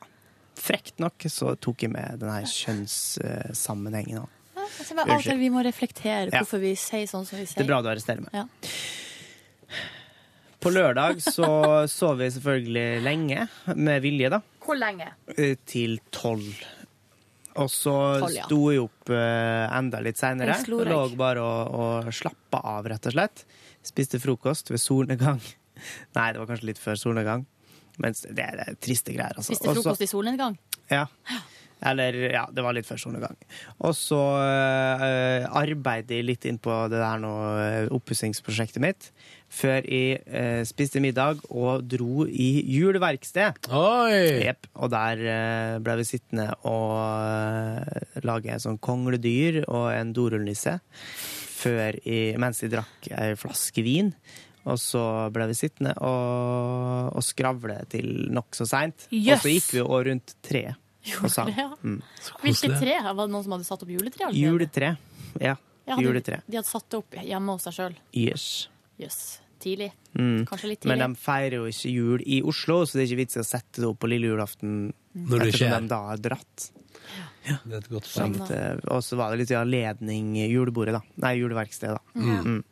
[0.62, 4.28] Frekt nok så tok jeg med denne kjønnssammenhengen òg.
[4.54, 6.42] Ja, til vi må reflektere Ja.
[6.42, 7.58] hvorfor vi sier sånn som vi sier.
[7.58, 8.30] Det er bra du arresterer meg.
[8.32, 8.46] Ja.
[10.62, 11.48] På lørdag så
[11.90, 14.40] sov vi selvfølgelig lenge, med vilje, da.
[14.62, 15.08] Hvor lenge?
[15.66, 16.62] til tolv.
[17.61, 18.44] Og så Tolv, ja.
[18.48, 20.57] sto jeg opp eh, enda litt seinere.
[20.72, 23.44] Lå bare og, og slappa av, rett og slett.
[23.84, 25.42] Spiste frokost ved solnedgang.
[26.16, 27.44] Nei, det var kanskje litt før solnedgang.
[28.00, 29.53] Men det det er triste greier, altså.
[29.53, 30.57] Spiste frokost Også, i solnedgang?
[30.92, 31.07] Ja.
[31.83, 33.39] Eller, ja, det var litt før solnedgang.
[33.83, 39.09] Og så uh, arbeider jeg litt inn på det der nå, eh, oppussingsprosjektet mitt,
[39.53, 43.66] før jeg uh, spiste middag og dro i juleverksted.
[43.74, 44.47] Oi!
[44.47, 44.70] Jep.
[44.78, 50.78] Og der uh, ble vi sittende og uh, lage en sånn kongledyr og en dorullnisse
[51.62, 54.14] før jeg, mens jeg drakk ei flaske vin.
[54.70, 55.03] Og så
[55.35, 59.09] ble vi sittende og, og skravle til nokså seint.
[59.11, 60.68] Og så gikk vi òg rundt tre
[61.22, 61.68] og det, Ja.
[61.82, 62.00] Mm.
[62.42, 62.96] Hvilket tre?
[63.03, 64.26] Var det noen som hadde satt opp juletre?
[64.28, 64.42] allerede?
[64.42, 64.96] Juletre.
[65.40, 65.57] Ja.
[65.86, 66.42] Ja, de, Juletre.
[66.46, 67.94] De hadde satt det opp hjemme hos seg sjøl.
[68.14, 68.44] Yes.
[69.03, 69.16] yes.
[69.62, 69.88] Tidlig.
[70.18, 70.44] Mm.
[70.46, 73.36] Kanskje litt Men de feirer jo ikke jul i Oslo, så det er ikke vits
[73.38, 75.80] i å sette det opp på lille julaften Når du ikke ettersom er.
[75.84, 76.68] de da har dratt.
[77.42, 78.36] Det er et godt poeng.
[78.55, 81.03] eh, og så var det litt i anledning julebordet, da.
[81.26, 82.20] Nei, juleverkstedet, da.
[82.20, 82.42] Mm.
[82.46, 82.62] Mm.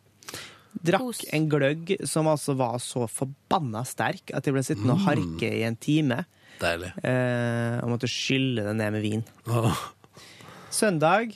[0.87, 5.51] Drakk en gløgg som altså var så forbanna sterk at jeg ble sittende og harke
[5.51, 6.23] i en time.
[6.61, 6.91] Deilig.
[7.07, 9.23] Eh, og måtte skylle det ned med vin.
[9.49, 9.87] Oh.
[10.71, 11.33] Søndag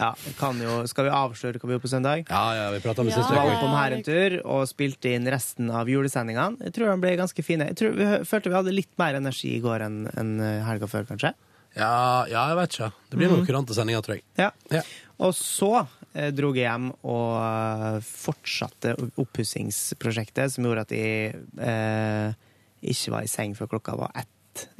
[0.00, 2.22] ja, kan jo, Skal vi avsløre hva vi gjorde på søndag?
[2.30, 3.20] Ja, ja, vi prata om det Ja.
[3.20, 6.56] siste Var oppe om her en tur og spilte inn resten av julesendingene.
[6.64, 7.68] Jeg tror de ble ganske fine.
[7.68, 10.32] Jeg tror vi følte vi hadde litt mer energi i går enn en
[10.64, 11.34] helga før, kanskje.
[11.76, 12.90] Ja, ja, jeg vet ikke.
[13.10, 14.24] Det blir noen kurante sendinger, tror jeg.
[14.40, 14.50] Ja.
[14.72, 14.82] Ja.
[15.20, 22.32] Og så eh, dro jeg hjem og eh, fortsatte oppussingsprosjektet, som gjorde at jeg eh,
[22.82, 24.28] ikke var i seng før klokka var ett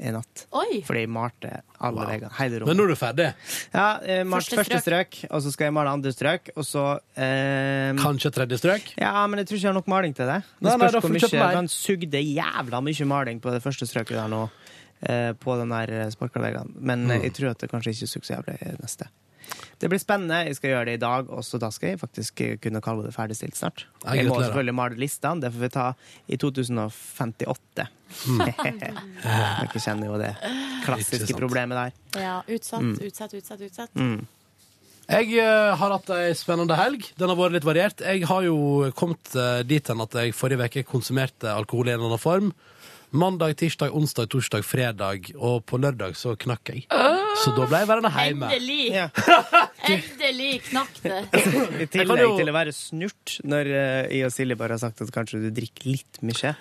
[0.03, 0.47] i natt.
[0.59, 0.81] Oi!
[0.85, 2.33] Fordi jeg malte alle veggene.
[2.41, 3.29] Hele Men nå er du ferdig.
[3.73, 6.83] Ja, jeg malte Første første strøk, og så skal jeg male andre strøk, og så
[7.15, 8.91] eh, Kanskje tredje strøk?
[8.99, 10.41] Ja, men jeg tror ikke jeg har nok maling til det.
[10.43, 11.55] Det Nei, nei, spørs da hvor mye.
[11.61, 14.43] Han sugde jævla mye maling på det første strøket der nå.
[15.07, 16.75] eh, På den der sparkelveggene.
[16.77, 17.11] Men Mm.
[17.17, 19.07] eh, jeg tror at det kanskje ikke suger så jævlig i neste.
[19.81, 20.43] Det blir spennende.
[20.49, 21.59] Jeg skal gjøre det i dag, også.
[21.63, 23.87] da skal jeg faktisk eh, kunne kalle det ferdigstilt snart.
[24.05, 25.41] Jeg må selvfølgelig male listene.
[25.45, 25.87] Det får vi ta
[26.29, 27.87] i 2058.
[28.27, 28.43] Mm.
[29.25, 30.35] Dere kjenner jo det
[30.85, 31.97] klassiske problemet der.
[32.21, 32.99] Ja, utsatt, Mm.
[33.07, 33.61] utsatt, utsatt.
[33.61, 33.97] utsatt.
[35.11, 37.09] Jeg eh, har hatt ei spennende helg.
[37.19, 38.03] Den har vært litt variert.
[38.05, 41.99] Jeg har jo kommet uh, dit hen at jeg forrige uke konsumerte alkohol i en
[41.99, 42.53] eller annen form.
[43.13, 46.85] Mandag, tirsdag, onsdag, torsdag, fredag, og på lørdag så knakk jeg.
[47.43, 48.51] Så da ble jeg værende hjemme.
[48.55, 48.85] Endelig!
[49.01, 49.09] Ja.
[49.91, 51.17] Endelig knakk det.
[51.83, 55.03] I tillegg jo- til å være snurt, når eh, jeg og Silje bare har sagt
[55.03, 56.53] at kanskje du drikker litt mye.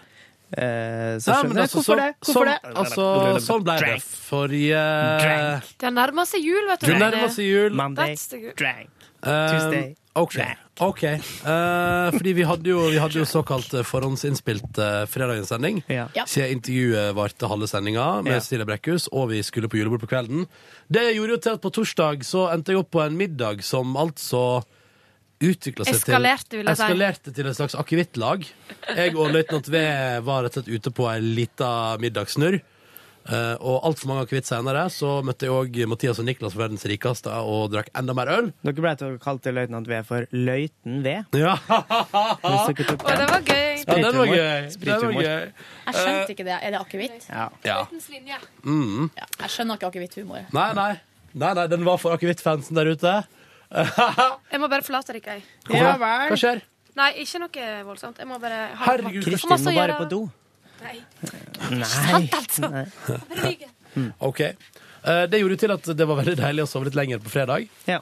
[0.57, 2.09] eh, så skjønner jeg altså, hvorfor så- det.
[2.09, 2.57] sånn- Hvorfor det?
[2.81, 3.05] Altså,
[3.45, 3.85] sånn ble det.
[3.85, 4.07] Drank.
[4.29, 4.83] Forrige
[5.21, 5.69] Drank.
[5.85, 6.87] Det nærmer seg jul, vet du.
[6.89, 7.77] Det nærmer seg jul.
[7.83, 8.15] Monday,
[8.57, 8.89] drank.
[9.19, 10.41] Tuesday, Tuesday, okay.
[10.47, 10.65] drank.
[10.83, 11.03] Ok.
[11.43, 15.81] Uh, fordi vi hadde jo, vi hadde jo såkalt eh, forhåndsinnspilt uh, fredagens sending.
[15.91, 16.07] Ja.
[16.23, 18.41] Siden intervjuet varte halve sendinga med Ja.
[18.43, 20.47] Silje Brekkhus, og vi skulle på julebord på kvelden.
[20.87, 23.95] Det gjorde jo til at på torsdag så endte jeg opp på en middag som
[23.99, 24.63] altså
[25.39, 26.83] utvikla seg Eskalerte, til vil jeg si.
[26.83, 28.43] Eskalerte til et slags akevittlag.
[28.95, 29.83] Jeg og løytnant V
[30.25, 31.71] var rett og slett ute på ei lita
[32.01, 32.59] middagssnurr.
[33.29, 37.29] Eh, og altfor mange akevitt senere så møtte jeg òg Mathias og Niklas, verdens rikeste,
[37.29, 38.47] og drakk enda mer øl.
[38.65, 41.13] Dere ble til å kalle til løytnant V for Løyten V.
[41.37, 43.67] Ja, Hvis dere tok Å, det var gøy.
[43.83, 44.69] ja den var gøy.
[44.73, 45.21] Sprithumor.
[45.27, 45.51] gøy.
[45.85, 46.57] Jeg skjønte ikke det.
[46.57, 47.29] Er det akevitt?
[47.29, 47.45] Ja.
[47.67, 47.77] Ja.
[48.65, 49.11] Mm.
[49.13, 50.49] Ja, jeg skjønner ikke akevitthumor.
[50.55, 50.89] Nei, nei.
[51.29, 53.19] Nei, nei, den var for akevittfansen der ute.
[54.49, 55.35] Jeg må bare forlate dere.
[55.37, 55.43] jeg.
[55.77, 56.63] Ja Hva skjer?
[56.97, 58.17] Nei, ikke noe voldsomt.
[58.17, 60.23] Jeg må bare ha Herregud, Kristin må bare på do.
[60.83, 60.99] Nei.
[61.71, 61.83] Nei.
[61.85, 63.19] Sant, altså.
[63.43, 63.55] Nei.
[64.23, 64.39] OK.
[64.99, 67.31] Eh, Det gjorde jo til at det var veldig deilig å sove litt lenger på
[67.33, 67.67] fredag.
[67.89, 67.99] Ja.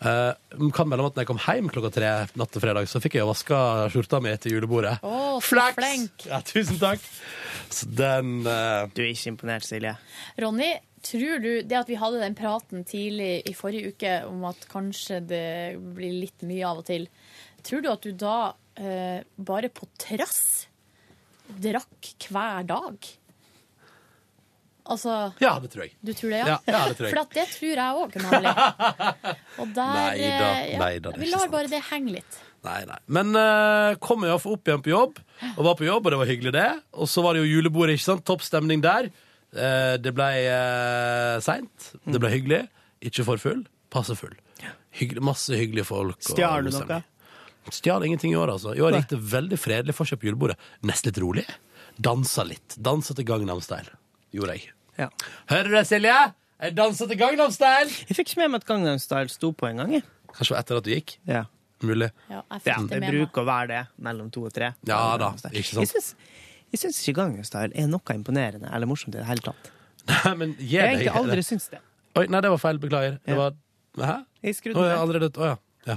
[0.00, 0.32] Eh,
[0.74, 3.18] kan melde om at når jeg kom hjem klokka tre natt til fredag, så fikk
[3.18, 3.60] jeg jo vaska
[3.94, 4.96] skjorta mi etter julebordet.
[5.02, 5.78] Å, så Flaks!
[5.80, 6.26] flink.
[6.30, 7.02] Ja, tusen takk.
[7.70, 9.96] Så den eh, Du er ikke imponert, Silje?
[10.42, 10.70] Ronny,
[11.06, 15.20] tror du det at vi hadde den praten tidlig i forrige uke om at kanskje
[15.26, 15.44] det
[15.98, 17.08] blir litt mye av og til,
[17.66, 18.38] tror du at du da
[18.78, 20.66] eh, bare på trass
[21.62, 23.08] drakk hver dag?
[24.86, 25.94] Altså Ja, det tror jeg.
[26.00, 26.46] Du tror det, ja?
[26.46, 27.14] Ja, ja, det tror jeg.
[27.14, 28.52] For at det tror jeg òg, Nali.
[29.60, 31.54] Og der Nei da, eh, ja, nei da, det er Vi ikke lar sant.
[31.56, 32.38] bare det henge litt.
[32.66, 32.98] Nei, nei.
[33.18, 35.20] Men uh, kom jeg iallfall opp igjen på jobb,
[35.52, 36.68] og var på jobb, og det var hyggelig, det.
[36.98, 38.24] Og så var det jo julebord, ikke sant?
[38.26, 39.10] Topp stemning der.
[39.56, 41.92] Eh, det ble uh, seint.
[42.02, 42.64] Det ble hyggelig.
[43.06, 44.34] Ikke for full, passe full.
[44.96, 46.16] Hyggelig, masse hyggelige folk.
[46.16, 47.02] og Stjal du god noe?
[47.74, 48.74] Stjal ingenting i år, altså.
[48.76, 50.58] I år gikk det veldig fredelig for seg på julebordet.
[50.86, 51.46] Nesten litt rolig.
[51.96, 52.76] Dansa litt.
[52.78, 53.96] Dansa til Gangnam Style.
[54.36, 54.72] Gjorde jeg.
[55.00, 55.08] Ja.
[55.50, 56.16] Hører du det, Silje?
[56.56, 57.90] Jeg dansa til Gangnam Style!
[58.08, 59.92] Jeg fikk ikke med meg at Gangnam Style sto på en gang.
[59.98, 60.06] jeg.
[60.32, 61.18] Kanskje etter at du gikk.
[61.28, 61.44] Ja.
[61.84, 62.08] Mulig.
[62.32, 64.70] Ja, jeg fikk det det bruker å være det mellom to og tre.
[64.88, 65.82] Ja da, ikke sant?
[65.82, 66.14] Jeg syns,
[66.72, 69.70] jeg syns ikke Gangnam Style er noe imponerende eller morsomt i det hele tatt.
[70.12, 71.82] Nei, men gi Jeg har egentlig aldri syntes det.
[72.16, 72.80] Oi, nei, det var feil.
[72.80, 73.18] Beklager.
[73.26, 73.56] Det var
[73.96, 74.16] Hæ?
[74.44, 75.02] Jeg skrudde oh, ja, ned.
[75.02, 75.56] allerede Å ja.
[75.88, 75.96] ja.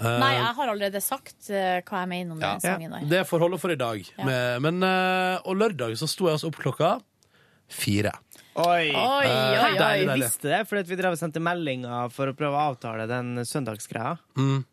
[0.00, 2.54] Eh, Nei, jeg har allerede sagt eh, hva jeg mener om ja.
[2.56, 3.06] den sangen der.
[3.10, 4.00] Det får holde for i dag.
[4.16, 4.24] Ja.
[4.24, 6.94] Med, men eh, Og lørdag så sto jeg altså opp klokka
[7.70, 8.14] fire.
[8.58, 8.88] Oi!
[8.90, 9.76] Oi, oi, Eh, oi.
[9.76, 10.24] deilig, Jeg deilig.
[10.24, 13.44] visste det, fordi at vi drev og sendte meldinger for å prøve å avtale den
[13.46, 14.16] søndagsgreia.
[14.40, 14.64] Mm.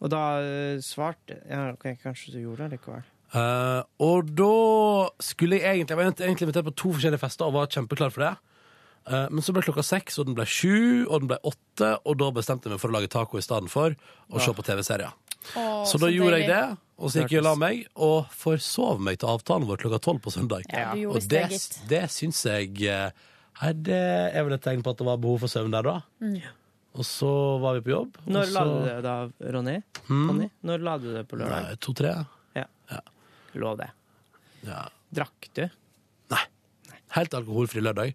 [0.00, 3.04] Og da eh, svarte Ja, ok, kanskje du gjorde det likevel.
[3.36, 7.56] Eh, og da skulle jeg egentlig Jeg var egentlig invitert på to forskjellige fester og
[7.58, 8.34] var kjempeklar for det.
[9.06, 12.18] Eh, men så ble klokka seks, og den ble sju, og den ble åtte, og
[12.18, 13.94] da bestemte jeg meg for å lage taco i stedet for
[14.32, 15.14] å se på TV-serier.
[15.54, 16.56] Å, Så da gjorde jeg deilig.
[16.56, 20.00] det, og så gikk jeg og la meg, og forsov meg til avtalen vår klokka
[20.02, 20.66] tolv på søndag.
[20.72, 23.10] Ja, du gjorde Og det, det, det syns jeg eh,
[23.56, 24.00] Nei, det
[24.36, 26.00] er vel et tegn på at det var behov for søvn der, da.
[26.20, 26.42] Mm.
[26.96, 27.30] Og så
[27.62, 28.18] var vi på jobb.
[28.24, 29.14] og Når la du det da,
[29.54, 29.76] Ronny?
[30.08, 30.26] Hmm?
[30.28, 30.48] Ronny?
[30.66, 31.70] Når la du det på lørdag?
[31.70, 32.12] Nei, To-tre.
[33.56, 33.86] Lov det.
[34.66, 34.82] Ja.
[35.16, 35.62] Drakk du?
[37.16, 38.12] Helt alkoholfri lørdag.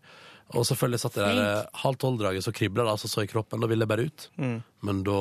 [0.57, 3.61] Og selvfølgelig satt jeg der eh, halv tolv-draget, så kribla det altså så i kroppen.
[3.63, 4.27] Da ville jeg bare ut.
[4.41, 4.57] Mm.
[4.87, 5.19] Men da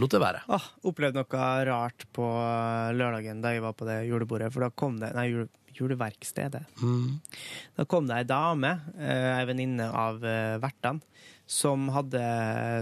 [0.00, 0.42] lot det være.
[0.52, 4.72] Åh, opplevde noe rart på eh, lørdagen da jeg var på det julebordet, for da
[4.74, 5.48] kom det Nei, jule,
[5.78, 6.62] juleverkstedet.
[6.82, 7.18] Mm.
[7.78, 11.04] Da kom det ei dame, eh, ei venninne av eh, vertene,
[11.48, 12.20] som hadde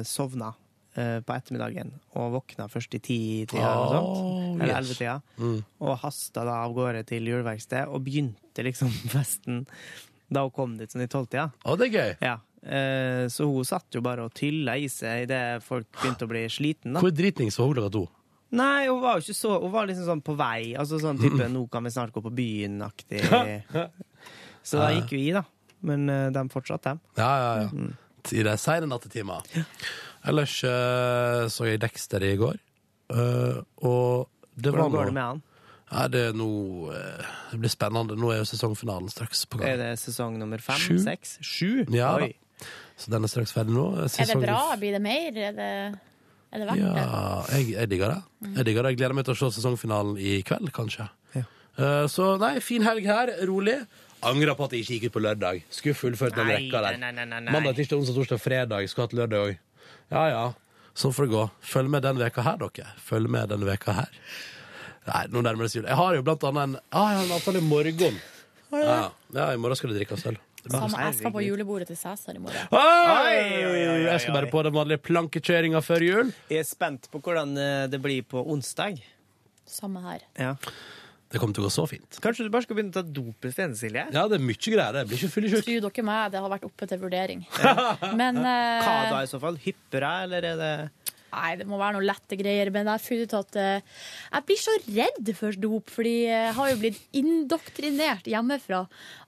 [0.08, 0.50] sovna
[0.98, 4.26] eh, på ettermiddagen og våkna først i ti-tida eller noe sånt.
[4.26, 4.78] Oh, Eller yes.
[4.80, 5.16] elleve-tida.
[5.38, 5.58] Mm.
[5.86, 9.64] Og hasta da av gårde til juleverkstedet og begynte liksom festen
[10.28, 11.48] da hun kom dit sånn i tolvtida.
[11.64, 12.12] Å, det er gøy.
[12.24, 12.36] Ja.
[12.66, 16.46] Eh, så hun satt jo bare og tylla i seg idet folk begynte å bli
[16.50, 16.96] sliten.
[16.96, 17.02] da.
[17.04, 18.06] Hvor dritings var hun klokka to?
[18.56, 20.74] Nei, hun var jo ikke så Hun var liksom sånn på vei.
[20.78, 23.22] Altså sånn type 'nå kan vi snart gå på byen'-aktig.
[24.66, 25.44] Så da gikk vi i, da.
[25.86, 27.00] Men eh, de fortsatte, dem.
[27.14, 27.68] Ja, ja, ja.
[27.70, 27.92] Mm.
[28.34, 29.44] I de seine nattetimer.
[30.26, 32.56] Ellers eh, så jeg Dexter i går,
[33.14, 35.42] eh, og det Hvordan var går noe det med han?
[35.86, 36.46] Ja, det er nå
[36.90, 38.16] eh, Det blir spennende.
[38.18, 39.68] Nå er jo sesongfinalen straks på gang.
[39.70, 40.80] Er det sesong nummer fem?
[40.82, 40.96] Sju.
[41.04, 41.36] Seks?
[41.46, 41.84] Sju?
[41.94, 42.32] Ja, Oi.
[42.96, 43.84] Så den er straks ferdig nå.
[44.02, 44.60] Er det bra?
[44.80, 45.28] Blir det mer?
[45.36, 45.68] Er det,
[46.50, 47.04] er det verdt det?
[47.04, 47.20] Ja,
[47.52, 48.48] jeg, jeg digger det.
[48.56, 48.94] Jeg digger det.
[48.94, 51.06] Jeg gleder meg til å se sesongfinalen i kveld, kanskje.
[51.36, 51.44] Ja.
[51.76, 53.34] Eh, så nei, fin helg her.
[53.46, 53.76] Rolig.
[54.26, 55.62] Angra på at jeg ikke gikk ut på lørdag.
[55.70, 56.96] Skulle fullført den rekka der.
[56.98, 57.52] nei, nei, nei, nei.
[57.52, 58.88] Mandag, tirsdag, onsdag, torsdag, fredag.
[58.90, 59.58] Skulle hatt lørdag òg.
[60.16, 60.44] Ja ja.
[60.96, 61.44] Sånn får det gå.
[61.76, 62.94] Følg med den veka her, dere.
[63.04, 64.16] Følg med den veka her.
[65.06, 65.88] Nei, nå nærmer det seg jul.
[65.90, 68.18] Jeg har jo blant annet en, ah, jeg har en avtale i morgen.
[68.74, 68.98] Ja,
[69.36, 70.38] ja, i morgen skal det drikkes øl.
[70.66, 72.72] Samme, jeg skal på julebordet til Cæsar i morgen.
[72.74, 76.32] Oi, oi, oi, oi, Jeg skal bare på den vanlige plankekjøringa før jul.
[76.50, 78.98] Jeg er spent på hvordan eh, det blir på onsdag.
[79.70, 80.26] Samme her.
[80.34, 80.56] Ja.
[81.30, 82.18] Det kommer til å gå så fint.
[82.22, 84.04] Kanskje du bare skal begynne å ta dop isteden, Silje?
[84.14, 85.00] Ja, det er mye greier.
[85.02, 85.64] Jeg blir ikke fyllesyk.
[85.66, 87.46] Tror dere meg, det har vært oppe til vurdering.
[88.20, 89.58] Men eh, Hva da, i så fall?
[89.62, 90.72] Hyppere, eller er det
[91.34, 92.70] Nei, det må være noe lette greier.
[92.74, 93.96] Men jeg ut at eh,
[94.30, 98.84] jeg blir så redd for dop, fordi jeg har jo blitt indoktrinert hjemmefra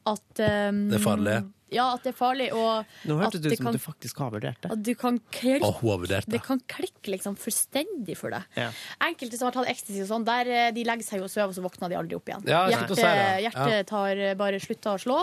[0.07, 1.39] at um, Det er farlig.
[1.69, 2.47] Ja, at det er farlig.
[2.57, 4.71] Og Nå hørtes det ut som kan, du faktisk har vurdert det.
[4.73, 6.43] at du kan klikke Å, hun har vurdert det det.
[6.47, 8.47] kan klikke liksom fullstendig for deg.
[8.57, 8.71] Ja.
[9.05, 11.53] Enkelte som har tatt ecstasy og sånn, der eh, de legger seg jo og sover,
[11.53, 12.47] og så våkner de aldri opp igjen.
[12.49, 12.63] Ja.
[12.73, 13.03] Hjertet,
[13.45, 15.19] hjertet tar eh, bare slutta å slå.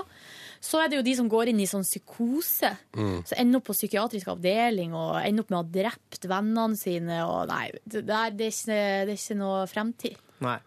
[0.66, 2.72] Så er det jo de som går inn i sånn psykose.
[2.98, 3.18] Mm.
[3.26, 7.20] Så ender opp på psykiatrisk avdeling og ender opp med å ha drept vennene sine.
[7.26, 10.22] Og nei, det, det, er, det, er ikke, det er ikke noe fremtid.
[10.46, 10.60] Nei.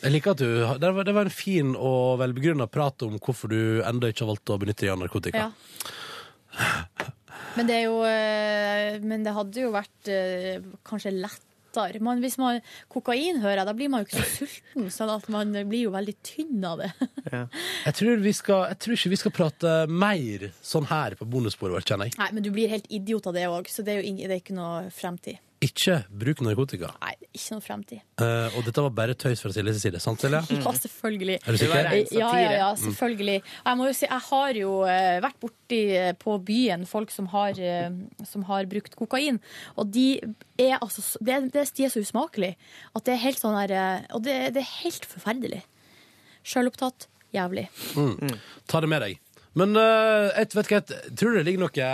[0.00, 0.48] Jeg liker at du,
[0.80, 4.32] det, var, det var en fin og velbegrunna prat om hvorfor du ennå ikke har
[4.32, 5.48] valgt å benytte deg av narkotika.
[5.50, 7.10] Ja.
[7.54, 12.00] Men det er jo eh, Men det hadde jo vært eh, kanskje lettere.
[12.02, 12.58] Man, hvis man
[12.90, 15.92] kokain hører jeg, da blir man jo ikke så sulten, sånn at man blir jo
[15.94, 16.88] veldig tynn av det.
[17.86, 21.76] Jeg tror, vi skal, jeg tror ikke vi skal prate mer sånn her på bonussporet
[21.76, 22.16] vårt, kjenner jeg.
[22.18, 24.36] Nei, men du blir helt idiot av det òg, så det er jo ingen, det
[24.36, 25.38] er ikke noe fremtid.
[25.60, 26.88] Ikke bruk narkotika.
[27.02, 27.98] Nei, ikke noe fremtid.
[28.24, 30.40] Eh, og dette var bare tøys fra Siljes side, sant Silje?
[30.56, 31.34] Ja, selvfølgelig.
[31.44, 31.90] Er du sikker?
[32.16, 32.80] Ja, ja, ja, Mm.
[32.86, 33.34] selvfølgelig.
[33.66, 37.28] Jeg må jo si, jeg har jo eh, vært borti eh, på byen folk som
[37.34, 37.90] har, eh,
[38.24, 39.36] som har brukt kokain,
[39.76, 40.06] og de
[40.56, 42.54] er altså så- det, det, de er så usmakelig
[42.96, 45.60] at det er helt sånn her Og det, det er helt forferdelig.
[46.42, 47.06] Sjølopptatt,
[47.36, 47.66] jævlig.
[48.00, 48.38] Mm.
[48.66, 49.18] Ta det med deg.
[49.60, 51.84] Men uh, et, vet ikke, hva, tror du det ligger noe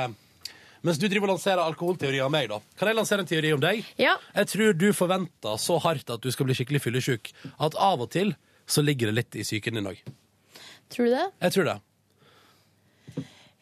[0.84, 2.60] Mens du driver og lanserer alkoholteori av meg, da.
[2.78, 3.86] Kan jeg lansere en teori om deg?
[4.00, 4.16] Ja.
[4.36, 8.10] Jeg tror du forventer så hardt at du skal bli skikkelig fyllesyk, at av og
[8.14, 8.34] til
[8.68, 10.00] så ligger det litt i psyken din òg.
[10.92, 11.26] Tror du det?
[11.46, 11.76] Jeg tror det.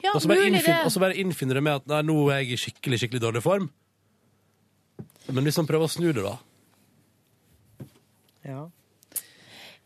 [0.05, 0.77] Ja, og så bare, mulig det.
[0.85, 3.41] og så bare innfinner det med at nei, nå er jeg i skikkelig skikkelig dårlig
[3.45, 3.71] form.
[5.33, 6.37] Men hvis man prøver å snu det, da
[8.45, 8.65] Ja.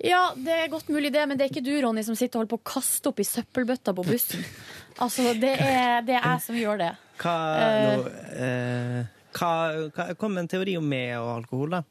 [0.03, 2.45] Ja, det er godt mulig det, men det er ikke du, Ronny, som sitter og
[2.45, 4.45] holder på å kaste opp i søppelbøtta på bussen.
[4.99, 6.89] Altså, det er, det er jeg som gjør det.
[7.19, 7.97] Hva, Eh.
[7.99, 9.07] nå, eh,
[9.39, 9.51] hva,
[9.95, 11.83] hva Kom med en teori om meg og alkohol, da.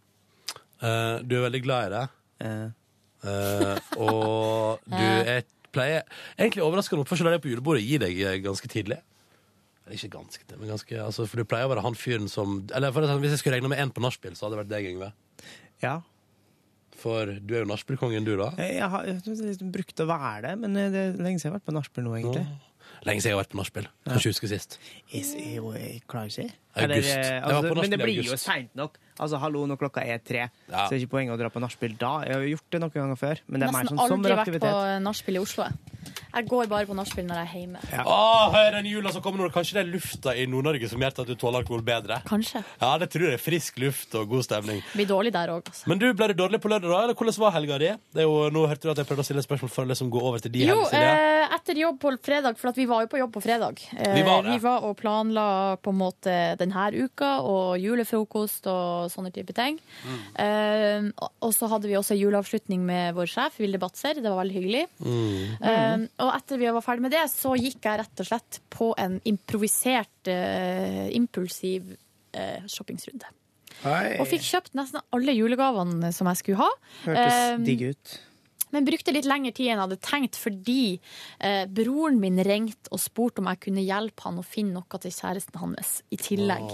[0.82, 2.06] Eh, du er veldig glad i det.
[3.28, 5.44] Eh, og du er,
[5.74, 6.04] pleier
[6.38, 9.00] Egentlig overraskende oppførsel av deg på julebordet gir deg eh, ganske tidlig.
[9.88, 12.60] Eller ikke ganske tidlig, men ganske altså, For du pleier å være han fyren som
[12.76, 14.74] Eller for eksempel, Hvis jeg skulle regne med én på nachspiel, så hadde det vært
[14.76, 15.12] deg, Yngve.
[15.84, 15.96] Ja.
[16.98, 18.52] For du er jo nachspielkongen, du, da.
[18.58, 21.60] Jeg, har jeg har brukt å være det, men det er lenge siden jeg har
[21.60, 22.46] vært på nachspiel nå, egentlig.
[23.06, 23.88] Lenge siden jeg har vært på nachspiel.
[24.08, 24.80] Kan ikke huske sist.
[25.14, 26.48] Jeg, jeg, jeg klarer ikke.
[26.78, 27.10] August.
[27.10, 28.32] eh, Jeg var på altså, men det blir august.
[28.32, 28.98] jo seint nok.
[29.20, 30.88] Altså, hallo, når klokka er tre, Ja.
[30.88, 32.12] så er det ikke poenget å dra på nachspiel da.
[32.26, 34.32] Jeg har jo gjort det noen ganger før, men det er mer Nesten sånn aldri
[34.34, 35.02] vært på sommeraktivitet.
[35.08, 35.70] nachspiel i Oslo.
[36.38, 36.48] Jeg.
[36.50, 37.82] går bare på nachspiel når jeg er hjemme.
[38.06, 38.18] Å,
[38.54, 39.50] hør den jula som kommer nå.
[39.54, 42.22] Kanskje det er lufta i Nord-Norge som gjør at du tåler alkohol bedre?
[42.28, 42.64] Kanskje.
[42.82, 43.40] Ja, det tror jeg.
[43.44, 44.82] Frisk luft og god stemning.
[44.94, 45.88] Blir dårlig der òg, altså.
[45.92, 47.02] Men du, ble du dårlig på lørdag, da?
[47.08, 47.92] Eller hvordan var helga di?
[48.14, 49.92] Det er jo, nå hørte du at jeg prøvde å stille et spørsmål for å
[49.92, 53.06] liksom gå over til de Jo, eh, etter jobb på fredag, for at vi var
[53.06, 53.82] jo på jobb på fredag.
[53.98, 54.52] Eh, Vi var det.
[54.58, 55.48] vi var og planla
[55.82, 59.80] på en måte denne uka og julefrokost og sånne type ting.
[60.06, 60.20] Mm.
[60.46, 64.14] Eh, og- og så hadde vi også juleavslutning med vår sjef, Vilde Batzer.
[64.16, 64.86] Det var veldig hyggelig.
[65.02, 66.08] Mm.
[66.28, 69.18] Og etter vi var ferdig med det, så gikk jeg rett og slett på en
[69.30, 73.32] improvisert, uh, impulsiv uh, shoppingsrunde.
[73.86, 76.70] Og fikk kjøpt nesten alle julegavene som jeg skulle ha.
[77.04, 78.14] Hørtes Eh, digg ut.
[78.74, 81.00] men brukte litt lengre tid enn jeg hadde tenkt, fordi
[81.40, 85.14] eh, broren min ringte og spurte om jeg kunne hjelpe han å finne noe til
[85.14, 86.66] kjæresten hans i tillegg.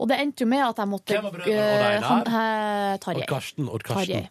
[0.00, 1.56] Og det endte jo med at jeg måtte Hvem var brødrene?
[1.56, 2.06] og deg der?
[2.10, 3.24] han, eh, Tarjei.
[3.24, 3.68] Odd Karsten.
[3.72, 4.12] Odd Karsten.
[4.12, 4.28] Tarjei.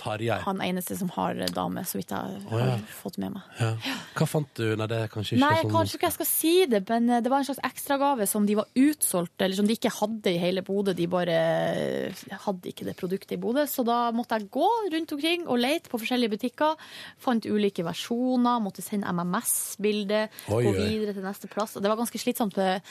[0.00, 0.40] Tarjei.
[0.46, 2.78] Han eneste som har dame, så vidt jeg har har ja.
[3.00, 3.42] fått med meg.
[3.60, 3.96] Ja.
[4.16, 4.64] Hva fant du?
[4.78, 7.22] Nei, det er kanskje ikke Nei, sånn kanskje ikke jeg skal si det, men eh,
[7.24, 10.40] det var en slags ekstragave som de var utsolgt, eller som de ikke hadde i
[10.42, 10.94] hele Bodø.
[10.96, 15.14] De bare eh, hadde ikke det produktet i Bodø, så da måtte jeg gå rundt
[15.16, 16.90] omkring og lete på forskjellige butikker.
[17.20, 21.76] Fant ulike versjoner, måtte sende MMS-bilde, gå videre til neste plass.
[21.76, 22.82] Og det var ganske slitsomt, eh,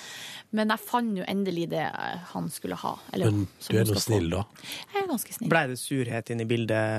[0.57, 1.85] men jeg fant jo endelig det
[2.33, 2.95] han skulle ha.
[3.13, 4.45] Eller, Men du er nå snill, da.
[4.93, 5.51] Jeg er ganske snill.
[5.51, 6.98] Blei det surhet inn i bildet?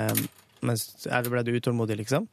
[0.61, 2.27] Mens, eller ble du utålmodig, liksom?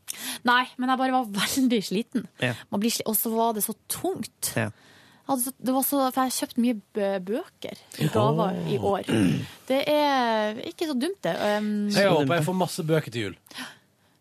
[0.43, 2.25] Nei, men jeg bare var veldig sliten.
[2.43, 2.49] Ja.
[2.75, 4.49] Sli- Og så var det så tungt.
[4.59, 4.69] Ja.
[5.27, 6.75] Det var så, for jeg har kjøpt mye
[7.27, 9.07] bøker i gaver i år.
[9.67, 11.33] Det er ikke så dumt, det.
[11.39, 13.35] Um, Jeg håper jeg får masse bøker til jul.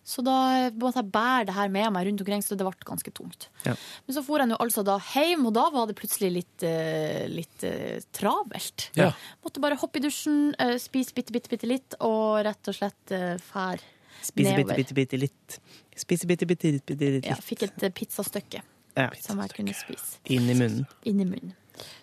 [0.06, 0.34] Så da
[0.78, 3.48] måtte jeg bære det her med meg rundt omkring, så det ble ganske tungt.
[3.66, 3.72] Ja.
[4.06, 7.24] Men så for jeg nå altså da hjem, og da var det plutselig litt, eh,
[7.32, 8.86] litt eh, travelt.
[8.94, 9.10] Ja.
[9.42, 13.16] Måtte bare hoppe i dusjen, eh, spise bitte, bitte, bitte litt, og rett og slett
[13.50, 13.82] fær
[14.22, 14.78] Spise bitte, nedover.
[14.78, 15.58] bitte, bitte litt.
[15.98, 17.26] Spise bitte, bitte, bitte, bitte litt.
[17.28, 18.62] Ja, fikk et pizzastykke
[18.96, 19.10] Ja.
[19.20, 20.18] som jeg kunne spise.
[20.30, 20.86] Inn i munnen.
[21.04, 21.54] inn i munnen.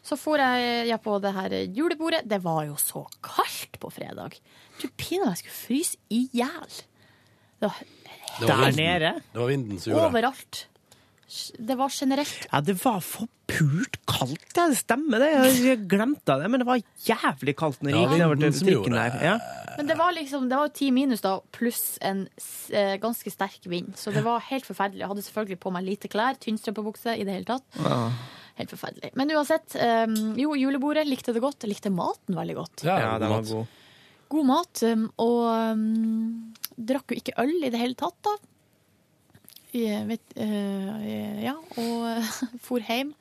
[0.05, 2.27] Så for jeg ja, på det her julebordet.
[2.29, 4.35] Det var jo så kaldt på fredag.
[4.81, 6.83] Du pinadø jeg skulle fryse i hjel.
[7.61, 8.75] Der vinden.
[8.79, 9.13] nede?
[9.33, 10.09] Det var vinden som gjorde det.
[10.13, 10.67] overalt.
[11.57, 12.47] Det var generelt.
[12.51, 14.67] Ja, det var forpult kaldt, ja.
[14.69, 15.29] Det stemmer det.
[15.65, 19.17] Jeg glemte det, men det var jævlig kaldt når jeg gikk nedover til strikken der.
[19.23, 19.35] Ja.
[19.77, 22.27] Men det var liksom, det var ti minus da, pluss en
[22.69, 23.95] eh, ganske sterk vind.
[23.97, 25.01] Så det var helt forferdelig.
[25.01, 27.65] Jeg hadde selvfølgelig på meg lite klær, tynnstrømpebukse i det hele tatt.
[28.59, 29.09] Helt forferdelig.
[29.17, 30.05] Men uansett, eh,
[30.37, 31.63] jo, julebordet likte det godt.
[31.65, 32.83] Jeg likte maten veldig godt.
[32.85, 33.79] Ja, Ja, den var god.
[34.33, 35.41] God mat, um, og
[35.77, 38.33] um, drakk jo ikke øl i det hele tatt, da.
[39.73, 42.25] Jeg vet, eh, ja, og
[42.65, 43.13] for hjem.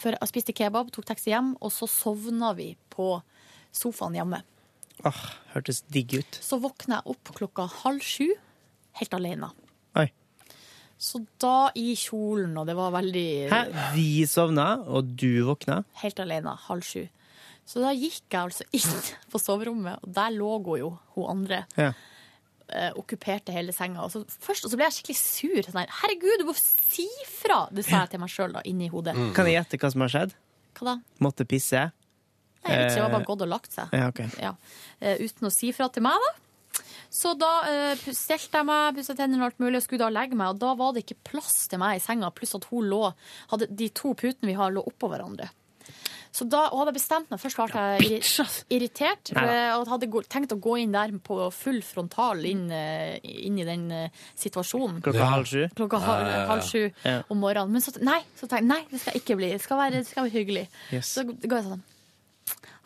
[0.00, 3.14] For jeg spiste kebab, tok taxi hjem, og så sovna vi på
[3.72, 4.42] sofaen hjemme.
[5.08, 5.22] Åh,
[5.54, 6.40] hørtes digg ut.
[6.44, 8.28] Så våkna jeg opp klokka halv sju,
[9.00, 9.48] helt alene.
[9.98, 10.08] Oi.
[11.00, 13.62] Så da i kjolen, og det var veldig Hæ?
[13.96, 15.82] Vi sovna, og du våkna?
[16.04, 17.06] Helt alene, halv sju.
[17.68, 21.62] Så da gikk jeg altså inn på soverommet, og der lå hun jo, hun andre.
[21.78, 21.92] Ja.
[22.68, 24.04] eh, okkuperte hele senga.
[24.06, 25.58] Og så, først og så ble jeg skikkelig sur.
[25.66, 27.64] Sånn her, Herregud, du må si fra!
[27.72, 29.16] Det sa jeg til meg sjøl inni hodet.
[29.36, 30.38] Kan jeg gjette hva som har skjedd?
[30.78, 30.96] Hva da?
[31.24, 31.90] Måtte pisse?
[32.62, 33.92] Nei, jeg vet ikke, det var Eh, bare gått og lagt seg.
[33.98, 34.30] Ja, okay.
[34.40, 34.54] Ja.
[35.00, 36.32] Eh, uten å si fra til meg, da.
[37.12, 40.38] Så da uh, stelte jeg meg, pussa tennene og alt mulig, og skulle da legge
[40.38, 43.02] meg, og da var det ikke plass til meg i senga, pluss at hun lå
[43.50, 45.50] hadde, De to putene vi har, lå oppå hverandre.
[46.32, 47.40] Så da og hadde jeg bestemt meg.
[47.42, 48.46] Først ble jeg irri
[48.78, 53.66] irritert og hadde tenkt å gå inn der på full frontal inn, eh, inn i
[53.68, 55.02] den eh, situasjonen.
[55.04, 55.66] Klokka halv sju?
[55.76, 56.46] Klokka halv, Ja, ja, ja.
[56.48, 57.18] halv sju Ja.
[57.28, 57.72] om morgenen.
[57.76, 59.52] Men så, nei, så tenkte jeg nei, det skal ikke bli.
[59.52, 60.66] Det skal være, det skal være hyggelig.
[60.90, 61.12] Yes.
[61.12, 61.82] Så går jeg sånn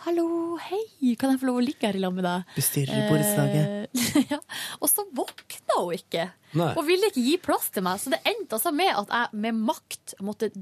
[0.07, 2.51] Hallo, hei, kan jeg få lov å ligge her i lag med deg?
[2.55, 3.97] Bestyrer i borettslaget.
[3.97, 4.39] Eh, ja.
[4.79, 6.29] Og så våkna hun ikke.
[6.59, 6.69] Nei.
[6.79, 7.99] Og ville ikke gi plass til meg.
[7.99, 10.53] Så det endte altså med at jeg med makt måtte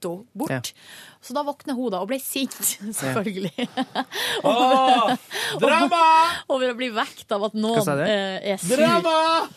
[0.00, 0.48] dytte bort.
[0.48, 0.72] bort.
[1.20, 2.56] Så da våkner hun da, og ble sint,
[3.00, 3.68] selvfølgelig.
[4.48, 5.14] Åh,
[5.60, 6.02] drama!
[6.52, 8.76] Over å bli vekt av at noen eh, er sur.
[8.76, 9.54] Drama!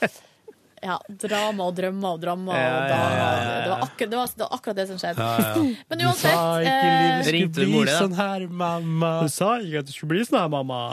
[0.84, 3.53] Ja, drama og drømmer og drama Ja, og ja, ja, ja, ja.
[3.64, 5.30] Det, var akkurat, det, var, det var akkurat det som skjedde.
[5.30, 5.64] Ja, ja.
[5.93, 9.15] Men uansett ikke Ringte du mor di, sånn her, mamma.
[9.23, 10.84] Du sa ikke at det skulle bli sånn her, mamma.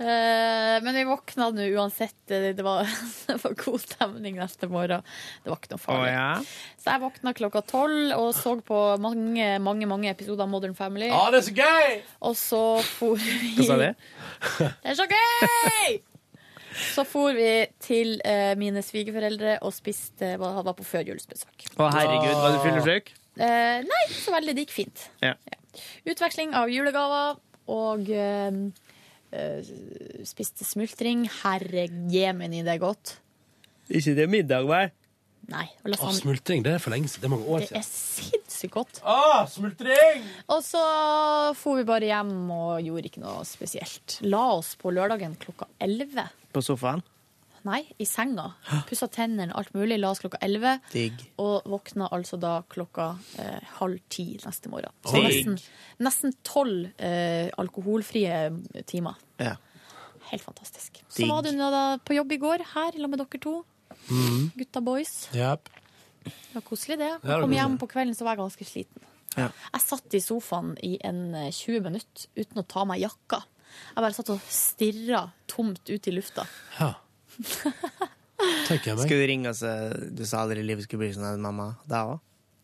[0.00, 2.16] Eh, men vi våkna nå uansett.
[2.24, 2.88] Det det var,
[3.26, 5.04] det var god stemning neste morgen.
[5.44, 6.08] Det var ikke noe farlig.
[6.08, 6.76] Oh, ja?
[6.80, 11.10] Så jeg våkna klokka tolv og så på mange mange, mange episoder av Modern Family.
[11.12, 11.98] Ja, det er så gøy!
[12.30, 12.62] Og så
[12.96, 13.90] for vi Hva sa du?
[14.80, 16.00] Det er så gøy!
[16.80, 17.50] Så for vi
[17.82, 21.66] til eh, mine svigerforeldre og spiste var, var på førjulsbesøk.
[21.76, 23.12] Å, herregud, var du fyllesyk?
[23.40, 24.54] Eh, nei, så veldig.
[24.56, 25.06] Det gikk fint.
[25.24, 25.34] Ja.
[26.08, 27.38] Utveksling av julegaver
[27.70, 28.60] og eh,
[29.32, 29.72] eh,
[30.28, 31.26] spiste smultring.
[31.42, 33.18] Herre jemini, det er godt.
[33.90, 34.92] Ikke det middag, vel?
[35.50, 35.64] Nei.
[35.84, 37.24] Og Å, smultring, det er for lenge siden.
[37.24, 38.30] Det er mange år Det er siden.
[38.30, 39.00] sinnssykt godt.
[39.04, 40.26] Ah, smultring!
[40.48, 40.82] Og så
[41.58, 44.20] for vi bare hjem og gjorde ikke noe spesielt.
[44.22, 46.28] La oss på lørdagen klokka 11.
[46.54, 47.02] På sofaen?
[47.66, 48.46] Nei, i senga.
[48.88, 49.98] Pussa tennene, alt mulig.
[50.00, 50.78] La oss klokka 11.
[50.94, 51.24] Digg.
[51.42, 53.10] Og våkna altså da klokka
[53.42, 54.94] eh, halv ti neste morgen.
[55.04, 55.26] Så Digg.
[55.26, 55.58] nesten,
[56.06, 58.38] nesten tolv eh, alkoholfrie
[58.88, 59.18] timer.
[59.42, 59.58] Ja.
[60.30, 61.02] Helt fantastisk.
[61.10, 61.28] Så Digg.
[61.34, 63.58] var du nå da på jobb i går, her sammen med dere to.
[64.08, 64.50] Mhm.
[64.56, 65.28] Gutta boys.
[65.34, 65.68] Yep.
[66.24, 67.10] Det var koselig, det.
[67.22, 69.06] Jeg kom hjem på kvelden, så var jeg ganske sliten.
[69.36, 69.48] Ja.
[69.72, 73.42] Jeg satt i sofaen i en eh, 20 minutter uten å ta meg jakka.
[73.94, 76.44] Jeg bare satt og stirra tomt ut i lufta.
[76.80, 76.94] Ja.
[78.66, 79.04] Tenker jeg meg.
[79.04, 79.60] Skulle du ringe oss
[80.16, 81.72] du sa aldri livet skulle bli sånn her, mamma?
[81.88, 82.18] Da òg?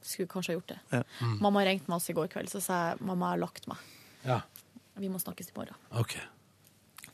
[0.06, 0.78] Skulle kanskje ha gjort det.
[0.94, 1.02] Ja.
[1.42, 3.86] Mamma ringte meg også i går kveld, så sa jeg mamma jeg har lagt meg.
[4.26, 4.40] Ja.
[5.02, 5.76] Vi må snakkes i morgen.
[5.92, 6.26] jeg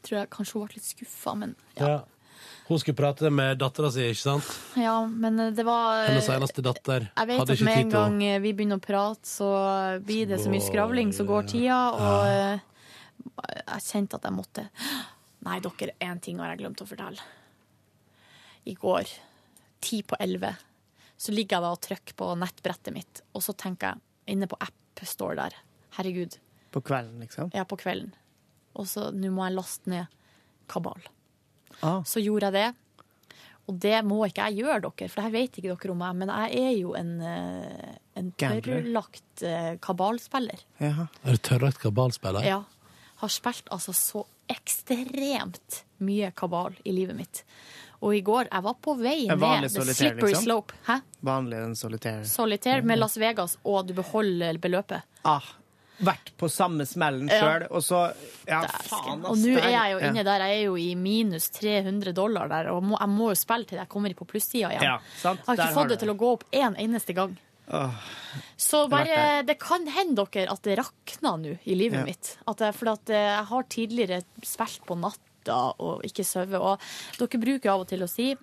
[0.02, 2.02] Tror jeg kanskje hun ble litt skuffa, men Ja.
[2.68, 4.50] Hun skulle prate med dattera si, ikke sant?
[4.80, 7.08] ja, men det var Hennes eneste datter.
[7.10, 9.48] Jeg vet Hadde at ikke med en å gang vi begynner å prate, så
[10.06, 12.52] blir det så mye skravling, så går tida, og ja.
[13.74, 14.68] jeg kjente at jeg måtte
[15.42, 17.24] Nei, dere, én ting har jeg glemt å fortelle.
[18.70, 19.08] I går,
[19.82, 20.52] ti på elleve,
[21.18, 24.04] så ligger jeg da og trykker på nettbrettet mitt, og så tenker jeg,
[24.36, 25.56] inne på app står der,
[25.96, 26.36] herregud,
[26.70, 27.50] På kvelden, liksom?
[27.50, 28.12] er på kvelden,
[28.78, 30.06] og så nå må jeg laste ned
[30.70, 31.02] kabal.
[31.82, 32.00] Ah.
[32.06, 32.68] Så gjorde jeg det.
[33.70, 36.16] Og det må ikke jeg gjøre, dere, for det her vet ikke dere om meg,
[36.18, 40.64] men jeg er jo en, eh, en tørrlagt eh, kabalspiller.
[40.82, 41.06] Jaha.
[41.22, 42.46] Er du tørrlagt kabalspiller?
[42.46, 42.62] Ja.
[43.22, 47.44] Har spilt altså så ekstremt mye kabal i livet mitt.
[48.02, 50.44] Og i går, jeg var på vei ned the slippery liksom?
[50.48, 50.74] slope.
[50.88, 50.98] Hæ?
[51.22, 52.24] Vanlig en solitær.
[52.26, 55.06] Solitaire med Las Vegas, og du beholder beløpet.
[55.22, 55.54] Ah,
[56.00, 57.40] vært på samme smellen Ja.
[57.40, 58.14] sjøl, og så
[58.48, 59.30] Ja, faen, ass.
[59.30, 62.70] Og nå er jeg jo inne der, jeg er jo i minus 300 dollar der,
[62.72, 64.82] og må, jeg må jo spille til jeg kommer på plussida igjen.
[64.82, 65.40] Ja, sant?
[65.40, 67.36] Jeg har Der ikke fått har det til å gå opp én eneste gang.
[67.70, 67.90] Åh.
[68.58, 72.04] Så Det bare, det kan hende dere at det rakner nå i livet Ja.
[72.04, 72.36] mitt.
[72.48, 76.60] At jeg, for at eh, jeg har tidligere spilt på natta og ikke sovet.
[76.60, 76.78] Og
[77.18, 78.34] dere bruker av og til å si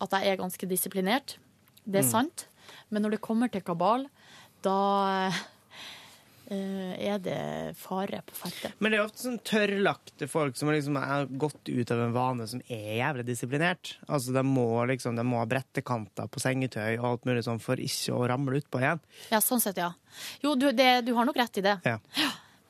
[0.00, 1.36] at jeg er ganske disiplinert.
[1.88, 2.10] Det er Mm.
[2.10, 2.46] sant.
[2.90, 4.06] Men når det kommer til kabal,
[4.62, 5.30] da
[6.54, 8.70] er det fare på ferde.
[8.78, 12.46] Men det er ofte sånn tørrlagte folk som liksom er gått ut av en vane
[12.50, 13.96] som er jævlig disiplinert.
[14.06, 17.82] Altså, de må liksom, de må ha brettekanter på sengetøy og alt mulig sånn for
[17.82, 19.02] ikke å ramle utpå igjen.
[19.32, 19.92] Ja, sånn sett, ja.
[20.44, 21.78] Jo, du, det, du har nok rett i det.
[21.86, 21.98] Ja.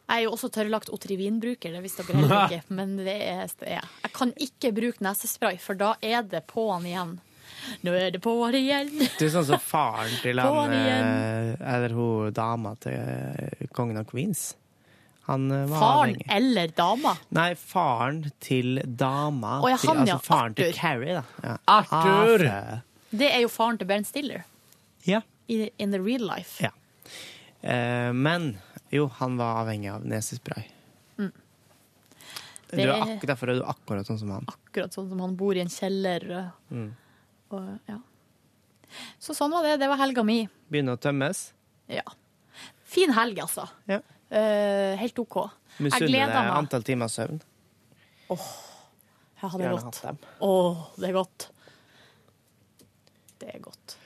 [0.07, 2.75] Jeg er jo også tørrlagt Otrivin-bruker, det visste dere heller ikke.
[2.79, 3.87] Men det er, er.
[4.05, 7.17] Jeg kan ikke bruke nesespray, for da er det på'n igjen.
[7.87, 8.91] Nå er det på'n igjen.
[9.19, 14.05] Du er sånn som faren til han eh, Eller hun dama til eh, kongen av
[14.11, 14.55] Queens.
[15.27, 16.27] Han eh, var Faren avhengig.
[16.31, 17.17] eller dama.
[17.35, 19.57] Nei, faren til dama.
[19.63, 20.19] Oh, ja, til, han, altså ja.
[20.23, 20.81] faren til Arthur.
[20.81, 21.25] Carrie, da.
[21.43, 21.57] Ja.
[21.79, 22.47] Arthur!
[22.47, 22.85] Arthur.
[23.17, 24.45] Det er jo faren til Ben Stiller
[25.07, 25.21] Ja.
[25.49, 26.61] i, in the real life.
[26.63, 26.71] Ja.
[27.67, 28.53] Eh, men
[28.95, 30.69] jo, han var avhengig av nesespray.
[31.19, 31.33] Mm.
[32.71, 34.47] Du Det er er- derfor er du akkurat sånn som han.
[34.51, 36.51] Akkurat sånn som han bor i en kjeller.
[36.71, 36.89] Mm.
[37.57, 37.99] Og, ja.
[39.23, 39.77] Så sånn var det.
[39.83, 40.45] Det var helga mi.
[40.73, 41.49] Begynner å tømmes.
[41.91, 42.05] Ja.
[42.87, 43.67] Fin helg, altså.
[43.91, 44.01] Ja.
[44.31, 45.37] Uh, helt OK.
[45.83, 47.43] Misunner deg antall timer søvn.
[48.27, 50.01] Jeg hadde Gjerne godt.
[50.01, 50.33] hatt dem.
[50.43, 50.51] Å,
[50.97, 51.47] det er godt.
[53.37, 53.97] Det er godt.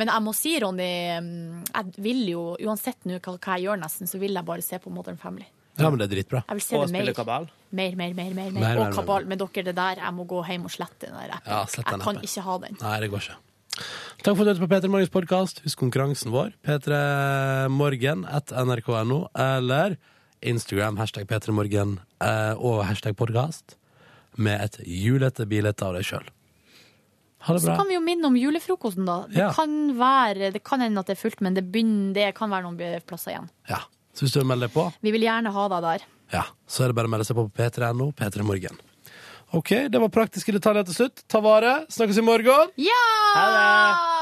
[0.00, 0.90] Men jeg må si, Ronny,
[1.22, 4.80] mm, jeg vil jo, uansett nå hva jeg gjør nesten, så vil jeg bare se
[4.82, 5.46] på Modern Family.
[5.78, 6.42] Ja, men det er dritbra.
[6.48, 7.00] Jeg vil se Og det mer.
[7.00, 7.46] spille kabal.
[7.72, 8.34] Mer, mer, mer.
[8.34, 8.50] mer, mer.
[8.52, 9.24] Mer, mer, Og kabal.
[9.26, 11.46] Men dere, det der, jeg må gå hjem og slette den der appen.
[11.52, 12.76] Ja, slett den jeg kan ikke ha den.
[12.82, 13.36] Nei, det går ikke.
[14.20, 15.62] Takk for at du hørte på P3 Morgens podkast.
[15.64, 16.50] Husk konkurransen vår.
[16.66, 19.96] P3 Morgen at nrk.no eller
[20.42, 23.76] Instagram, hashtag P3 Morgen eh, og hashtag podkast
[24.36, 26.28] med et julete bilde av deg sjøl.
[27.46, 27.72] Ha det bra.
[27.72, 29.22] Så kan vi jo minne om julefrokosten, da.
[29.28, 29.52] Det Ja.
[29.56, 32.62] kan være, det kan hende at det er fullt, men det, begynner, det kan være
[32.68, 33.48] noen plasser igjen.
[33.68, 33.80] Ja.
[34.20, 36.02] Så hvis du vil melde deg på, Vi vil gjerne ha deg der.
[36.34, 38.76] ja, så er det bare å melde seg på på p3.no, P3 Morgen.
[39.56, 41.24] OK, det var praktiske detaljer til slutt.
[41.26, 41.86] Ta vare.
[41.88, 42.68] Snakkes i morgen.
[42.76, 44.19] Ja!